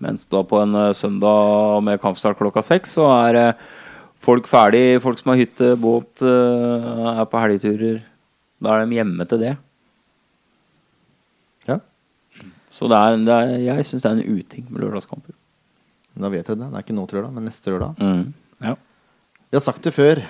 [0.00, 3.68] Mens da på en søndag med kampstart klokka seks, så er eh,
[4.20, 5.00] folk ferdig.
[5.04, 8.02] Folk som har hytte, båt, eh, er på helgeturer.
[8.60, 9.56] Da er de hjemme til det.
[11.68, 11.78] Ja.
[12.70, 15.34] Så det er, det er, jeg syns det er en uting med lørdagskamper.
[16.20, 16.68] Da vet jeg det.
[16.68, 18.00] Det er ikke nå til lørdag, men neste lørdag.
[18.00, 18.32] Mm.
[18.66, 18.76] Ja.
[19.50, 20.20] Vi har sagt det før,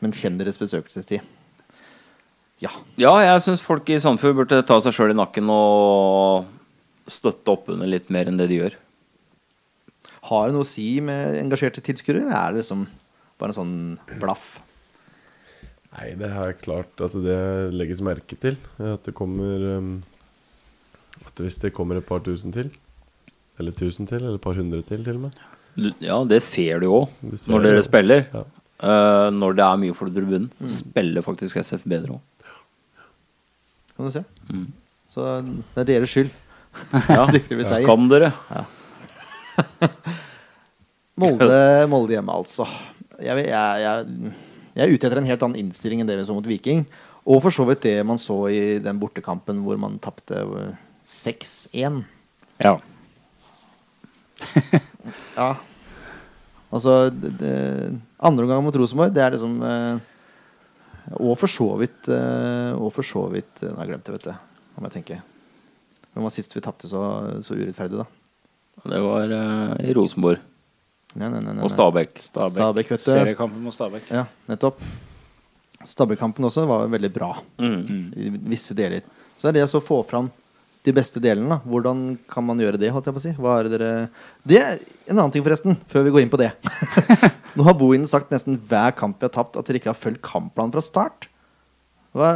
[0.00, 1.24] men kjenn deres besøkelsestid.
[2.62, 2.70] Ja.
[3.00, 6.46] Ja, jeg syns folk i Sandefjord burde ta seg sjøl i nakken og
[7.10, 8.76] støtte opp under litt mer enn det de gjør.
[10.30, 12.84] Har det noe å si med engasjerte tilskuere, eller er det liksom
[13.40, 13.74] bare en sånn
[14.20, 14.54] blaff?
[15.92, 17.40] Nei, det er klart at det
[17.76, 18.56] legges merke til.
[18.80, 19.90] At det kommer um,
[21.26, 22.70] At hvis det kommer et par tusen til,
[23.60, 25.40] eller tusen til, eller et par hundre til, til og med.
[26.04, 26.98] Ja, det ser du jo
[27.48, 27.86] når dere det.
[27.86, 28.26] spiller.
[28.32, 28.42] Ja.
[28.82, 32.22] Uh, når det er mye folk i tribunen, spiller faktisk SF bedre òg.
[33.92, 34.24] Kan du se.
[34.48, 34.66] Mm.
[35.12, 36.32] Så det er deres skyld.
[37.12, 37.26] Ja.
[37.76, 38.32] Skam dere.
[41.20, 41.60] Molde,
[41.92, 42.64] Molde hjemme, altså.
[43.22, 44.32] Jeg, jeg, jeg,
[44.72, 46.84] jeg er ute etter en helt annen innstilling enn det vi så mot Viking.
[47.22, 52.02] Og for så vidt det man så i den bortekampen hvor man tapte eh, 6-1.
[52.62, 52.78] Ja.
[55.34, 55.56] Ja.
[56.72, 57.54] Altså det, det,
[58.22, 59.96] Andre omgang mot Rosenborg, det er liksom eh,
[61.18, 64.14] Og for så vidt eh, Og for så vidt eh, Nå har jeg glemt det,
[64.14, 64.32] vet du.
[64.72, 65.18] Nå må jeg tenke.
[66.14, 67.02] Hvem var sist vi tapte så,
[67.44, 68.06] så urettferdig, da?
[68.94, 70.40] Det var eh, i Rosenborg
[71.14, 72.14] Nei, nei, nei, nei, og Stabæk.
[72.28, 72.54] Stabæk.
[72.56, 73.10] Stabæk, vet du.
[73.12, 74.06] Seriekampen mot Stabæk.
[74.10, 74.78] Ja, nettopp.
[75.84, 78.12] Stabbekampen også var veldig bra Mm.
[78.16, 79.02] i visse deler.
[79.36, 80.30] Så er det å få fram
[80.84, 81.48] de beste delene.
[81.48, 81.58] da.
[81.66, 82.90] Hvordan kan man gjøre det?
[82.92, 83.32] holdt jeg på å si?
[83.38, 84.10] Hva er det dere
[84.46, 84.78] Det er
[85.10, 86.52] en annen ting, forresten, før vi går inn på det.
[87.56, 90.22] Nå har Bohinen sagt nesten hver kamp vi har tapt, at dere ikke har fulgt
[90.22, 91.28] kampplanen fra start.
[92.14, 92.30] Hva,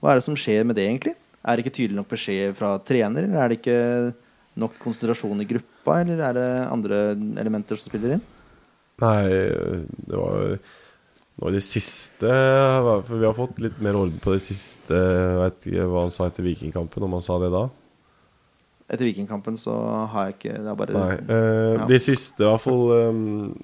[0.00, 1.14] hva er det som skjer med det, egentlig?
[1.44, 4.14] Er det ikke tydelig nok beskjed fra trener, eller er det ikke
[4.60, 7.00] nok konsentrasjon i gruppa, eller er det andre
[7.40, 8.22] elementer som spiller inn?
[9.00, 10.58] Nei, det var
[11.40, 14.92] nå i det siste For vi har fått litt mer orden på det siste.
[14.92, 17.64] Jeg vet ikke hva han sa etter Vikingkampen, om han sa det da.
[18.90, 19.74] Etter Vikingkampen så
[20.12, 21.12] har jeg ikke Det er bare Nei.
[21.16, 21.86] Eh, Ja.
[21.88, 23.54] De siste, i hvert fall um,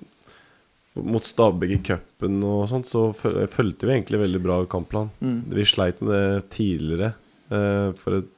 [0.96, 5.10] mot Stabæk i cupen og sånt, så fulgte vi egentlig veldig bra kampplan.
[5.20, 5.40] Mm.
[5.52, 7.12] Vi sleit med det tidligere.
[7.50, 8.35] Eh, for et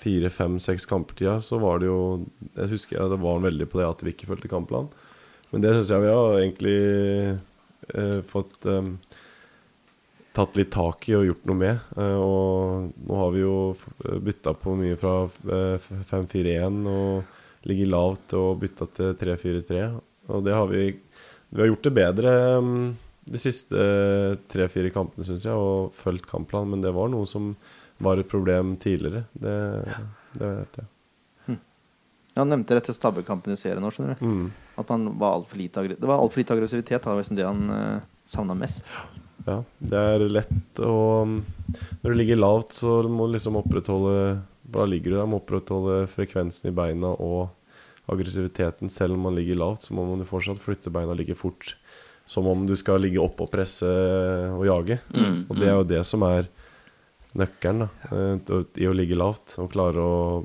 [0.00, 2.26] fire, fem, seks kamper tida så var det jo
[2.56, 4.90] Jeg husker jeg, det var veldig på det at vi ikke fulgte kampplan.
[5.50, 6.78] Men det syns jeg vi har egentlig
[7.94, 8.92] eh, fått eh,
[10.36, 11.84] tatt litt tak i og gjort noe med.
[11.98, 13.56] Eh, og nå har vi jo
[14.26, 19.84] bytta på mye fra eh, 5-4-1 og ligger lavt og bytta til 3-4-3.
[20.30, 20.94] Og det har vi
[21.50, 22.32] Vi har gjort det bedre
[22.62, 22.96] um,
[23.26, 23.74] de siste
[24.52, 26.76] tre-fire kampene, syns jeg, og fulgt kampplanen.
[26.76, 27.56] Men det var noe som
[28.00, 29.24] var et problem tidligere.
[29.32, 29.56] Det,
[30.38, 30.88] det vet jeg.
[31.46, 31.60] Hm.
[32.40, 34.26] Han nevnte det til Stabbekampen i serien nå, skjønner du.
[34.26, 34.50] Mm.
[34.80, 37.02] At man var alt for lite Det var altfor lite aggressivitet.
[37.02, 38.88] Det var liksom det han uh, savna mest.
[39.46, 44.84] Ja, det er lett å Når du ligger lavt, så må du liksom opprettholde Da
[44.84, 47.48] ligger du der, må opprettholde frekvensen i beina og
[48.10, 48.90] aggressiviteten.
[48.92, 51.74] Selv om man ligger lavt, så må man jo fortsatt flytte beina like fort
[52.30, 53.88] som om du skal ligge oppe og presse
[54.54, 55.00] og jage.
[55.10, 56.46] Mm, Og det er jo det som er
[57.38, 60.44] nøkkelen da, eh, i å ligge lavt og klare å,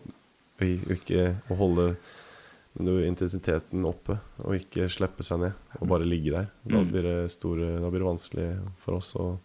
[0.61, 1.95] ikke å holde
[2.75, 6.49] intensiteten oppe og ikke slippe seg ned og bare ligge der.
[6.67, 6.91] Da Mm.
[6.91, 8.47] blir det, store, da blir det vanskelig
[8.83, 9.37] for oss å,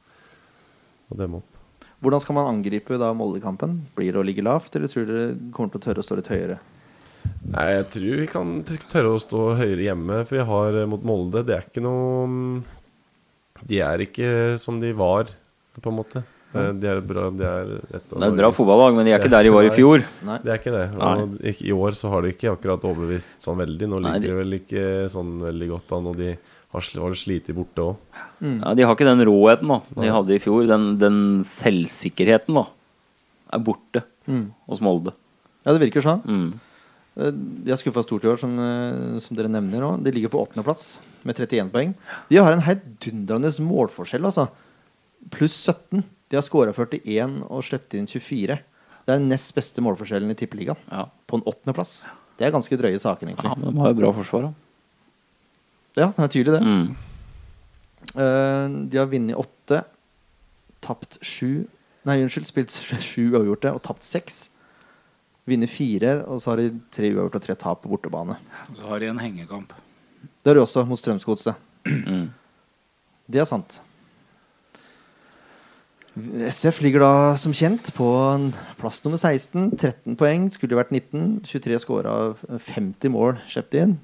[1.11, 1.57] å demme opp.
[2.03, 3.86] Hvordan skal man angripe da Molde-kampen?
[3.95, 6.30] Blir det å ligge lavt, eller tror dere kommer til å tørre å stå litt
[6.32, 6.59] høyere?
[7.45, 11.03] Nei, jeg tror vi kan tørre å stå høyere hjemme, for vi har eh, mot
[11.05, 12.64] Molde Det er ikke noe mm,
[13.68, 15.28] De er ikke som de var,
[15.76, 16.24] på en måte.
[16.55, 19.12] Eh, De er bra De er et av Det er et bra fotballag, men de
[19.12, 20.03] er ikke der de var i fjor.
[20.26, 20.38] Nei.
[20.42, 20.87] Det er ikke det.
[20.99, 23.87] Og i år så har de ikke akkurat overbevist sånn veldig.
[23.88, 26.33] Nå ligger de- vel ikke sånn veldig godt an, og de
[26.72, 27.96] har, har slitt borte òg.
[28.41, 30.66] Ja, de har ikke den råheten da de hadde i fjor.
[30.66, 32.66] Den, den selvsikkerheten da
[33.53, 34.53] er borte Mm.
[34.68, 35.12] hos Molde.
[35.66, 36.20] Ja, det virker sånn.
[36.25, 36.53] Mm.
[37.18, 37.30] Eh,
[37.64, 40.03] De har skuffa stort i år, som, eh, som dere nevner nå.
[40.04, 41.95] De ligger på åttendeplass med 31 poeng.
[42.29, 44.49] De har en heidundrende målforskjell, altså.
[45.30, 46.04] Pluss 17.
[46.30, 48.57] De har skåra 41 og sluppet inn 24.
[49.04, 50.78] Det er den nest beste målforskjellen i Tippeligaen.
[50.90, 51.08] Ja.
[51.26, 52.04] På en åttendeplass.
[52.38, 53.50] Det er ganske drøye saken, egentlig.
[53.50, 54.52] ja, men de har jo bra forsvar, da.
[55.98, 56.62] Ja, det er tydelig, det.
[56.62, 56.94] Mm.
[58.14, 59.82] Eh, de har vunnet åtte,
[60.80, 61.66] tapt sju
[62.08, 62.72] Nei, unnskyld, spilt
[63.04, 64.46] sju uavgjorte og tapt seks.
[65.50, 68.38] Vunnet fire, og så har de tre uavgjorte og tre tap på bortebane.
[68.70, 69.74] Og så har de en hengekamp.
[70.40, 71.61] Det har de også mot Strømsgodset.
[71.84, 72.30] Mm.
[73.28, 73.82] Det er sant.
[76.50, 78.07] SF ligger da som kjent på
[78.80, 79.70] plass nummer 16.
[79.78, 80.49] 13 poeng.
[80.50, 81.41] Skulle vært 19.
[81.46, 82.14] 23 skåra
[82.50, 83.99] 50 mål sluppet inn.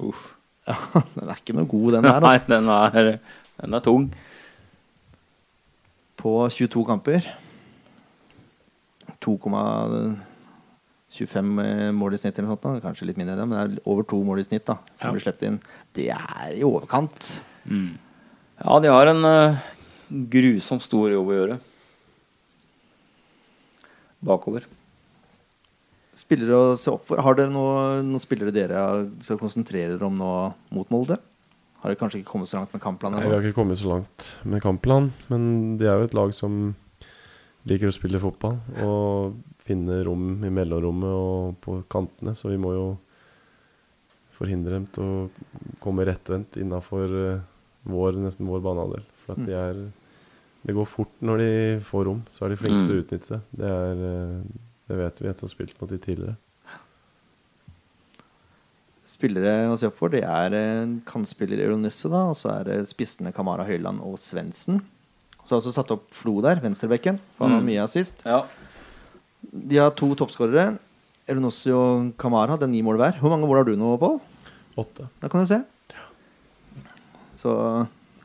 [0.00, 0.30] Uff.
[0.70, 0.76] Ja,
[1.16, 2.02] den er ikke noe god, den.
[2.06, 2.48] Nei, Altså.
[2.52, 3.18] den er,
[3.60, 4.04] den er tung.
[6.20, 7.20] På 22 kamper.
[9.24, 12.82] 2,25 mål i snitt eller noe sånt.
[12.84, 15.08] Kanskje litt mindre enn det, men det er over to mål i snitt da, som
[15.10, 15.14] Ja.
[15.16, 15.58] blir sluppet inn.
[15.96, 17.18] Det er i overkant.
[17.66, 19.58] Ja, de har en eh,
[20.10, 21.58] grusomt stor jobb å gjøre.
[24.20, 24.66] Bakover.
[26.16, 27.22] Spillere å se opp for.
[27.22, 30.32] Har dere noe- noen spillere dere skal konsentrere dere om nå
[30.74, 31.16] mot Molde?
[31.80, 33.20] Har dere kanskje ikke kommet så langt med kampplanen?
[33.20, 36.34] Nei, vi har ikke kommet så langt med kampplanen, men de er jo et lag
[36.36, 36.74] som
[37.64, 42.74] liker å spille fotball og finne rom i mellomrommet og på kantene, så vi må
[42.74, 42.98] jo
[44.36, 45.30] forhindre dem til å
[45.80, 47.42] komme rettvendt innafor
[47.88, 49.04] vår, nesten vår banehalvdel.
[49.24, 49.80] For at de er
[50.60, 51.50] Det går fort når de
[51.86, 53.40] får rom, så er de flinke til å utnytte det.
[53.62, 56.36] Det, er, eh, det vet vi etter å ha spilt mot de tidligere.
[59.08, 62.78] Spillere å se opp for, det er eh, kantspiller Euronisse, da, og så er det
[62.92, 64.82] spissene Kamara Høyland og Svendsen.
[65.40, 68.20] Så har også satt opp Flo der, venstrebekken, for han har mye assist.
[68.28, 68.44] Ja.
[69.40, 70.74] De har to toppskårere.
[71.30, 73.16] Eronossi og Kamara hadde ni mål hver.
[73.22, 74.20] Hvor mange mål har du nå, Pål?
[74.80, 75.08] Åtte.
[75.22, 75.62] Da kan du se.
[77.40, 77.54] Så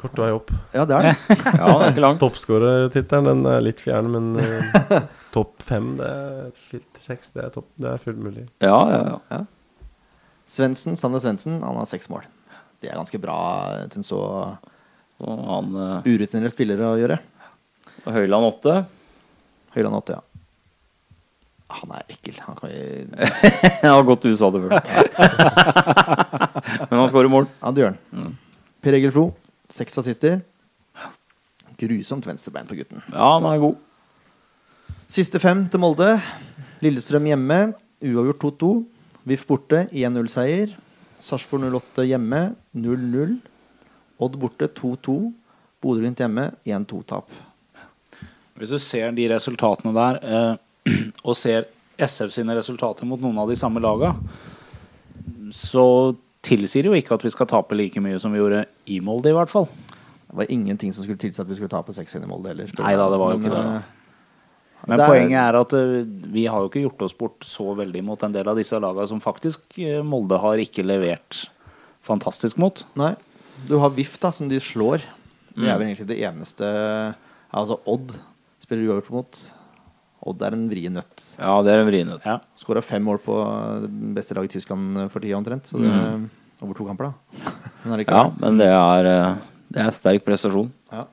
[0.06, 0.52] Kort vei opp.
[0.76, 1.14] Ja, det er det.
[1.58, 2.22] ja, det er ikke langt.
[2.22, 5.00] Toppskårertittelen den er litt fjern, men uh,
[5.36, 7.72] topp fem, det er seks, det er topp.
[7.82, 8.46] Det er fullt mulig.
[8.62, 9.42] Ja, ja, ja.
[10.46, 12.28] Svendsen, Sander Svendsen, han har seks mål.
[12.84, 13.40] Det er ganske bra
[13.90, 17.18] til en så uh, eh, urutinert spiller å gjøre.
[18.06, 18.78] og Høyland åtte.
[19.74, 20.24] Høyland åtte, ja.
[21.80, 22.38] Han er ekkel.
[22.46, 22.78] Han kan jo
[23.90, 24.86] ja, godt du sa det først.
[26.92, 27.50] Men han skårer mål.
[27.58, 28.36] Ja, det gjør han.
[28.86, 29.32] Per Egil Flo,
[29.72, 30.42] seks assister.
[31.80, 33.02] Grusomt venstrebein på gutten.
[33.12, 33.80] Ja, han er god.
[35.12, 36.16] Siste fem til Molde.
[36.84, 37.60] Lillestrøm hjemme,
[38.04, 38.72] uavgjort 2-2.
[39.26, 40.76] VIF borte, 1-0-seier.
[41.22, 42.42] Sarpsborg 08 hjemme,
[42.78, 43.36] 0-0.
[44.22, 45.18] Odd borte, 2-2.
[45.84, 47.32] Bodø-Glimt hjemme, 1-2-tap.
[48.56, 50.92] Hvis du ser de resultatene der, eh,
[51.28, 51.68] og ser
[52.00, 54.14] SF sine resultater mot noen av de samme laga,
[55.56, 56.16] så
[56.46, 58.64] tilsier jo ikke at vi skal tape like mye som vi gjorde
[58.94, 59.66] i Molde, i hvert fall.
[60.30, 62.72] Det var ingenting som skulle tilsi at vi skulle tape 6-1 i Molde heller.
[62.80, 63.76] Nei da, det var jo ikke det, da.
[63.82, 65.94] eh, Men er- poenget er at eh,
[66.36, 69.08] vi har jo ikke gjort oss bort så veldig mot en del av disse lagene
[69.10, 71.44] som faktisk eh, Molde har ikke levert
[72.06, 72.84] fantastisk mot.
[73.00, 73.14] Nei.
[73.70, 75.02] Du har VIF, da, som de slår.
[75.56, 76.68] Det er vel egentlig det eneste
[77.56, 78.12] Altså Odd
[78.60, 79.38] spiller uavgjort mot.
[80.26, 81.26] Odd er en vrien nøtt.
[81.38, 82.26] Ja, det er en vrien nøtt.
[82.26, 82.40] Ja.
[82.58, 83.36] Skåra fem mål på
[83.84, 85.70] det beste laget i Tyskland for tida omtrent.
[85.70, 85.92] Så det
[86.64, 87.52] over to kamper, da.
[87.86, 89.36] Men Ja, men det er, eh,
[89.70, 90.72] det er sterk prestasjon.
[90.92, 91.04] Ja.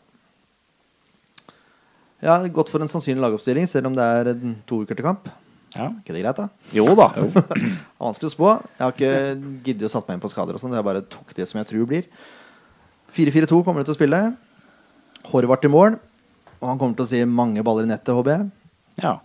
[2.23, 4.31] Ja, godt for en sannsynlig lagoppstilling, selv om det er
[4.71, 5.27] to uker til kamp.
[5.75, 5.89] Ja.
[5.89, 6.47] Er ikke det greit, da?
[6.77, 7.09] Jo da.
[7.17, 8.49] Det er vanskelig å spå.
[8.79, 9.13] Jeg har ikke
[9.67, 10.75] giddet å satt meg inn på skader og sånn.
[10.77, 12.09] Jeg bare tok det som jeg tror blir.
[13.17, 14.21] 4-4-2 kommer de til å spille.
[15.33, 15.97] Horvath i mål.
[16.61, 18.51] Og han kommer til å si mange baller i nettet, håper jeg.
[19.01, 19.19] Ja.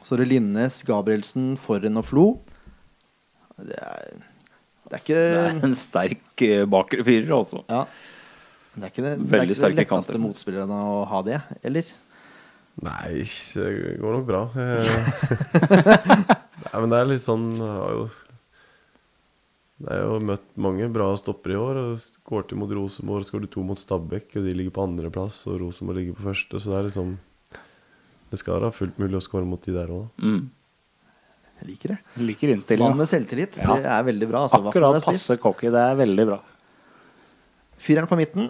[0.00, 2.26] Så er det Linnes, Gabrielsen, Forren og Flo.
[3.60, 4.22] Det er,
[4.88, 7.64] det er ikke Det er en sterk eh, bakre firer, altså.
[7.68, 7.84] ja.
[8.70, 10.20] Det er ikke det, det, er ikke det letteste kanter.
[10.22, 11.88] motspillerne å ha det, eller?
[12.80, 13.26] Nei,
[13.58, 14.42] det går nok bra.
[14.56, 18.04] Eh, Nei, men det er litt sånn har jo,
[19.80, 21.80] Det er jo møtt mange bra stoppere i år.
[21.82, 25.42] Og til mot Rosenborg, skåret to mot Stabæk, og de ligger på andreplass.
[25.50, 27.16] Og Rosenborg ligger på første, så det er liksom
[28.30, 30.06] Det skal være fullt mulig å skåre mot de der òg.
[30.22, 30.44] Mm.
[31.60, 31.98] Jeg liker det.
[32.16, 33.56] Jeg Liker Mann med selvtillit.
[33.60, 33.74] Ja.
[33.76, 34.44] Det er veldig bra.
[34.46, 35.68] Altså, Akkurat passe cocky.
[35.72, 36.38] Det er veldig bra.
[37.80, 38.48] Fyreren på midten.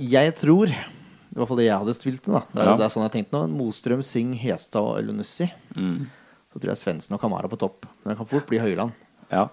[0.00, 2.36] Jeg, tror I hvert fall det jeg hadde stilt med.
[2.36, 2.76] da Det er, Ja.
[2.80, 5.48] det er sånn jeg har tenkt nå Mostrøm, Singh, Hestad og Elunussi.
[5.76, 6.04] Mm.
[6.52, 7.86] Så tror jeg Svendsen og Kamara på topp.
[8.02, 8.92] Men det kan fort bli Høyland.
[9.30, 9.48] Ja.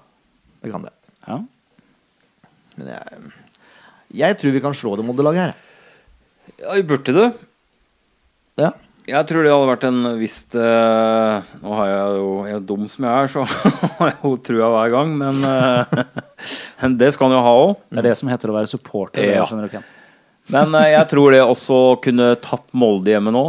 [0.62, 0.92] Det kan det.
[1.28, 1.40] Ja.
[2.78, 3.32] Men jeg,
[4.22, 5.56] jeg tror vi kan slå det Molde-laget her.
[6.60, 7.28] ja, vi burde det.
[8.60, 8.72] Ja.
[9.10, 12.84] Jeg tror det hadde vært en viss uh, Nå har jeg jo Jeg er dum
[12.92, 13.46] som jeg er, så
[13.98, 15.16] har jeg jo trua hver gang.
[15.18, 17.74] Men uh, det skal han jo ha òg.
[17.90, 19.26] Det er det som heter å være supporter.
[19.26, 19.48] Ja.
[19.50, 19.82] du,
[20.54, 23.46] Men uh, jeg tror det også kunne tatt Molde hjemme nå.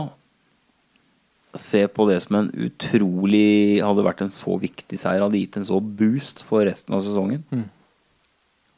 [1.59, 5.21] Se på det som en utrolig Hadde vært en så viktig seier.
[5.21, 7.45] Hadde gitt en så boost for resten av sesongen.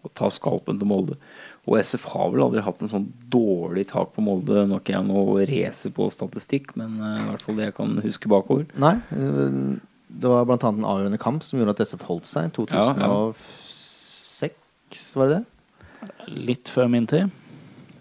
[0.02, 1.20] Å ta skalpen til Molde.
[1.65, 4.66] Og SF har vel aldri hatt en sånn dårlig tak på Molde.
[4.69, 7.77] Nå er ikke jeg noe racer på statistikk, men eh, i hvert fall det jeg
[7.78, 8.66] kan huske bakover.
[8.77, 8.99] Nei.
[9.16, 9.78] eh,
[10.15, 12.53] Det var annet en avgjørende kamp som gjorde at SF holdt seg.
[12.53, 13.09] i Ja, ja.
[13.35, 16.12] 2006, var det det?
[16.53, 17.32] Litt før min tid.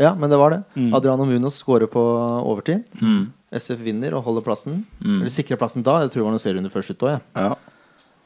[0.02, 0.62] Ja, men det var det.
[0.76, 0.92] Mm.
[0.98, 2.02] Adriano Munoz skårer på
[2.44, 2.84] overtid.
[3.00, 3.30] Mm.
[3.54, 4.82] SF vinner og holder plassen.
[5.00, 5.22] Mm.
[5.22, 6.00] Eller sikrer plassen da.
[6.04, 7.16] Jeg tror det var noen serierunde før slutt òg.
[7.38, 7.48] Ja.
[7.48, 7.54] Ja.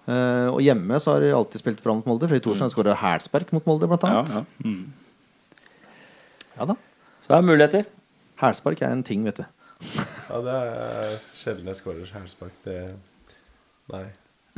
[0.08, 2.30] Uh, og hjemme så har de alltid spilt bra mot Molde.
[2.32, 4.38] Fredrik Thorsen har skåra hælspark mot Molde, blant annet.
[4.38, 4.76] Ja, ja.
[6.58, 6.76] Ja da.
[7.24, 7.88] Så det er muligheter.
[8.42, 9.46] Hælspark er en ting, vet du.
[10.28, 12.56] Ja, det er sjelden jeg scorer hælspark.
[12.66, 12.78] Det
[13.92, 14.06] Nei.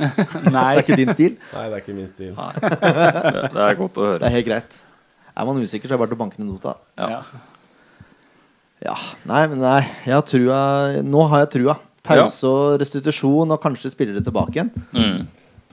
[0.00, 1.34] Det er ikke din stil.
[1.52, 2.30] Nei, det er ikke min stil.
[2.32, 2.70] Det,
[3.52, 4.18] det er godt å høre.
[4.22, 4.78] Det er helt greit.
[5.36, 6.72] Er man usikker, så er det bare til å banke ned nota.
[6.96, 7.20] Ja.
[8.80, 8.94] Ja,
[9.28, 9.82] nei, men nei.
[10.06, 10.60] Jeg har trua
[11.04, 11.76] Nå har jeg trua.
[12.06, 14.70] Pause og restitusjon, og kanskje spillere tilbake igjen.
[14.96, 15.26] Mm.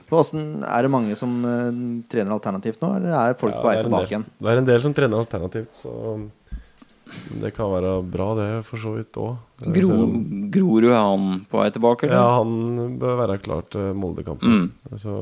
[0.08, 1.68] Hvordan, er det mange som uh,
[2.08, 4.26] trener alternativt nå, eller er folk Ja, på vei det en tilbake igjen?
[4.38, 5.92] Det er en del som trener alternativt, så
[7.40, 9.36] det kan være bra, det, for så vidt òg.
[9.76, 9.94] Gro,
[10.52, 14.68] Grorud er han på vei tilbake, Ja, han bør være klar til Moldekampen.
[14.68, 14.98] Mm.
[15.00, 15.14] Så,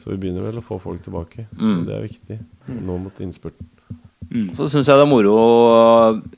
[0.00, 1.48] så vi begynner vel å få folk tilbake.
[1.56, 1.84] Mm.
[1.88, 2.40] Det er viktig
[2.80, 3.68] nå mot innspurten.
[4.54, 5.32] Så syns jeg det er moro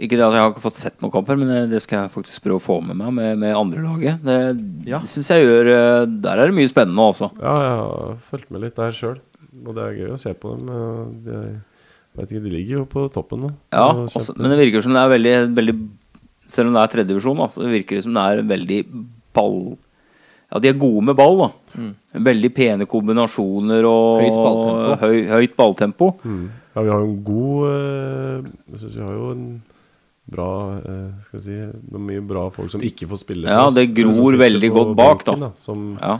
[0.00, 2.12] Ikke det at jeg har ikke fått sett noen kamper, men det- det skal jeg
[2.14, 4.22] faktisk prøve å få med meg med, med andre laget.
[4.24, 5.00] Det Ja.
[5.00, 7.30] synes jeg gjør eh, Der er det mye spennende også.
[7.40, 9.18] Ja, jeg har fulgt med litt der sjøl,
[9.66, 10.66] og det er gøy å se på dem.
[11.24, 11.60] De,
[12.16, 13.52] vet ikke, de ligger jo på toppen nå.
[13.72, 15.88] Ja, også, men det virker som det er veldig, veldig
[16.48, 18.86] Selv om det er tredjedivisjon, så virker det som det er veldig
[19.32, 19.76] ball
[20.52, 21.80] Ja, de er gode med ball, da.
[22.14, 24.96] Veldig pene kombinasjoner og Høyt balltempo.
[25.00, 26.10] Høy, høyt balltempo.
[26.24, 26.50] Mm.
[26.74, 29.42] Ja, vi har jo en god eh, Jeg syns vi har jo en
[30.32, 33.50] bra eh, Skal vi si er mye bra folk som ikke får spille.
[33.50, 35.34] Ja, det gror veldig godt bak, da.
[35.36, 36.18] benken, Som, Ja.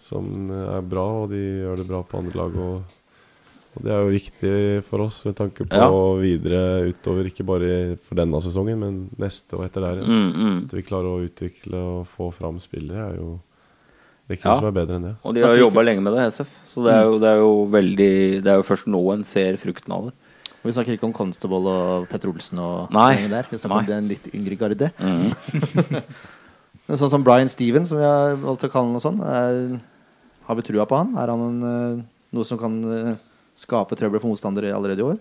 [0.00, 2.56] som er bra, og de gjør det bra på andre lag.
[2.56, 2.82] Og,
[3.76, 4.56] og det er jo viktig
[4.88, 5.88] for oss med tanke på Ja.
[6.20, 10.02] videre utover, ikke bare for denne sesongen, men neste og etter der.
[10.02, 10.10] igjen.
[10.10, 10.58] Mm, mm.
[10.66, 13.38] At vi klarer å utvikle og få fram spillere, er jo
[14.26, 14.54] det er ikke Ja.
[14.54, 15.14] noe som er bedre enn det.
[15.24, 16.52] Og de har jo jobba lenge med det, SF.
[16.66, 19.56] Så det er, jo, det er jo veldig Det er jo først nå en ser
[19.60, 20.14] frukten av det.
[20.64, 23.28] Og vi snakker ikke om Constable og Petter Olsen og Nei.
[23.28, 23.44] der.
[23.50, 24.88] Vi snakker om den litt yngre garde.
[24.98, 25.28] Mm.
[26.88, 29.80] Men sånn som Brian Steven, som vi har valgt å kalle han og sånn, er,
[30.48, 31.14] har vi trua på han?
[31.20, 32.02] Er han en, eh,
[32.36, 33.14] noe som kan eh,
[33.56, 35.20] skape trøbbel for motstandere allerede i år?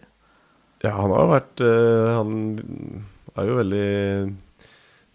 [0.83, 2.31] Ja, han har vært øh, Han
[3.39, 3.85] er jo veldig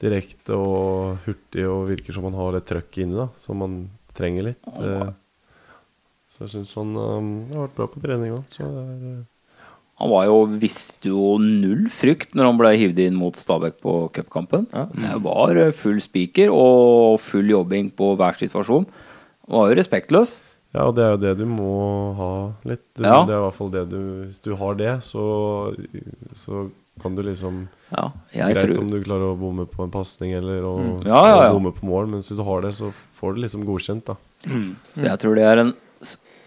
[0.02, 3.80] direkte og hurtig og virker som han har det trøkket inni, da, som man
[4.18, 4.70] trenger litt.
[4.78, 5.10] Eh,
[6.34, 8.46] så jeg syns han um, har vært bra på trening òg.
[8.52, 9.26] Så det er eh,
[9.98, 13.94] Han var jo, visste jo null frykt når han ble hivd inn mot Stabæk på
[14.14, 14.68] cupkampen.
[14.70, 18.86] Det var eh, full spiker og full jobbing på hver situasjon.
[19.48, 20.38] Han var jo respektløs.
[20.76, 21.72] Ja, og det er jo det du må
[22.18, 22.32] ha
[22.68, 22.84] litt.
[22.94, 23.24] Du, Ja.
[23.26, 25.24] Det er i hvert fall det du Hvis du har det, så,
[26.36, 26.68] så
[27.02, 30.32] kan du liksom Ja, jeg Greit tror om du klarer å bomme på en pasning
[30.36, 30.72] eller å,
[31.06, 31.52] Ja, ja, ja.
[31.54, 34.16] bomme på mål, men hvis du har det, så får du liksom godkjent, da.
[34.44, 35.74] Så jeg tror det er en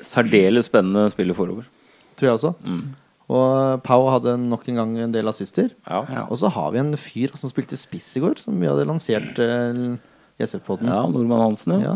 [0.01, 1.67] særdeles spennende spiller forover.
[2.17, 2.53] Tror jeg også.
[2.65, 2.83] Mm.
[3.31, 5.69] Og Pau hadde nok en gang en del assister.
[5.87, 6.01] Ja.
[6.11, 6.23] Ja.
[6.27, 9.39] Og så har vi en fyr som spilte spiss i går, som vi hadde lansert
[9.39, 9.95] eh,
[10.37, 10.89] i SF-poden.
[10.91, 11.93] ja, Nordmann Hansen, ja.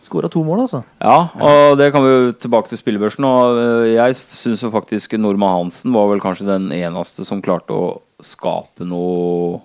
[0.00, 0.80] Skåra to mål, altså.
[0.98, 3.26] Ja, og det kan vi jo tilbake til spillebørsen.
[3.28, 7.90] Og øh, jeg syns faktisk Norma Hansen var vel kanskje den eneste som klarte å
[8.24, 9.60] skape noe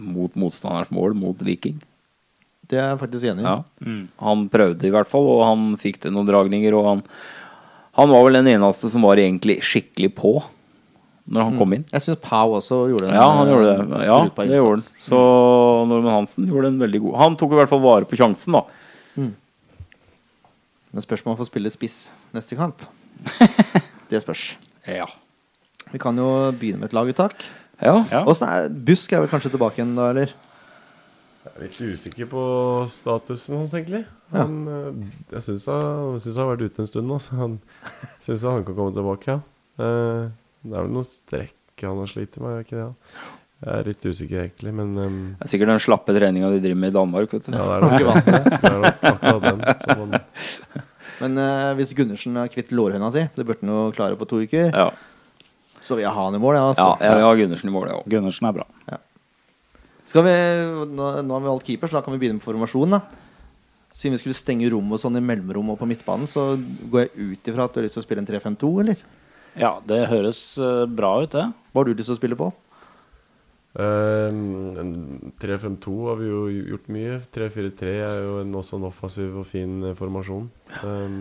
[0.00, 1.80] mot motstanderens mål, mot Viking.
[2.70, 3.50] Det er jeg faktisk enig i.
[3.50, 3.98] Ja.
[4.22, 6.76] Han prøvde i hvert fall, og han fikk til noen dragninger.
[6.78, 7.04] Og han,
[7.98, 10.38] han var vel den eneste som var egentlig skikkelig på
[11.30, 11.84] når han kom inn.
[11.92, 13.14] Jeg syns Pau også gjorde det.
[13.14, 14.00] Ja, han gjorde eh, det.
[14.08, 15.02] Ja, det gjorde han.
[15.04, 15.20] Så
[15.90, 18.64] Norman Hansen gjorde en veldig god Han tok i hvert fall vare på sjansen, da.
[20.90, 21.96] Men spørsmålet om å få spille spiss
[22.34, 22.82] neste kamp,
[24.10, 24.56] det spørs.
[24.88, 25.06] Ja.
[25.92, 26.26] Vi kan jo
[26.58, 27.44] begynne med et laguttak.
[27.80, 27.96] ja.
[28.10, 28.22] Ja.
[28.26, 30.32] Er Busk er vel kanskje tilbake igjen da, eller?
[31.40, 32.40] Jeg er litt usikker på
[32.92, 34.02] statusen hans, egentlig.
[34.34, 34.80] Han, ja.
[35.38, 37.54] jeg syns han, synes han har vært ute en stund nå, så han
[38.20, 39.40] syns han kan komme tilbake, ja.
[39.80, 40.28] Eh,
[40.60, 43.30] Det er vel noen strekk han har slitt med, er det ikke det?
[43.60, 46.78] Jeg er litt usikker, egentlig, men um, Det er sikkert den slappe treninga de driver
[46.80, 47.34] med i Danmark.
[47.34, 47.52] Vet du.
[47.52, 50.00] ja, det er nok, det er nok akkurat den.
[50.00, 50.14] Man...
[51.20, 54.40] Men uh, hvis Gundersen er kvitt lårhøna si, det burde han jo klare på to
[54.46, 54.88] uker, Ja.
[55.84, 56.56] så vil jeg ha han i mål.
[56.56, 56.88] Ja, ja, altså.
[57.04, 58.08] jeg vil ha Gundersen i mål, jeg òg.
[58.16, 58.66] Gundersen er bra.
[60.10, 60.32] Skal vi,
[60.96, 62.96] nå, nå har vi valgt keeper, så da kan vi begynne med formasjonen.
[62.96, 63.28] da
[63.94, 66.54] Siden vi skulle stenge rom og sånn i mellomrom og på midtbanen, så
[66.90, 69.04] går jeg ut ifra at du har lyst til å spille en 3-5-2, eller?
[69.58, 71.44] Ja, det høres eh, bra ut, det.
[71.74, 72.48] Hva har du lyst til å spille på?
[73.74, 74.32] Eh,
[75.38, 77.20] 3-5-2 har vi jo gjort mye.
[77.30, 80.50] 3-4-3 er jo en, også en offensiv og fin eh, formasjon.
[80.82, 81.20] Um,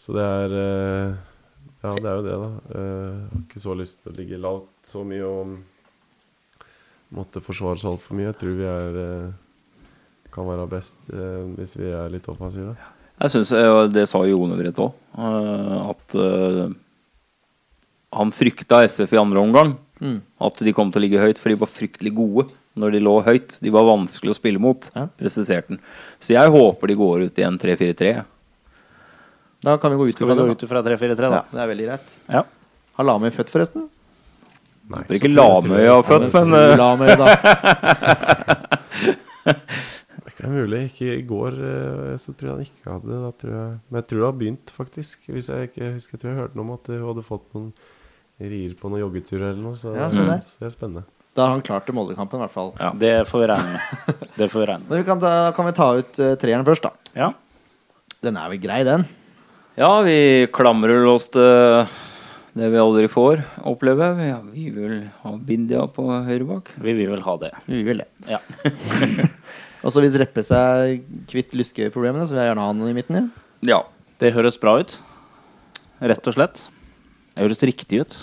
[0.00, 1.14] så det er uh,
[1.84, 2.50] Ja, det er jo det, da.
[2.80, 5.54] Eh, har ikke så lyst til å ligge lavt så mye og
[7.14, 8.30] måtte forsvare oss altfor mye.
[8.30, 9.40] Jeg tror vi er uh,
[10.34, 10.96] kan være best
[11.54, 12.72] hvis vi er litt offensive.
[13.20, 13.52] Jeg synes,
[13.94, 14.96] Det sa jo Jon Øvret òg.
[15.14, 16.16] At
[18.18, 19.76] han frykta SF i andre omgang.
[20.02, 20.20] Mm.
[20.42, 22.48] At de kom til å ligge høyt, for de var fryktelig gode
[22.80, 23.58] når de lå høyt.
[23.62, 25.06] De var vanskelig å spille mot, Ja.
[25.20, 25.80] presiserte han.
[26.18, 28.24] Så jeg håper de går ut i en 3-4-3.
[29.64, 30.50] Da kan vi gå ut ifra det.
[30.50, 31.30] ut fra 3-4-3, Da.
[31.30, 31.36] da?
[31.36, 32.16] Ja, det er veldig greit.
[32.28, 32.42] Ja.
[32.98, 33.88] Har Lamøy født, forresten?
[34.90, 37.26] Nei, Håper ikke Lamøy har født, men Fru eh, Lamøy, da.
[40.34, 40.78] Det er mulig.
[40.90, 43.20] Ikke i går eh, så tror jeg han ikke hadde det.
[43.24, 43.70] Da tror jeg.
[43.88, 45.22] Men jeg tror det har begynt, faktisk.
[45.32, 47.70] Hvis jeg ikke husker, jeg tror jeg hørte noe om at hun hadde fått noen
[48.40, 49.76] rier på noen joggeturer eller noe.
[49.78, 50.42] Så, Ja, se der.
[50.48, 51.04] så det er spennende.
[51.34, 52.72] Da har han klart det målekampen i hvert fall.
[52.78, 52.92] Ja.
[52.94, 54.26] Det får vi regne med.
[54.36, 54.90] Det får vi regne med.
[54.90, 56.92] Men vi kan, da kan vi ta ut uh, treeren først, da.
[57.18, 57.32] Ja.
[58.22, 59.06] Den er vel grei, den.
[59.78, 61.88] Ja, vi klamrer oss til
[62.54, 64.12] det vi aldri får oppleve.
[64.20, 66.70] Vi, ja, vi vil ha Bindia på høyre bak.
[66.78, 67.50] Vi vil vel ha det.
[67.66, 68.06] Vi vil det.
[68.30, 68.38] Ja.
[69.84, 73.18] Og så hvis Reppe seg kvitt lyskeproblemene, så vil jeg gjerne ha han i midten.
[73.18, 73.74] Ja.
[73.74, 73.80] Ja.
[74.22, 74.94] Det høres bra ut.
[76.04, 76.62] Rett og slett.
[77.34, 78.16] Det høres riktig ut.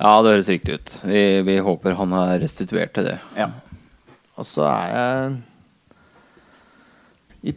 [0.00, 0.94] ja, det høres riktig ut.
[1.06, 3.18] Vi, vi håper han er restituert til det.
[3.38, 3.50] Ja.
[4.40, 5.36] Og så er jeg
[7.50, 7.54] i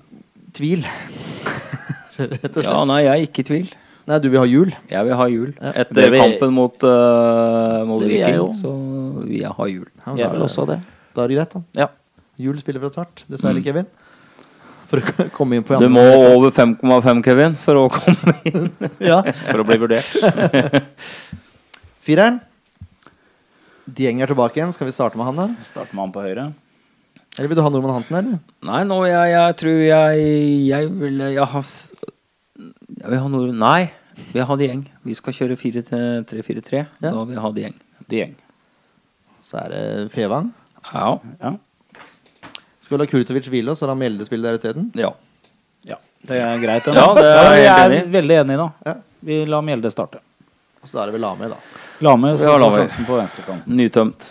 [0.53, 0.85] tvil.
[2.19, 2.67] Rett og slett.
[2.69, 3.73] Ja, nei, jeg er ikke i tvil.
[4.03, 4.73] Nei, du vil ha jul?
[4.91, 5.51] Jeg vil ha jul.
[5.55, 5.71] Ja.
[5.81, 6.19] Etter vi...
[6.19, 8.73] kampen mot, uh, mot Viking, så
[9.23, 9.87] vil jeg ha jul.
[10.03, 10.81] Ja, Jeg vil også det.
[11.15, 11.83] Da er det greit, da.
[11.85, 11.87] Ja.
[12.43, 13.23] Jul spiller fra start.
[13.31, 13.87] Dessverre, Kevin.
[14.93, 18.67] For å komme inn på Du må over 5,5, Kevin, for å komme inn.
[19.11, 19.23] Ja.
[19.49, 20.05] For å bli vurdert.
[22.05, 22.37] Fireren.
[23.89, 24.73] Dieng er tilbake igjen.
[24.75, 25.65] Skal vi starte med han, da?
[25.65, 26.45] Starte med han på høyre.
[27.39, 28.37] Eller vil du ha Normann Hansen, eller?
[28.67, 30.25] Nei, nå jeg, jeg tror jeg
[30.69, 33.55] Jeg vil jeg har Jeg vil ha Nord...
[33.57, 33.79] Nei,
[34.29, 34.85] vi har ha Dieng.
[35.01, 36.83] Vi skal kjøre 4-3-4-3.
[37.01, 37.09] Ja.
[37.09, 37.77] Da vil vi ha Dieng.
[38.13, 38.35] Dieng.
[39.43, 40.53] Så er det Fevang.
[40.93, 41.15] Ja.
[41.41, 41.55] Ja.
[42.93, 44.91] Skal vi la Kurtovic hvile, og så la Mjelde spille der isteden?
[44.93, 45.09] ja.
[45.89, 45.95] ja.
[46.23, 46.85] Det er greit.
[46.93, 48.11] Ja, det er jeg helt er enig i.
[48.13, 48.67] veldig enig, da.
[48.85, 48.93] Ja.
[49.25, 50.21] Vi lar Mjelde starte.
[50.83, 51.57] Og så da er det vel Lame, da.
[52.05, 53.75] Lame Ja, får la sjansen på venstrekanten.
[53.81, 54.29] Nytømt.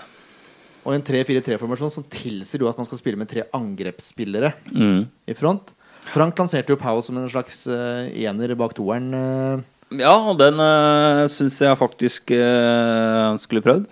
[0.87, 5.03] Og en 3-4-3-formasjon som tilsier jo at man skal spille med tre angrepsspillere Mm.
[5.27, 5.75] i front.
[6.15, 9.11] Frank lanserte jo Powell som en slags uh, ener bak toeren.
[9.15, 9.99] Uh.
[9.99, 13.85] Ja, og den uh, syns jeg faktisk uh, skulle prøvd.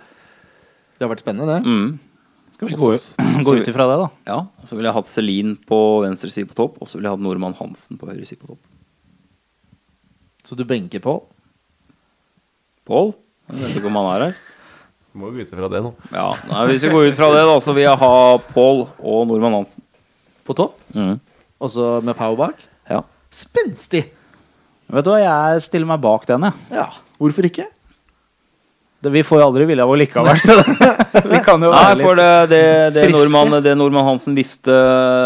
[0.97, 1.61] det har vært spennende, det.
[1.65, 1.99] Mm.
[2.61, 2.91] Skal vi gå,
[3.41, 4.07] gå ut ifra det, da?
[4.29, 4.35] Ja,
[4.69, 7.23] Så ville jeg hatt Celine på venstre side på topp, og så ville jeg hatt
[7.25, 8.61] Nordmann Hansen på høyre side på topp.
[10.45, 11.15] Så du benker på.
[12.85, 13.15] Pål?
[13.49, 14.37] Jeg vet ikke om han er her.
[15.17, 15.89] Må jo gå ut ifra det nå.
[16.13, 18.13] Ja, nei, Hvis vi går ut fra det, da, så vil jeg ha
[18.53, 19.83] Pål og Nordmann Hansen.
[20.45, 20.77] På topp.
[20.93, 21.17] Mm.
[21.61, 22.61] Og så med Power bak.
[22.93, 23.01] Ja.
[23.33, 24.05] Spenstig!
[24.91, 26.77] Vet du hva, jeg stiller meg bak den, jeg.
[26.77, 27.65] Ja, hvorfor ikke?
[29.01, 30.59] Vi får jo aldri vilja vår likevel, så
[31.31, 33.05] vi kan jo Nei, være for litt det, det, det.
[33.15, 34.75] Nordmann, det Nordmann Hansen visste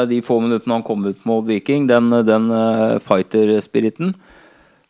[0.08, 4.14] de få minuttene han kom ut mot Viking, den, den eh, fighter-spiriten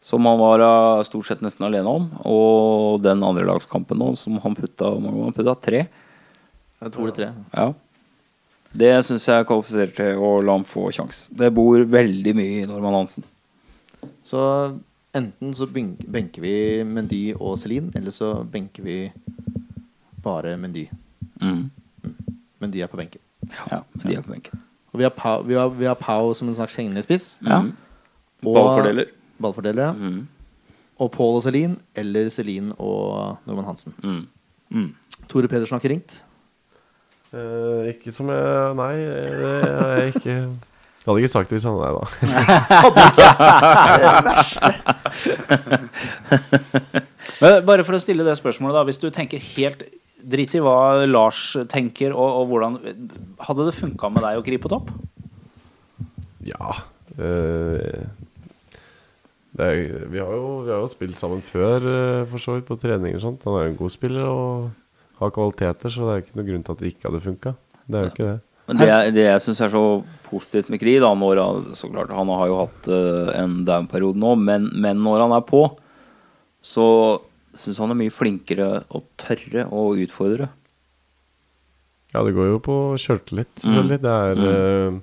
[0.06, 4.58] som han var eh, stort sett nesten alene om, og den andrelagskampen nå, som han
[4.58, 5.82] putta hvor mange ganger han putta tre.
[6.86, 7.30] Jeg tror det er tre.
[7.58, 7.68] Ja.
[8.76, 11.26] Det syns jeg kvalifiserer til å la ham få sjanse.
[11.34, 13.26] Det bor veldig mye i Norman Hansen.
[14.22, 14.42] Så
[15.16, 18.98] enten så benker vi Mendy og Celine, eller så benker vi
[20.24, 20.88] bare Mendy.
[21.42, 21.70] Mm.
[22.62, 23.22] Mendy er på benken.
[23.72, 23.82] Ja.
[23.96, 24.62] Mendy er på benken.
[24.94, 27.40] Og vi har Pau, vi har, vi har Pau som en slags hengende spiss.
[27.46, 27.62] Ja.
[27.62, 27.74] Mm.
[28.46, 29.06] Og- Ballfordeler.
[29.42, 29.92] Ballfordeler, ja.
[29.92, 30.28] Mm.
[31.00, 33.94] Og Paul og Celine, eller Celine og Norman Hansen.
[34.04, 34.28] Mm.
[34.72, 34.94] Mm.
[35.28, 36.22] Tore Pedersen har ikke ringt.
[37.36, 40.36] Eh, ikke som jeg Nei, det er jeg ikke
[41.06, 42.04] Jeg hadde ikke sagt det hvis han deg da.
[47.70, 48.84] Bare for å stille det spørsmålet, da.
[48.90, 49.86] Hvis du tenker helt
[50.26, 52.80] Drit i hva Lars tenker, og, og hvordan
[53.46, 54.90] Hadde det funka med deg å gripe på topp?
[56.50, 56.74] Ja
[57.16, 58.08] Øh,
[59.56, 62.68] det er, vi, har jo, vi har jo spilt sammen før, eh, for så vidt,
[62.68, 63.46] på trening og sånt.
[63.48, 64.72] Han er jo en god spiller og
[65.22, 67.56] har kvaliteter, så det er jo ikke noe grunn til at det ikke hadde funka.
[67.86, 68.40] Det er jo ikke det.
[68.66, 69.86] Men det, det jeg syns er så
[70.26, 74.18] positivt med Kri, da, når han, så klart, han har jo hatt uh, en down-periode
[74.18, 75.68] nå, men, men når han er på,
[76.66, 76.88] så
[77.56, 80.50] syns han er mye flinkere å tørre å utfordre.
[82.16, 84.00] Ja, det går jo på sjøltillit, selvfølgelig.
[84.06, 84.98] Det er eh,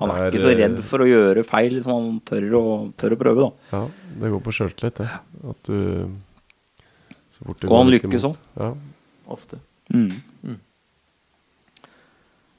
[0.00, 2.62] Han er er, ikke så eh, redd for å gjøre feil som han tør å,
[2.98, 3.68] tør å prøve, da.
[3.76, 5.20] Ja, det går på sjøltillit, det.
[5.52, 5.78] At du
[7.34, 8.42] så fort det Og han lykkes imot.
[8.58, 8.72] Ja.
[9.34, 9.60] Ofte.
[9.94, 10.10] Mm.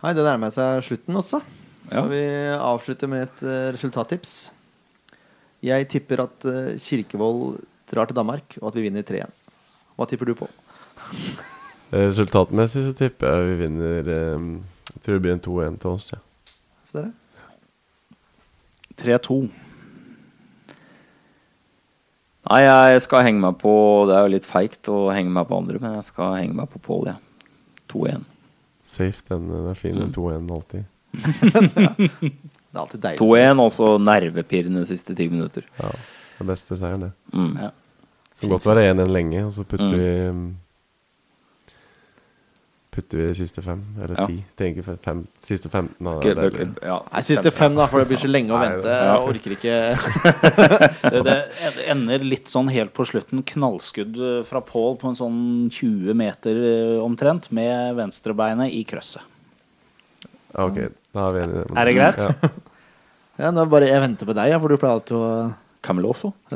[0.05, 1.39] Nei, det nærmer seg slutten også.
[1.87, 2.09] Skal Ja.
[2.09, 2.19] vi
[2.61, 4.51] avslutte med et eh, resultattips?
[5.65, 7.57] Jeg tipper at eh, Kirkevold
[7.89, 9.31] drar til Danmark, og at vi vinner 3-1.
[9.97, 10.47] Hva tipper du på?
[11.89, 16.11] Eh, Resultatmessig så tipper jeg vi vinner Jeg tror det blir en 2-1 til oss,
[16.13, 16.21] ja.
[16.85, 17.13] Se dere.
[19.01, 19.39] 3-2.
[22.45, 23.71] Nei, jeg skal henge meg på
[24.05, 26.69] Det er jo litt feigt å henge meg på andre, men jeg skal henge meg
[26.69, 27.17] på Pål, jeg.
[27.89, 28.25] 2-1.
[28.85, 30.83] Safe, den, den er fin, den 2-1 alltid.
[32.75, 33.21] Det er alltid deilig.
[33.23, 35.63] 2-1, og så nervepirrende siste ti minutter.
[35.79, 35.89] Ja,
[36.41, 37.11] det beste seieren, det.
[37.33, 37.53] Mm.
[37.61, 37.69] Ja.
[38.41, 39.99] Kan godt være 1-1 lenge, og så putter Mm.
[39.99, 40.49] vi mm,
[42.95, 44.25] Putter vi de siste fem, eller Ja.
[44.29, 44.37] ti.
[44.55, 45.95] Tenker fem, fem, siste 15.
[45.99, 46.67] Da, okay, det okay.
[46.81, 48.93] Ja, siste, Nei, siste fem, da, for det blir så lenge å Nei, vente.
[48.95, 49.73] Jeg orker ikke
[51.15, 53.43] Det, det ender litt sånn helt på slutten.
[53.43, 55.41] Knallskudd eh, fra Pål på en sånn
[55.75, 59.27] 20 meter eh, omtrent, med venstrebeinet i krøsset.
[60.55, 60.79] Ok,
[61.11, 61.67] da er vi enige.
[61.75, 62.23] Er det greit?
[62.23, 62.53] Ja.
[63.35, 65.51] Ja, nå bare jeg venter på deg, ja, for du pleier alltid å
[65.83, 66.29] Camel også.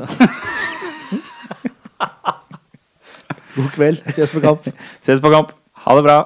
[3.56, 4.00] God kveld.
[4.08, 4.64] Ses på kamp.
[5.04, 5.52] Ses på kamp.
[5.86, 6.18] Ha det bra.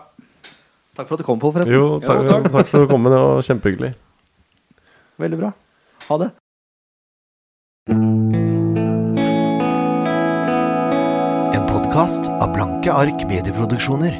[0.94, 1.74] Takk for at du kom, på forresten.
[1.74, 2.50] Jo, takk, Jo, takk.
[2.54, 3.02] takk for at du kom.
[3.02, 3.92] Med, Det var kjempehyggelig.
[5.18, 5.52] Veldig bra.
[6.08, 6.30] Ha det.
[11.54, 14.16] En podkast av Blanke ark medieproduksjoner.